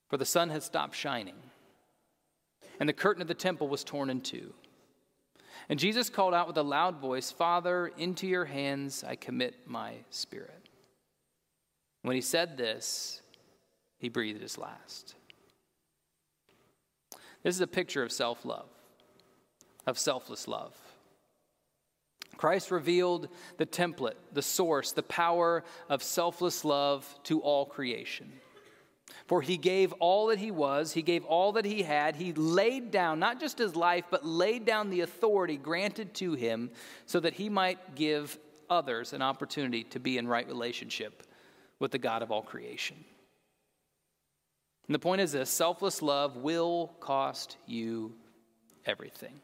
For 0.10 0.18
the 0.18 0.26
sun 0.26 0.50
had 0.50 0.62
stopped 0.62 0.96
shining, 0.96 1.38
and 2.80 2.90
the 2.90 2.94
curtain 2.94 3.22
of 3.22 3.30
the 3.30 3.34
temple 3.34 3.70
was 3.70 3.84
torn 3.86 4.10
in 4.10 4.20
two. 4.20 4.54
And 5.70 5.80
Jesus 5.80 6.10
called 6.10 6.34
out 6.34 6.48
with 6.48 6.58
a 6.58 6.64
loud 6.64 6.98
voice, 6.98 7.32
Father, 7.32 7.92
into 7.98 8.28
your 8.28 8.44
hands 8.44 9.06
I 9.06 9.16
commit 9.16 9.56
my 9.66 9.94
spirit. 10.10 10.68
When 12.02 12.16
he 12.16 12.22
said 12.22 12.58
this, 12.58 13.22
he 13.98 14.10
breathed 14.10 14.42
his 14.42 14.58
last. 14.58 15.16
This 17.44 17.56
is 17.56 17.62
a 17.62 17.68
picture 17.68 18.04
of 18.04 18.12
self 18.12 18.44
love, 18.44 18.70
of 19.88 19.98
selfless 19.98 20.48
love. 20.48 20.76
Christ 22.42 22.72
revealed 22.72 23.28
the 23.58 23.68
template, 23.68 24.16
the 24.34 24.42
source, 24.42 24.94
the 24.94 25.04
power 25.04 25.64
of 25.90 26.02
selfless 26.02 26.66
love 26.66 27.08
to 27.26 27.40
all 27.40 27.68
creation. 27.68 28.34
For 29.28 29.44
he 29.44 29.58
gave 29.58 29.94
all 30.00 30.26
that 30.28 30.40
he 30.40 30.50
was, 30.50 30.92
he 30.92 31.04
gave 31.04 31.24
all 31.26 31.52
that 31.52 31.66
he 31.66 31.84
had. 31.84 32.16
He 32.16 32.34
laid 32.34 32.90
down 32.90 33.20
not 33.20 33.40
just 33.40 33.60
his 33.60 33.76
life, 33.76 34.06
but 34.10 34.26
laid 34.26 34.66
down 34.66 34.90
the 34.90 35.02
authority 35.02 35.56
granted 35.56 36.16
to 36.16 36.34
him 36.34 36.72
so 37.06 37.20
that 37.20 37.36
he 37.36 37.48
might 37.48 37.94
give 37.94 38.40
others 38.72 39.14
an 39.14 39.22
opportunity 39.22 39.84
to 39.84 40.00
be 40.00 40.18
in 40.18 40.28
right 40.28 40.48
relationship 40.48 41.22
with 41.78 41.92
the 41.92 42.00
God 42.00 42.24
of 42.24 42.32
all 42.32 42.42
creation. 42.42 42.98
And 44.88 44.96
the 44.96 45.00
point 45.00 45.22
is 45.22 45.34
this 45.34 45.52
selfless 45.52 46.02
love 46.02 46.38
will 46.38 46.88
cost 47.00 47.58
you 47.68 48.16
everything. 48.88 49.42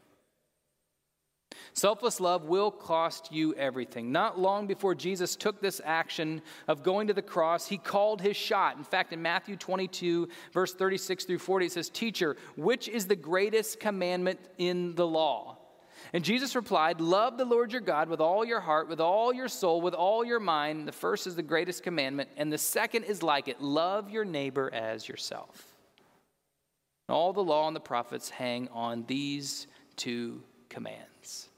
Selfless 1.78 2.20
love 2.20 2.46
will 2.46 2.72
cost 2.72 3.32
you 3.32 3.54
everything. 3.54 4.12
Not 4.12 4.40
long 4.40 4.66
before 4.66 4.96
Jesus 4.96 5.36
took 5.36 5.62
this 5.62 5.80
action 5.86 6.42
of 6.68 6.82
going 6.82 7.06
to 7.06 7.14
the 7.14 7.22
cross, 7.22 7.68
he 7.68 7.78
called 7.78 8.20
his 8.20 8.36
shot. 8.36 8.78
In 8.78 8.84
fact, 8.84 9.14
in 9.14 9.22
Matthew 9.22 9.56
22, 9.56 10.28
verse 10.52 10.74
36 10.74 11.26
through 11.26 11.38
40, 11.38 11.68
it 11.68 11.72
says, 11.72 11.92
Teacher, 11.92 12.36
which 12.56 12.88
is 12.88 13.06
the 13.06 13.16
greatest 13.16 13.80
commandment 13.80 14.40
in 14.58 14.96
the 14.96 15.06
law? 15.06 15.60
And 16.14 16.24
Jesus 16.24 16.56
replied, 16.56 17.00
Love 17.00 17.38
the 17.38 17.46
Lord 17.46 17.72
your 17.72 17.82
God 17.82 18.10
with 18.10 18.22
all 18.22 18.44
your 18.44 18.60
heart, 18.62 18.90
with 18.90 19.00
all 19.00 19.32
your 19.32 19.48
soul, 19.48 19.80
with 19.80 19.94
all 19.94 20.26
your 20.26 20.40
mind. 20.40 20.88
The 20.88 20.92
first 20.92 21.28
is 21.28 21.36
the 21.36 21.44
greatest 21.44 21.84
commandment, 21.84 22.30
and 22.38 22.52
the 22.52 22.58
second 22.58 23.04
is 23.04 23.22
like 23.22 23.48
it 23.48 23.62
love 23.62 24.10
your 24.10 24.26
neighbor 24.26 24.74
as 24.74 25.08
yourself. 25.08 25.76
All 27.08 27.34
the 27.34 27.44
law 27.44 27.68
and 27.68 27.76
the 27.76 27.82
prophets 27.82 28.32
hang 28.32 28.68
on 28.70 29.06
these 29.06 29.68
two 29.96 30.42
commands. 30.70 31.50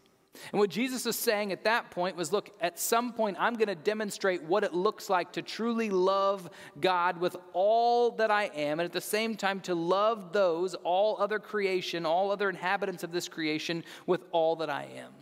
And 0.52 0.60
what 0.60 0.70
Jesus 0.70 1.06
was 1.06 1.18
saying 1.18 1.52
at 1.52 1.64
that 1.66 1.92
point 1.92 2.16
was 2.16 2.32
look, 2.32 2.52
at 2.62 2.80
some 2.80 3.14
point, 3.14 3.38
I'm 3.40 3.56
going 3.56 3.68
to 3.68 3.76
demonstrate 3.76 4.44
what 4.44 4.64
it 4.64 4.74
looks 4.74 5.10
like 5.10 5.32
to 5.34 5.42
truly 5.42 5.90
love 5.90 6.50
God 6.80 7.20
with 7.20 7.36
all 7.54 8.12
that 8.12 8.32
I 8.32 8.46
am, 8.56 8.80
and 8.80 8.86
at 8.86 8.94
the 8.94 9.02
same 9.02 9.36
time, 9.36 9.60
to 9.62 9.76
love 9.76 10.32
those, 10.32 10.76
all 10.76 11.18
other 11.20 11.40
creation, 11.40 12.06
all 12.06 12.32
other 12.32 12.50
inhabitants 12.50 13.04
of 13.04 13.12
this 13.12 13.28
creation, 13.28 13.84
with 14.06 14.24
all 14.32 14.56
that 14.58 14.70
I 14.70 14.88
am. 14.98 15.14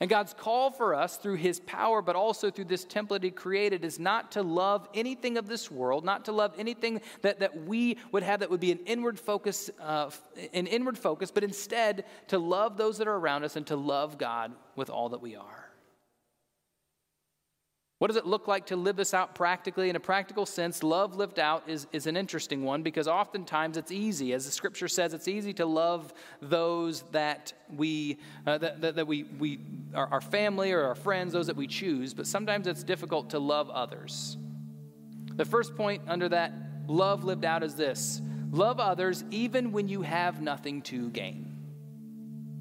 And 0.00 0.10
God's 0.10 0.34
call 0.34 0.70
for 0.70 0.94
us 0.94 1.16
through 1.16 1.36
His 1.36 1.60
power, 1.60 2.02
but 2.02 2.16
also 2.16 2.50
through 2.50 2.66
this 2.66 2.84
template 2.84 3.22
He 3.22 3.30
created, 3.30 3.84
is 3.84 3.98
not 3.98 4.32
to 4.32 4.42
love 4.42 4.88
anything 4.94 5.38
of 5.38 5.46
this 5.46 5.70
world, 5.70 6.04
not 6.04 6.26
to 6.26 6.32
love 6.32 6.54
anything 6.58 7.00
that, 7.22 7.40
that 7.40 7.64
we 7.66 7.96
would 8.12 8.22
have 8.22 8.40
that 8.40 8.50
would 8.50 8.60
be 8.60 8.72
an 8.72 8.80
inward 8.86 9.18
focus, 9.18 9.70
uh, 9.80 10.10
an 10.52 10.66
inward 10.66 10.98
focus, 10.98 11.30
but 11.30 11.44
instead 11.44 12.04
to 12.28 12.38
love 12.38 12.76
those 12.76 12.98
that 12.98 13.08
are 13.08 13.16
around 13.16 13.44
us 13.44 13.56
and 13.56 13.66
to 13.68 13.76
love 13.76 14.18
God 14.18 14.52
with 14.74 14.90
all 14.90 15.08
that 15.10 15.22
we 15.22 15.36
are. 15.36 15.65
What 17.98 18.08
does 18.08 18.16
it 18.18 18.26
look 18.26 18.46
like 18.46 18.66
to 18.66 18.76
live 18.76 18.96
this 18.96 19.14
out 19.14 19.34
practically? 19.34 19.88
In 19.88 19.96
a 19.96 20.00
practical 20.00 20.44
sense, 20.44 20.82
love 20.82 21.16
lived 21.16 21.38
out 21.38 21.64
is, 21.66 21.86
is 21.92 22.06
an 22.06 22.14
interesting 22.14 22.62
one 22.62 22.82
because 22.82 23.08
oftentimes 23.08 23.78
it's 23.78 23.90
easy. 23.90 24.34
As 24.34 24.44
the 24.44 24.52
scripture 24.52 24.88
says, 24.88 25.14
it's 25.14 25.28
easy 25.28 25.54
to 25.54 25.64
love 25.64 26.12
those 26.42 27.02
that 27.12 27.54
we, 27.74 28.18
uh, 28.46 28.58
that, 28.58 28.96
that, 28.96 29.06
we, 29.06 29.22
we 29.38 29.60
are 29.94 30.08
our 30.08 30.20
family 30.20 30.72
or 30.72 30.82
our 30.82 30.94
friends, 30.94 31.32
those 31.32 31.46
that 31.46 31.56
we 31.56 31.66
choose, 31.66 32.12
but 32.12 32.26
sometimes 32.26 32.66
it's 32.66 32.84
difficult 32.84 33.30
to 33.30 33.38
love 33.38 33.70
others. 33.70 34.36
The 35.34 35.46
first 35.46 35.74
point 35.74 36.02
under 36.06 36.28
that 36.28 36.52
love 36.86 37.24
lived 37.24 37.46
out 37.46 37.62
is 37.62 37.76
this 37.76 38.20
love 38.50 38.78
others 38.78 39.24
even 39.30 39.72
when 39.72 39.88
you 39.88 40.02
have 40.02 40.42
nothing 40.42 40.82
to 40.82 41.08
gain. 41.10 41.45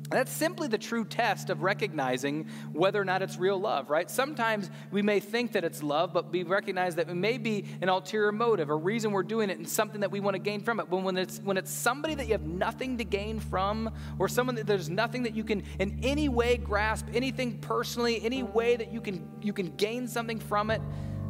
That's 0.09 0.31
simply 0.31 0.67
the 0.67 0.77
true 0.77 1.03
test 1.03 1.49
of 1.49 1.63
recognizing 1.63 2.47
whether 2.73 3.01
or 3.01 3.05
not 3.05 3.21
it's 3.23 3.37
real 3.37 3.59
love, 3.59 3.89
right? 3.89 4.09
Sometimes 4.09 4.69
we 4.91 5.01
may 5.01 5.19
think 5.19 5.53
that 5.53 5.63
it's 5.63 5.81
love, 5.81 6.13
but 6.13 6.31
we 6.31 6.43
recognize 6.43 6.95
that 6.95 7.09
it 7.09 7.15
may 7.15 7.39
be 7.39 7.65
an 7.81 7.89
ulterior 7.89 8.31
motive, 8.31 8.69
a 8.69 8.75
reason 8.75 9.11
we're 9.11 9.23
doing 9.23 9.49
it, 9.49 9.57
and 9.57 9.67
something 9.67 10.01
that 10.01 10.11
we 10.11 10.19
want 10.19 10.35
to 10.35 10.39
gain 10.39 10.61
from 10.61 10.79
it. 10.79 10.89
But 10.89 11.01
when 11.01 11.17
it's 11.17 11.39
when 11.39 11.57
it's 11.57 11.71
somebody 11.71 12.13
that 12.15 12.27
you 12.27 12.33
have 12.33 12.45
nothing 12.45 12.97
to 12.99 13.03
gain 13.03 13.39
from, 13.39 13.89
or 14.19 14.27
someone 14.27 14.55
that 14.55 14.67
there's 14.67 14.89
nothing 14.89 15.23
that 15.23 15.35
you 15.35 15.43
can 15.43 15.63
in 15.79 15.99
any 16.03 16.29
way 16.29 16.57
grasp, 16.57 17.07
anything 17.13 17.57
personally, 17.57 18.23
any 18.23 18.43
way 18.43 18.75
that 18.75 18.93
you 18.93 19.01
can 19.01 19.27
you 19.41 19.53
can 19.53 19.75
gain 19.75 20.07
something 20.07 20.39
from 20.39 20.69
it, 20.69 20.81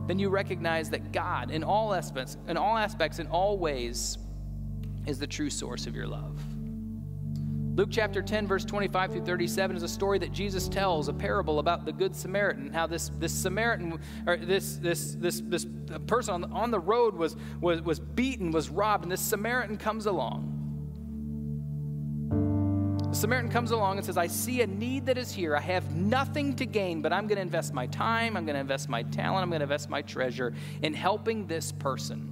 then 0.08 0.20
you 0.20 0.30
recognize 0.30 0.90
that 0.90 1.14
God, 1.14 1.50
in 1.50 1.64
all 1.64 1.94
aspects, 1.94 2.38
in 2.48 2.58
all 2.58 2.78
aspects, 2.78 3.20
in 3.20 3.28
all 3.28 3.58
ways, 3.58 4.18
is 5.08 5.18
the 5.18 5.28
true 5.28 5.50
source 5.50 5.88
of 5.88 5.96
your 5.96 6.08
love. 6.08 6.38
Luke 7.76 7.90
chapter 7.92 8.22
10, 8.22 8.48
verse 8.48 8.64
25 8.64 9.12
through 9.12 9.26
37 9.26 9.76
is 9.76 9.84
a 9.84 9.88
story 9.88 10.18
that 10.18 10.32
Jesus 10.32 10.70
tells, 10.70 11.10
a 11.10 11.14
parable 11.14 11.60
about 11.60 11.84
the 11.84 11.92
Good 11.92 12.16
Samaritan, 12.16 12.72
how 12.72 12.88
this, 12.88 13.12
this 13.20 13.34
Samaritan, 13.34 14.00
or 14.26 14.38
this, 14.38 14.78
this, 14.78 15.16
this, 15.16 15.42
this 15.46 15.68
person 16.08 16.36
on 16.36 16.42
the, 16.42 16.48
on 16.48 16.72
the 16.72 16.80
road 16.80 17.18
was, 17.18 17.36
was, 17.60 17.82
was 17.82 18.00
beaten, 18.00 18.52
was 18.52 18.70
robbed, 18.70 19.04
and 19.04 19.12
this 19.12 19.20
Samaritan 19.20 19.76
comes 19.76 20.06
along. 20.06 20.54
The 23.10 23.16
Samaritan 23.16 23.52
comes 23.52 23.72
along 23.72 23.98
and 23.98 24.06
says, 24.06 24.18
I 24.18 24.28
see 24.28 24.62
a 24.62 24.68
need 24.68 25.08
that 25.08 25.18
is 25.18 25.34
here. 25.34 25.54
I 25.54 25.62
have 25.62 25.94
nothing 25.94 26.56
to 26.56 26.66
gain, 26.66 27.02
but 27.02 27.12
I'm 27.12 27.28
going 27.28 27.36
to 27.36 27.42
invest 27.42 27.74
my 27.74 27.88
time, 27.88 28.38
I'm 28.38 28.46
going 28.46 28.56
to 28.56 28.62
invest 28.62 28.88
my 28.88 29.04
talent, 29.04 29.44
I'm 29.44 29.50
going 29.50 29.60
to 29.60 29.64
invest 29.64 29.90
my 29.90 30.02
treasure 30.02 30.54
in 30.82 30.94
helping 30.94 31.46
this 31.46 31.74
person. 31.74 32.32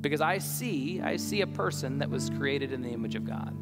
Because 0.00 0.20
I 0.20 0.38
see, 0.38 1.00
I 1.00 1.18
see 1.18 1.42
a 1.42 1.46
person 1.46 1.98
that 2.00 2.10
was 2.10 2.30
created 2.30 2.72
in 2.72 2.82
the 2.82 2.90
image 2.90 3.14
of 3.14 3.24
God. 3.24 3.56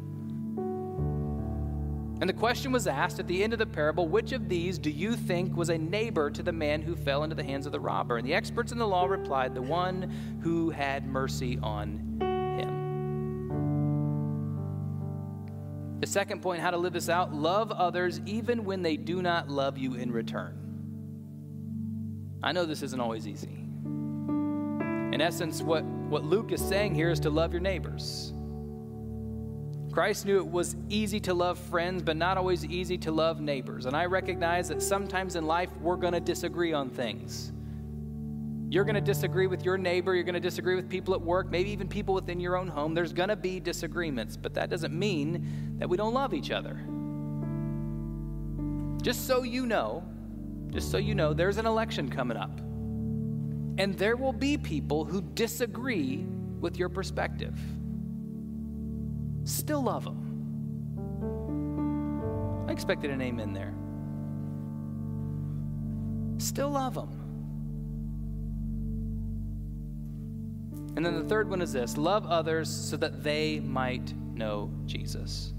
And 2.21 2.29
the 2.29 2.33
question 2.33 2.71
was 2.71 2.85
asked 2.85 3.19
at 3.19 3.27
the 3.27 3.43
end 3.43 3.51
of 3.51 3.57
the 3.57 3.65
parable 3.65 4.07
which 4.07 4.31
of 4.31 4.47
these 4.47 4.77
do 4.77 4.91
you 4.91 5.15
think 5.15 5.57
was 5.57 5.69
a 5.69 5.77
neighbor 5.77 6.29
to 6.29 6.43
the 6.43 6.51
man 6.51 6.83
who 6.83 6.95
fell 6.95 7.23
into 7.23 7.35
the 7.35 7.43
hands 7.43 7.65
of 7.65 7.71
the 7.71 7.79
robber? 7.79 8.17
And 8.17 8.27
the 8.27 8.35
experts 8.35 8.71
in 8.71 8.77
the 8.77 8.87
law 8.87 9.07
replied, 9.07 9.55
The 9.55 9.61
one 9.63 10.39
who 10.43 10.69
had 10.69 11.07
mercy 11.07 11.57
on 11.63 12.19
him. 12.59 12.81
The 15.99 16.05
second 16.05 16.43
point, 16.43 16.61
how 16.61 16.69
to 16.69 16.77
live 16.77 16.93
this 16.93 17.09
out 17.09 17.33
love 17.33 17.71
others 17.71 18.21
even 18.27 18.65
when 18.65 18.83
they 18.83 18.97
do 18.97 19.23
not 19.23 19.49
love 19.49 19.79
you 19.79 19.95
in 19.95 20.11
return. 20.11 20.59
I 22.43 22.51
know 22.51 22.65
this 22.65 22.83
isn't 22.83 22.99
always 22.99 23.27
easy. 23.27 23.57
In 25.11 25.21
essence, 25.21 25.63
what, 25.63 25.83
what 25.83 26.23
Luke 26.23 26.51
is 26.51 26.61
saying 26.61 26.93
here 26.93 27.09
is 27.09 27.19
to 27.21 27.31
love 27.31 27.51
your 27.51 27.61
neighbors. 27.61 28.33
Christ 29.91 30.25
knew 30.25 30.37
it 30.37 30.47
was 30.47 30.75
easy 30.89 31.19
to 31.21 31.33
love 31.33 31.59
friends, 31.59 32.01
but 32.01 32.15
not 32.15 32.37
always 32.37 32.65
easy 32.65 32.97
to 32.99 33.11
love 33.11 33.41
neighbors. 33.41 33.85
And 33.85 33.95
I 33.95 34.05
recognize 34.05 34.69
that 34.69 34.81
sometimes 34.81 35.35
in 35.35 35.45
life 35.45 35.69
we're 35.81 35.97
going 35.97 36.13
to 36.13 36.19
disagree 36.19 36.73
on 36.73 36.89
things. 36.89 37.51
You're 38.69 38.85
going 38.85 38.95
to 38.95 39.01
disagree 39.01 39.47
with 39.47 39.65
your 39.65 39.77
neighbor, 39.77 40.15
you're 40.15 40.23
going 40.23 40.33
to 40.33 40.39
disagree 40.39 40.75
with 40.75 40.87
people 40.87 41.13
at 41.13 41.21
work, 41.21 41.51
maybe 41.51 41.71
even 41.71 41.89
people 41.89 42.13
within 42.13 42.39
your 42.39 42.55
own 42.55 42.69
home. 42.69 42.93
There's 42.93 43.11
going 43.11 43.27
to 43.27 43.35
be 43.35 43.59
disagreements, 43.59 44.37
but 44.37 44.53
that 44.53 44.69
doesn't 44.69 44.97
mean 44.97 45.75
that 45.77 45.89
we 45.89 45.97
don't 45.97 46.13
love 46.13 46.33
each 46.33 46.51
other. 46.51 46.79
Just 49.01 49.27
so 49.27 49.43
you 49.43 49.65
know, 49.65 50.05
just 50.69 50.89
so 50.89 50.97
you 50.99 51.15
know, 51.15 51.33
there's 51.33 51.57
an 51.57 51.65
election 51.65 52.09
coming 52.09 52.37
up. 52.37 52.59
And 53.77 53.97
there 53.97 54.15
will 54.15 54.31
be 54.31 54.57
people 54.57 55.03
who 55.03 55.21
disagree 55.21 56.25
with 56.61 56.77
your 56.77 56.87
perspective 56.87 57.59
still 59.43 59.83
love 59.83 60.03
them. 60.03 60.27
I 62.67 62.71
expected 62.71 63.11
an 63.11 63.21
amen 63.21 63.53
there. 63.53 63.73
Still 66.39 66.69
love 66.69 66.95
them. 66.95 67.21
And 70.95 71.05
then 71.05 71.15
the 71.15 71.23
third 71.23 71.49
one 71.49 71.61
is 71.61 71.71
this 71.71 71.97
love 71.97 72.25
others 72.25 72.69
so 72.69 72.97
that 72.97 73.23
they 73.23 73.59
might 73.59 74.13
know 74.35 74.71
Jesus. 74.85 75.53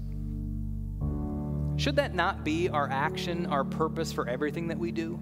Should 1.77 1.95
that 1.95 2.13
not 2.13 2.43
be 2.43 2.69
our 2.69 2.89
action, 2.89 3.47
our 3.47 3.63
purpose 3.63 4.11
for 4.11 4.27
everything 4.29 4.67
that 4.67 4.77
we 4.77 4.91
do? 4.91 5.19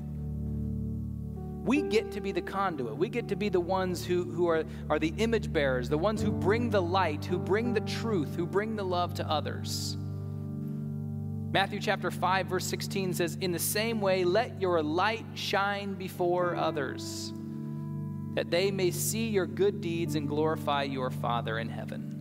We 1.64 1.84
get 1.84 2.12
to 2.12 2.22
be 2.22 2.32
the 2.32 2.42
conduit. 2.42 2.98
We 2.98 3.08
get 3.08 3.28
to 3.28 3.36
be 3.36 3.50
the 3.50 3.60
ones 3.60 4.04
who, 4.04 4.24
who 4.24 4.48
are, 4.48 4.64
are 4.90 4.98
the 4.98 5.14
image 5.18 5.54
bearers, 5.54 5.90
the 5.90 5.98
ones 5.98 6.22
who 6.22 6.32
bring 6.32 6.70
the 6.70 6.82
light, 6.82 7.24
who 7.24 7.38
bring 7.38 7.74
the 7.74 7.82
truth, 7.82 8.36
who 8.36 8.48
bring 8.48 8.76
the 8.76 8.84
love 8.84 9.14
to 9.16 9.30
others. 9.30 9.98
Matthew 11.52 11.80
chapter 11.80 12.10
5, 12.10 12.48
verse 12.48 12.66
16 12.66 13.14
says, 13.14 13.38
In 13.42 13.52
the 13.52 13.60
same 13.60 14.02
way, 14.02 14.24
let 14.24 14.60
your 14.60 14.82
light 14.82 15.26
shine 15.36 15.94
before 15.94 16.56
others, 16.56 17.34
that 18.34 18.50
they 18.50 18.72
may 18.72 18.90
see 18.90 19.28
your 19.28 19.46
good 19.46 19.82
deeds 19.82 20.16
and 20.16 20.28
glorify 20.28 20.84
your 20.84 21.12
Father 21.12 21.60
in 21.60 21.70
heaven. 21.70 22.21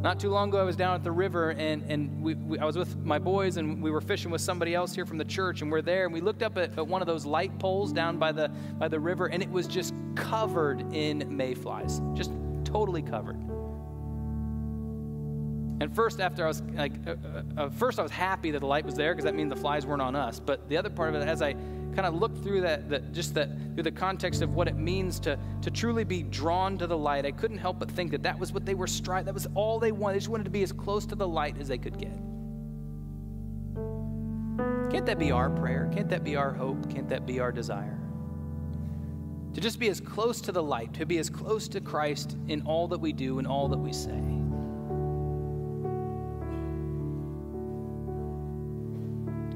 Not 0.00 0.20
too 0.20 0.30
long 0.30 0.50
ago, 0.50 0.58
I 0.58 0.62
was 0.62 0.76
down 0.76 0.94
at 0.94 1.02
the 1.02 1.10
river 1.10 1.50
and, 1.50 1.82
and 1.90 2.22
we, 2.22 2.34
we, 2.34 2.58
I 2.60 2.64
was 2.64 2.78
with 2.78 2.96
my 3.04 3.18
boys 3.18 3.56
and 3.56 3.82
we 3.82 3.90
were 3.90 4.00
fishing 4.00 4.30
with 4.30 4.40
somebody 4.40 4.72
else 4.72 4.94
here 4.94 5.04
from 5.04 5.18
the 5.18 5.24
church. 5.24 5.60
And 5.60 5.72
we're 5.72 5.82
there 5.82 6.04
and 6.04 6.14
we 6.14 6.20
looked 6.20 6.44
up 6.44 6.56
at, 6.56 6.78
at 6.78 6.86
one 6.86 7.02
of 7.02 7.08
those 7.08 7.26
light 7.26 7.58
poles 7.58 7.92
down 7.92 8.16
by 8.16 8.30
the, 8.30 8.48
by 8.78 8.86
the 8.86 9.00
river 9.00 9.26
and 9.26 9.42
it 9.42 9.50
was 9.50 9.66
just 9.66 9.92
covered 10.14 10.92
in 10.94 11.24
mayflies, 11.36 12.00
just 12.14 12.30
totally 12.64 13.02
covered. 13.02 13.36
And 15.80 15.94
first, 15.94 16.20
after 16.20 16.44
I 16.44 16.48
was 16.48 16.62
like, 16.74 16.92
uh, 17.06 17.10
uh, 17.10 17.42
uh 17.56 17.70
first 17.70 17.98
I 17.98 18.02
was 18.02 18.12
happy 18.12 18.52
that 18.52 18.60
the 18.60 18.66
light 18.66 18.84
was 18.84 18.94
there 18.94 19.14
because 19.14 19.24
that 19.24 19.34
means 19.34 19.50
the 19.50 19.60
flies 19.60 19.84
weren't 19.84 20.02
on 20.02 20.14
us. 20.14 20.38
But 20.38 20.68
the 20.68 20.76
other 20.76 20.90
part 20.90 21.08
of 21.08 21.20
it, 21.20 21.26
as 21.26 21.42
I 21.42 21.56
kind 21.98 22.14
of 22.14 22.20
looked 22.20 22.44
through 22.44 22.60
that, 22.60 22.88
that 22.88 23.12
just 23.12 23.34
that 23.34 23.48
through 23.74 23.82
the 23.82 23.90
context 23.90 24.40
of 24.40 24.54
what 24.54 24.68
it 24.68 24.76
means 24.76 25.18
to, 25.18 25.36
to 25.60 25.68
truly 25.68 26.04
be 26.04 26.22
drawn 26.22 26.78
to 26.78 26.86
the 26.86 26.96
light, 26.96 27.26
I 27.26 27.32
couldn't 27.32 27.58
help 27.58 27.80
but 27.80 27.90
think 27.90 28.12
that 28.12 28.22
that 28.22 28.38
was 28.38 28.52
what 28.52 28.64
they 28.64 28.76
were 28.76 28.86
striving. 28.86 29.24
That 29.24 29.34
was 29.34 29.48
all 29.56 29.80
they 29.80 29.90
wanted. 29.90 30.14
They 30.14 30.18
just 30.20 30.28
wanted 30.28 30.44
to 30.44 30.50
be 30.50 30.62
as 30.62 30.70
close 30.70 31.04
to 31.06 31.16
the 31.16 31.26
light 31.26 31.56
as 31.58 31.66
they 31.66 31.76
could 31.76 31.98
get. 31.98 32.12
Can't 34.92 35.06
that 35.06 35.18
be 35.18 35.32
our 35.32 35.50
prayer? 35.50 35.90
Can't 35.92 36.08
that 36.10 36.22
be 36.22 36.36
our 36.36 36.52
hope? 36.52 36.88
Can't 36.88 37.08
that 37.08 37.26
be 37.26 37.40
our 37.40 37.50
desire? 37.50 37.98
To 39.54 39.60
just 39.60 39.80
be 39.80 39.88
as 39.88 39.98
close 40.00 40.40
to 40.42 40.52
the 40.52 40.62
light, 40.62 40.94
to 40.94 41.04
be 41.04 41.18
as 41.18 41.28
close 41.28 41.66
to 41.66 41.80
Christ 41.80 42.36
in 42.46 42.62
all 42.62 42.86
that 42.86 43.00
we 43.00 43.12
do 43.12 43.40
and 43.40 43.46
all 43.48 43.66
that 43.66 43.76
we 43.76 43.92
say. 43.92 44.22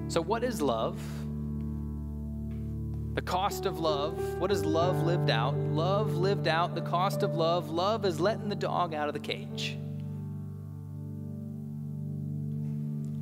So, 0.09 0.21
what 0.21 0.43
is 0.43 0.61
love? 0.61 1.01
The 3.15 3.21
cost 3.21 3.67
of 3.67 3.79
love. 3.79 4.19
What 4.39 4.51
is 4.51 4.65
love 4.65 5.03
lived 5.03 5.29
out? 5.29 5.55
Love 5.55 6.17
lived 6.17 6.49
out, 6.49 6.75
the 6.75 6.81
cost 6.81 7.23
of 7.23 7.35
love. 7.35 7.69
Love 7.69 8.07
is 8.07 8.19
letting 8.19 8.49
the 8.49 8.57
dog 8.57 8.95
out 8.95 9.07
of 9.07 9.13
the 9.13 9.21
cage. 9.21 9.77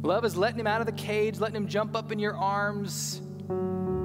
Love 0.02 0.24
is 0.24 0.36
letting 0.36 0.60
him 0.60 0.68
out 0.68 0.80
of 0.80 0.86
the 0.86 0.92
cage, 0.92 1.40
letting 1.40 1.56
him 1.56 1.66
jump 1.66 1.96
up 1.96 2.12
in 2.12 2.20
your 2.20 2.36
arms 2.36 3.20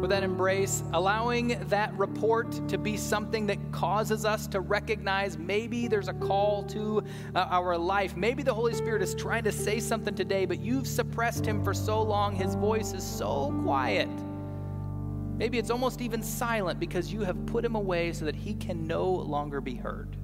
with 0.01 0.09
that 0.09 0.23
embrace, 0.23 0.81
allowing 0.93 1.59
that 1.69 1.93
report 1.97 2.67
to 2.67 2.79
be 2.79 2.97
something 2.97 3.45
that 3.45 3.59
causes 3.71 4.25
us 4.25 4.47
to 4.47 4.61
recognize 4.61 5.38
maybe 5.38 5.88
there's 5.88 6.07
a 6.07 6.13
call 6.13 6.63
to 6.63 7.03
uh, 7.36 7.47
our 7.51 7.77
life. 7.77 8.17
Maybe 8.17 8.41
the 8.41 8.53
Holy 8.53 8.73
Spirit 8.73 9.03
is 9.03 9.13
trying 9.13 9.43
to 9.43 9.51
say 9.51 9.79
something 9.79 10.15
today, 10.15 10.45
but 10.45 10.59
you've 10.59 10.88
suppressed 10.88 11.45
him 11.45 11.63
for 11.63 11.75
so 11.75 12.01
long, 12.01 12.36
his 12.36 12.55
voice 12.55 12.93
is 12.93 13.03
so 13.03 13.55
quiet 13.63 14.09
Maybe 15.38 15.57
it's 15.57 15.69
almost 15.69 16.01
even 16.01 16.23
silent 16.23 16.79
because 16.79 17.11
you 17.11 17.21
have 17.21 17.45
put 17.45 17.65
him 17.65 17.75
away 17.75 18.13
so 18.13 18.25
that 18.25 18.36
he 18.36 18.53
can 18.53 18.88
no 18.88 19.09
longer 19.09 19.59
be 19.59 19.75
heard. 19.75 20.15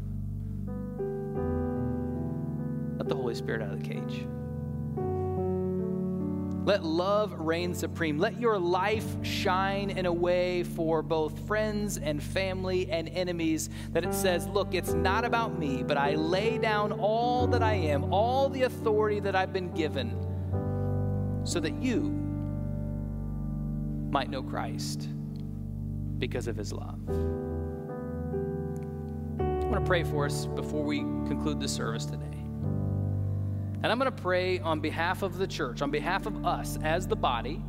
Let 2.97 3.09
the 3.09 3.16
Holy 3.16 3.36
Spirit 3.36 3.62
out 3.62 3.74
of 3.74 3.84
the 3.84 3.89
cage. 3.89 4.26
Let 6.64 6.84
love 6.84 7.34
reign 7.39 7.74
supreme. 7.74 8.20
Let 8.20 8.39
your 8.39 8.59
life 8.59 9.05
shine 9.24 9.89
in 9.89 10.05
a 10.05 10.14
way 10.14 10.64
for 10.64 11.01
both 11.01 11.47
friends 11.47 11.97
and 11.97 12.22
family 12.22 12.89
and 12.91 13.09
enemies 13.09 13.70
that 13.93 14.05
it 14.05 14.14
says, 14.14 14.47
Look, 14.47 14.76
it's 14.76 14.93
not 14.93 15.26
about 15.26 15.57
me, 15.57 15.82
but 15.82 15.97
I 15.97 16.14
lay 16.14 16.59
down 16.59 16.91
all 16.93 17.47
that 17.47 17.64
I 17.64 17.74
am, 17.74 18.14
all 18.14 18.47
the 18.47 18.62
authority 18.64 19.20
that 19.22 19.36
I've 19.36 19.51
been 19.51 19.74
given, 19.74 20.16
so 21.43 21.59
that 21.59 21.74
you 21.82 22.20
might 24.12 24.30
know 24.30 24.43
Christ 24.43 25.09
because 26.18 26.47
of 26.47 26.55
his 26.55 26.72
love. 26.74 26.99
I 29.39 29.66
want 29.66 29.84
to 29.84 29.88
pray 29.88 30.03
for 30.03 30.26
us 30.26 30.45
before 30.47 30.84
we 30.84 30.99
conclude 30.99 31.59
the 31.59 31.68
service 31.68 32.05
today. 32.05 32.26
And 33.84 33.88
I'm 33.88 33.97
going 33.97 34.12
to 34.12 34.22
pray 34.22 34.59
on 34.59 34.80
behalf 34.80 35.24
of 35.24 35.38
the 35.38 35.47
church, 35.47 35.82
on 35.82 35.89
behalf 35.89 36.28
of 36.28 36.45
us 36.45 36.78
as 36.84 37.07
the 37.07 37.16
body, 37.16 37.64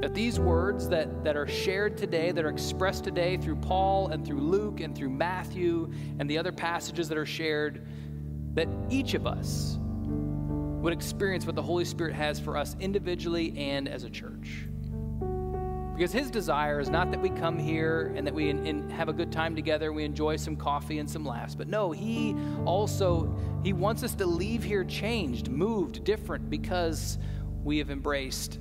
that 0.00 0.14
these 0.14 0.40
words 0.40 0.88
that, 0.88 1.22
that 1.24 1.36
are 1.36 1.46
shared 1.46 1.98
today, 1.98 2.32
that 2.32 2.44
are 2.44 2.48
expressed 2.48 3.04
today 3.04 3.36
through 3.36 3.56
Paul 3.56 4.08
and 4.08 4.24
through 4.24 4.40
Luke 4.40 4.80
and 4.80 4.96
through 4.96 5.10
Matthew 5.10 5.92
and 6.18 6.30
the 6.30 6.38
other 6.38 6.52
passages 6.52 7.08
that 7.08 7.18
are 7.18 7.26
shared, 7.26 7.86
that 8.54 8.68
each 8.90 9.14
of 9.14 9.26
us 9.26 9.78
would 10.82 10.92
experience 10.92 11.46
what 11.46 11.54
the 11.54 11.62
Holy 11.62 11.84
Spirit 11.84 12.12
has 12.12 12.40
for 12.40 12.56
us 12.56 12.76
individually 12.80 13.54
and 13.56 13.88
as 13.88 14.02
a 14.02 14.10
church. 14.10 14.66
Because 15.94 16.10
his 16.10 16.30
desire 16.30 16.80
is 16.80 16.88
not 16.88 17.10
that 17.12 17.20
we 17.20 17.30
come 17.30 17.58
here 17.58 18.12
and 18.16 18.26
that 18.26 18.34
we 18.34 18.48
in, 18.48 18.66
in 18.66 18.90
have 18.90 19.08
a 19.08 19.12
good 19.12 19.30
time 19.30 19.54
together, 19.54 19.92
we 19.92 20.04
enjoy 20.04 20.36
some 20.36 20.56
coffee 20.56 20.98
and 20.98 21.08
some 21.08 21.24
laughs. 21.24 21.54
But 21.54 21.68
no, 21.68 21.92
he 21.92 22.34
also 22.64 23.32
he 23.62 23.72
wants 23.72 24.02
us 24.02 24.14
to 24.16 24.26
leave 24.26 24.64
here 24.64 24.84
changed, 24.84 25.48
moved, 25.48 26.02
different 26.02 26.50
because 26.50 27.18
we 27.62 27.78
have 27.78 27.90
embraced 27.90 28.58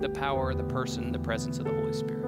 the 0.00 0.08
power, 0.10 0.52
the 0.52 0.64
person, 0.64 1.12
the 1.12 1.18
presence 1.18 1.58
of 1.58 1.64
the 1.64 1.72
Holy 1.72 1.92
Spirit. 1.94 2.24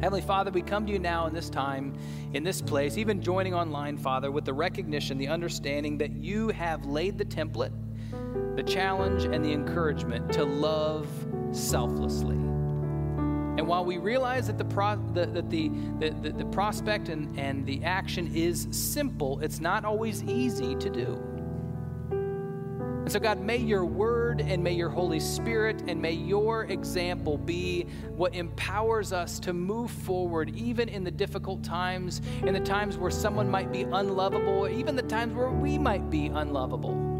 Heavenly 0.00 0.22
Father, 0.22 0.50
we 0.50 0.62
come 0.62 0.84
to 0.86 0.92
you 0.92 0.98
now 0.98 1.28
in 1.28 1.34
this 1.34 1.48
time, 1.48 1.96
in 2.32 2.42
this 2.42 2.60
place, 2.60 2.96
even 2.96 3.22
joining 3.22 3.54
online, 3.54 3.96
Father, 3.96 4.32
with 4.32 4.44
the 4.44 4.52
recognition, 4.52 5.16
the 5.16 5.28
understanding 5.28 5.98
that 5.98 6.10
you 6.10 6.48
have 6.48 6.84
laid 6.86 7.18
the 7.18 7.24
template, 7.24 7.70
the 8.56 8.62
challenge, 8.62 9.24
and 9.24 9.44
the 9.44 9.52
encouragement 9.52 10.32
to 10.32 10.44
love 10.44 11.08
selflessly. 11.52 12.36
And 13.58 13.66
while 13.66 13.84
we 13.84 13.98
realize 13.98 14.46
that 14.46 14.56
the, 14.56 14.64
pro, 14.64 14.96
the, 15.12 15.26
that 15.26 15.50
the, 15.50 15.68
the, 16.00 16.32
the, 16.32 16.44
prospect 16.46 17.10
and, 17.10 17.38
and 17.38 17.66
the 17.66 17.84
action 17.84 18.34
is 18.34 18.66
simple, 18.70 19.40
it's 19.40 19.60
not 19.60 19.84
always 19.84 20.24
easy 20.24 20.74
to 20.76 20.88
do. 20.88 21.22
And 22.10 23.12
so, 23.12 23.18
God, 23.18 23.40
may 23.40 23.58
your 23.58 23.84
word 23.84 24.40
and 24.40 24.64
may 24.64 24.72
your 24.72 24.88
Holy 24.88 25.20
Spirit 25.20 25.82
and 25.86 26.00
may 26.00 26.12
your 26.12 26.64
example 26.64 27.36
be 27.36 27.86
what 28.16 28.34
empowers 28.34 29.12
us 29.12 29.38
to 29.40 29.52
move 29.52 29.90
forward, 29.90 30.56
even 30.56 30.88
in 30.88 31.04
the 31.04 31.10
difficult 31.10 31.62
times, 31.62 32.22
in 32.44 32.54
the 32.54 32.60
times 32.60 32.96
where 32.96 33.10
someone 33.10 33.50
might 33.50 33.70
be 33.70 33.82
unlovable, 33.82 34.66
even 34.66 34.96
the 34.96 35.02
times 35.02 35.34
where 35.34 35.50
we 35.50 35.76
might 35.76 36.08
be 36.10 36.28
unlovable. 36.28 37.11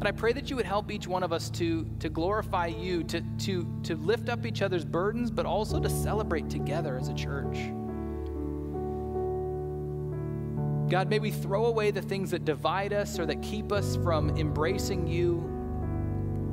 But 0.00 0.06
I 0.06 0.12
pray 0.12 0.32
that 0.32 0.48
you 0.48 0.56
would 0.56 0.64
help 0.64 0.90
each 0.90 1.06
one 1.06 1.22
of 1.22 1.30
us 1.30 1.50
to, 1.50 1.86
to 1.98 2.08
glorify 2.08 2.68
you, 2.68 3.04
to, 3.04 3.20
to, 3.20 3.80
to 3.82 3.96
lift 3.96 4.30
up 4.30 4.46
each 4.46 4.62
other's 4.62 4.82
burdens, 4.82 5.30
but 5.30 5.44
also 5.44 5.78
to 5.78 5.90
celebrate 5.90 6.48
together 6.48 6.96
as 6.96 7.08
a 7.08 7.12
church. 7.12 7.58
God, 10.90 11.10
may 11.10 11.18
we 11.18 11.30
throw 11.30 11.66
away 11.66 11.90
the 11.90 12.00
things 12.00 12.30
that 12.30 12.46
divide 12.46 12.94
us 12.94 13.18
or 13.18 13.26
that 13.26 13.42
keep 13.42 13.72
us 13.72 13.96
from 13.96 14.30
embracing 14.38 15.06
you. 15.06 15.46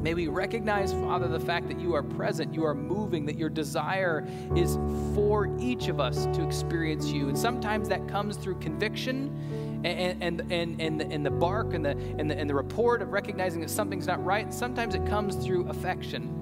May 0.01 0.13
we 0.13 0.27
recognize, 0.27 0.91
Father, 0.91 1.29
the 1.29 1.39
fact 1.39 1.69
that 1.69 1.79
you 1.79 1.93
are 1.93 2.03
present, 2.03 2.53
you 2.53 2.65
are 2.65 2.75
moving, 2.75 3.25
that 3.27 3.37
your 3.37 3.49
desire 3.49 4.27
is 4.57 4.75
for 5.15 5.49
each 5.57 5.87
of 5.87 6.01
us 6.01 6.25
to 6.25 6.45
experience 6.45 7.07
you. 7.07 7.29
And 7.29 7.37
sometimes 7.37 7.87
that 7.87 8.09
comes 8.09 8.35
through 8.35 8.59
conviction 8.59 9.66
and, 9.83 10.23
and, 10.23 10.51
and, 10.51 10.81
and, 10.81 10.99
the, 10.99 11.05
and 11.07 11.25
the 11.25 11.31
bark 11.31 11.73
and 11.73 11.85
the, 11.85 11.91
and, 11.91 12.29
the, 12.29 12.37
and 12.37 12.49
the 12.49 12.55
report 12.55 13.01
of 13.01 13.11
recognizing 13.11 13.61
that 13.61 13.69
something's 13.69 14.07
not 14.07 14.23
right. 14.23 14.53
Sometimes 14.53 14.95
it 14.95 15.05
comes 15.05 15.35
through 15.35 15.67
affection. 15.69 16.33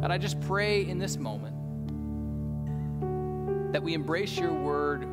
God, 0.00 0.10
I 0.10 0.18
just 0.18 0.40
pray 0.42 0.86
in 0.86 0.98
this 0.98 1.16
moment 1.16 1.54
that 3.72 3.82
we 3.82 3.94
embrace 3.94 4.38
your 4.38 4.52
word 4.52 5.04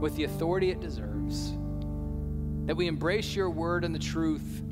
with 0.00 0.16
the 0.16 0.24
authority 0.24 0.70
it 0.70 0.80
deserves, 0.80 1.52
that 2.66 2.76
we 2.76 2.86
embrace 2.86 3.36
your 3.36 3.50
word 3.50 3.84
and 3.84 3.94
the 3.94 3.98
truth 3.98 4.63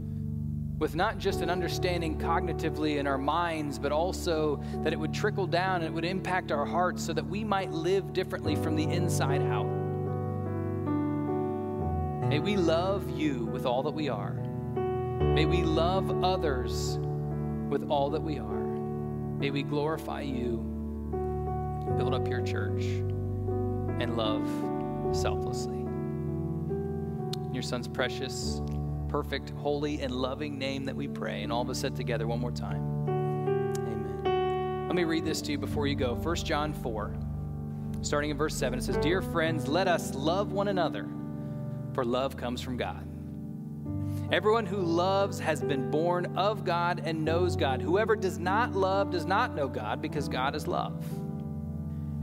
with 0.82 0.96
not 0.96 1.16
just 1.16 1.42
an 1.42 1.48
understanding 1.48 2.18
cognitively 2.18 2.98
in 2.98 3.06
our 3.06 3.16
minds, 3.16 3.78
but 3.78 3.92
also 3.92 4.60
that 4.78 4.92
it 4.92 4.98
would 4.98 5.14
trickle 5.14 5.46
down 5.46 5.76
and 5.76 5.84
it 5.84 5.92
would 5.92 6.04
impact 6.04 6.50
our 6.50 6.64
hearts 6.66 7.06
so 7.06 7.12
that 7.12 7.24
we 7.24 7.44
might 7.44 7.70
live 7.70 8.12
differently 8.12 8.56
from 8.56 8.74
the 8.74 8.82
inside 8.82 9.42
out. 9.42 9.68
May 12.28 12.40
we 12.40 12.56
love 12.56 13.08
you 13.16 13.44
with 13.44 13.64
all 13.64 13.84
that 13.84 13.92
we 13.92 14.08
are. 14.08 14.32
May 14.34 15.44
we 15.44 15.62
love 15.62 16.24
others 16.24 16.98
with 17.68 17.88
all 17.88 18.10
that 18.10 18.20
we 18.20 18.40
are. 18.40 18.64
May 19.38 19.52
we 19.52 19.62
glorify 19.62 20.22
you, 20.22 20.56
build 21.96 22.12
up 22.12 22.26
your 22.26 22.42
church, 22.42 22.82
and 22.82 24.16
love 24.16 24.48
selflessly. 25.14 25.78
In 25.78 27.50
your 27.52 27.62
son's 27.62 27.86
precious 27.86 28.60
perfect, 29.12 29.50
holy, 29.50 30.00
and 30.00 30.10
loving 30.10 30.58
name 30.58 30.86
that 30.86 30.96
we 30.96 31.06
pray. 31.06 31.42
And 31.42 31.52
all 31.52 31.60
of 31.60 31.68
us 31.68 31.78
said 31.78 31.94
together 31.94 32.26
one 32.26 32.40
more 32.40 32.50
time. 32.50 32.80
Amen. 33.06 34.86
Let 34.86 34.96
me 34.96 35.04
read 35.04 35.26
this 35.26 35.42
to 35.42 35.52
you 35.52 35.58
before 35.58 35.86
you 35.86 35.94
go. 35.94 36.14
1 36.14 36.36
John 36.36 36.72
4, 36.72 37.14
starting 38.00 38.30
in 38.30 38.38
verse 38.38 38.54
7, 38.56 38.78
it 38.78 38.82
says, 38.82 38.96
Dear 38.96 39.20
friends, 39.20 39.68
let 39.68 39.86
us 39.86 40.14
love 40.14 40.52
one 40.52 40.68
another, 40.68 41.06
for 41.92 42.06
love 42.06 42.38
comes 42.38 42.62
from 42.62 42.78
God. 42.78 43.06
Everyone 44.32 44.64
who 44.64 44.78
loves 44.78 45.38
has 45.40 45.60
been 45.60 45.90
born 45.90 46.34
of 46.34 46.64
God 46.64 47.02
and 47.04 47.22
knows 47.22 47.54
God. 47.54 47.82
Whoever 47.82 48.16
does 48.16 48.38
not 48.38 48.72
love 48.72 49.10
does 49.10 49.26
not 49.26 49.54
know 49.54 49.68
God, 49.68 50.00
because 50.00 50.26
God 50.26 50.56
is 50.56 50.66
love. 50.66 51.04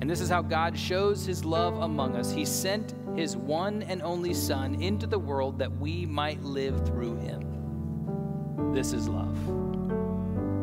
And 0.02 0.10
this 0.10 0.22
is 0.22 0.30
how 0.30 0.42
God 0.42 0.78
shows 0.78 1.26
his 1.26 1.44
love 1.44 1.78
among 1.80 2.16
us. 2.16 2.32
He 2.32 2.46
sent 2.46 2.94
his 3.16 3.36
one 3.36 3.84
and 3.84 4.02
only 4.02 4.34
Son 4.34 4.82
into 4.82 5.06
the 5.08 5.20
world 5.20 5.60
that 5.60 5.72
we 5.78 6.06
might 6.06 6.42
live 6.42 6.86
through 6.88 7.18
him. 7.18 8.74
This 8.74 8.94
is 8.94 9.10
love. 9.10 9.38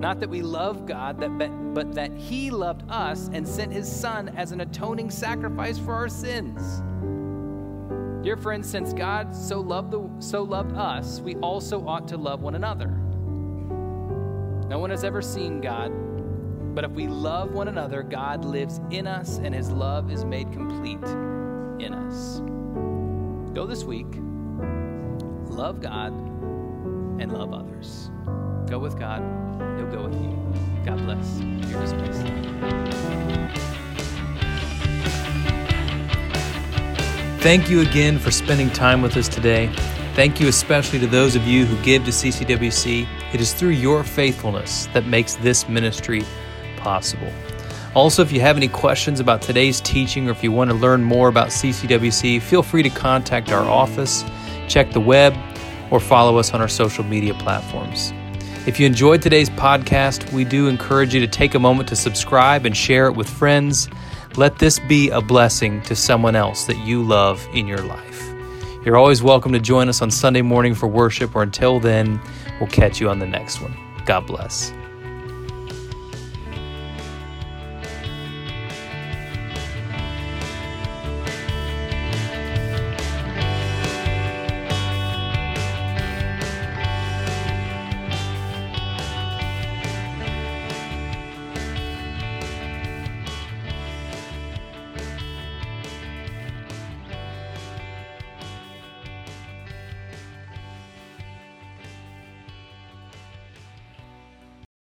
Not 0.00 0.20
that 0.20 0.30
we 0.30 0.42
love 0.42 0.86
God, 0.86 1.18
but 1.74 1.94
that 1.94 2.12
he 2.12 2.50
loved 2.50 2.82
us 2.88 3.28
and 3.32 3.46
sent 3.46 3.72
his 3.72 3.90
Son 3.90 4.30
as 4.36 4.52
an 4.52 4.60
atoning 4.60 5.10
sacrifice 5.10 5.78
for 5.78 5.92
our 5.94 6.08
sins. 6.08 6.82
Dear 8.24 8.36
friends, 8.36 8.68
since 8.68 8.92
God 8.92 9.34
so 9.34 9.60
loved, 9.60 9.90
the, 9.90 10.08
so 10.18 10.42
loved 10.42 10.74
us, 10.76 11.20
we 11.20 11.36
also 11.36 11.86
ought 11.86 12.08
to 12.08 12.16
love 12.16 12.42
one 12.42 12.54
another. 12.54 12.88
No 14.68 14.78
one 14.78 14.90
has 14.90 15.04
ever 15.04 15.22
seen 15.22 15.60
God, 15.60 15.92
but 16.76 16.84
if 16.84 16.90
we 16.90 17.06
love 17.06 17.52
one 17.52 17.68
another, 17.68 18.02
God 18.02 18.44
lives 18.44 18.82
in 18.90 19.06
us 19.06 19.38
and 19.38 19.54
his 19.54 19.70
love 19.70 20.10
is 20.10 20.26
made 20.26 20.52
complete 20.52 21.02
in 21.82 21.94
us. 21.94 22.40
Go 23.54 23.64
this 23.64 23.82
week, 23.82 24.06
love 25.48 25.80
God, 25.80 26.12
and 27.18 27.32
love 27.32 27.54
others. 27.54 28.10
Go 28.68 28.78
with 28.78 28.98
God, 28.98 29.22
He'll 29.78 29.90
go 29.90 30.06
with 30.06 30.20
you. 30.20 30.36
God 30.84 30.98
bless. 30.98 31.40
You're 31.40 31.80
dismissed. 31.80 32.26
Thank 37.42 37.70
you 37.70 37.80
again 37.80 38.18
for 38.18 38.30
spending 38.30 38.68
time 38.68 39.00
with 39.00 39.16
us 39.16 39.28
today. 39.28 39.72
Thank 40.12 40.40
you 40.40 40.48
especially 40.48 40.98
to 40.98 41.06
those 41.06 41.36
of 41.36 41.46
you 41.46 41.64
who 41.64 41.82
give 41.82 42.04
to 42.04 42.10
CCWC. 42.10 43.08
It 43.32 43.40
is 43.40 43.54
through 43.54 43.70
your 43.70 44.04
faithfulness 44.04 44.88
that 44.92 45.06
makes 45.06 45.36
this 45.36 45.70
ministry 45.70 46.22
possible. 46.86 47.32
Also, 47.96 48.22
if 48.22 48.30
you 48.30 48.40
have 48.40 48.56
any 48.56 48.68
questions 48.68 49.18
about 49.18 49.42
today's 49.42 49.80
teaching 49.80 50.28
or 50.28 50.30
if 50.30 50.44
you 50.44 50.52
want 50.52 50.70
to 50.70 50.76
learn 50.76 51.02
more 51.02 51.28
about 51.28 51.48
CCWC, 51.48 52.40
feel 52.40 52.62
free 52.62 52.84
to 52.84 52.90
contact 52.90 53.50
our 53.50 53.64
office, 53.68 54.24
check 54.68 54.92
the 54.92 55.00
web, 55.00 55.34
or 55.90 55.98
follow 55.98 56.38
us 56.38 56.54
on 56.54 56.60
our 56.60 56.68
social 56.68 57.02
media 57.02 57.34
platforms. 57.34 58.12
If 58.68 58.78
you 58.78 58.86
enjoyed 58.86 59.20
today's 59.20 59.50
podcast, 59.50 60.32
we 60.32 60.44
do 60.44 60.68
encourage 60.68 61.12
you 61.12 61.18
to 61.20 61.26
take 61.26 61.56
a 61.56 61.58
moment 61.58 61.88
to 61.88 61.96
subscribe 61.96 62.66
and 62.66 62.76
share 62.76 63.06
it 63.06 63.16
with 63.16 63.28
friends. 63.28 63.88
Let 64.36 64.60
this 64.60 64.78
be 64.78 65.10
a 65.10 65.20
blessing 65.20 65.82
to 65.82 65.96
someone 65.96 66.36
else 66.36 66.66
that 66.66 66.78
you 66.86 67.02
love 67.02 67.44
in 67.52 67.66
your 67.66 67.82
life. 67.82 68.22
You're 68.84 68.96
always 68.96 69.24
welcome 69.24 69.52
to 69.54 69.60
join 69.60 69.88
us 69.88 70.02
on 70.02 70.12
Sunday 70.12 70.42
morning 70.42 70.76
for 70.76 70.86
worship, 70.86 71.34
or 71.34 71.42
until 71.42 71.80
then, 71.80 72.20
we'll 72.60 72.70
catch 72.70 73.00
you 73.00 73.08
on 73.08 73.18
the 73.18 73.26
next 73.26 73.60
one. 73.60 73.74
God 74.04 74.24
bless. 74.28 74.72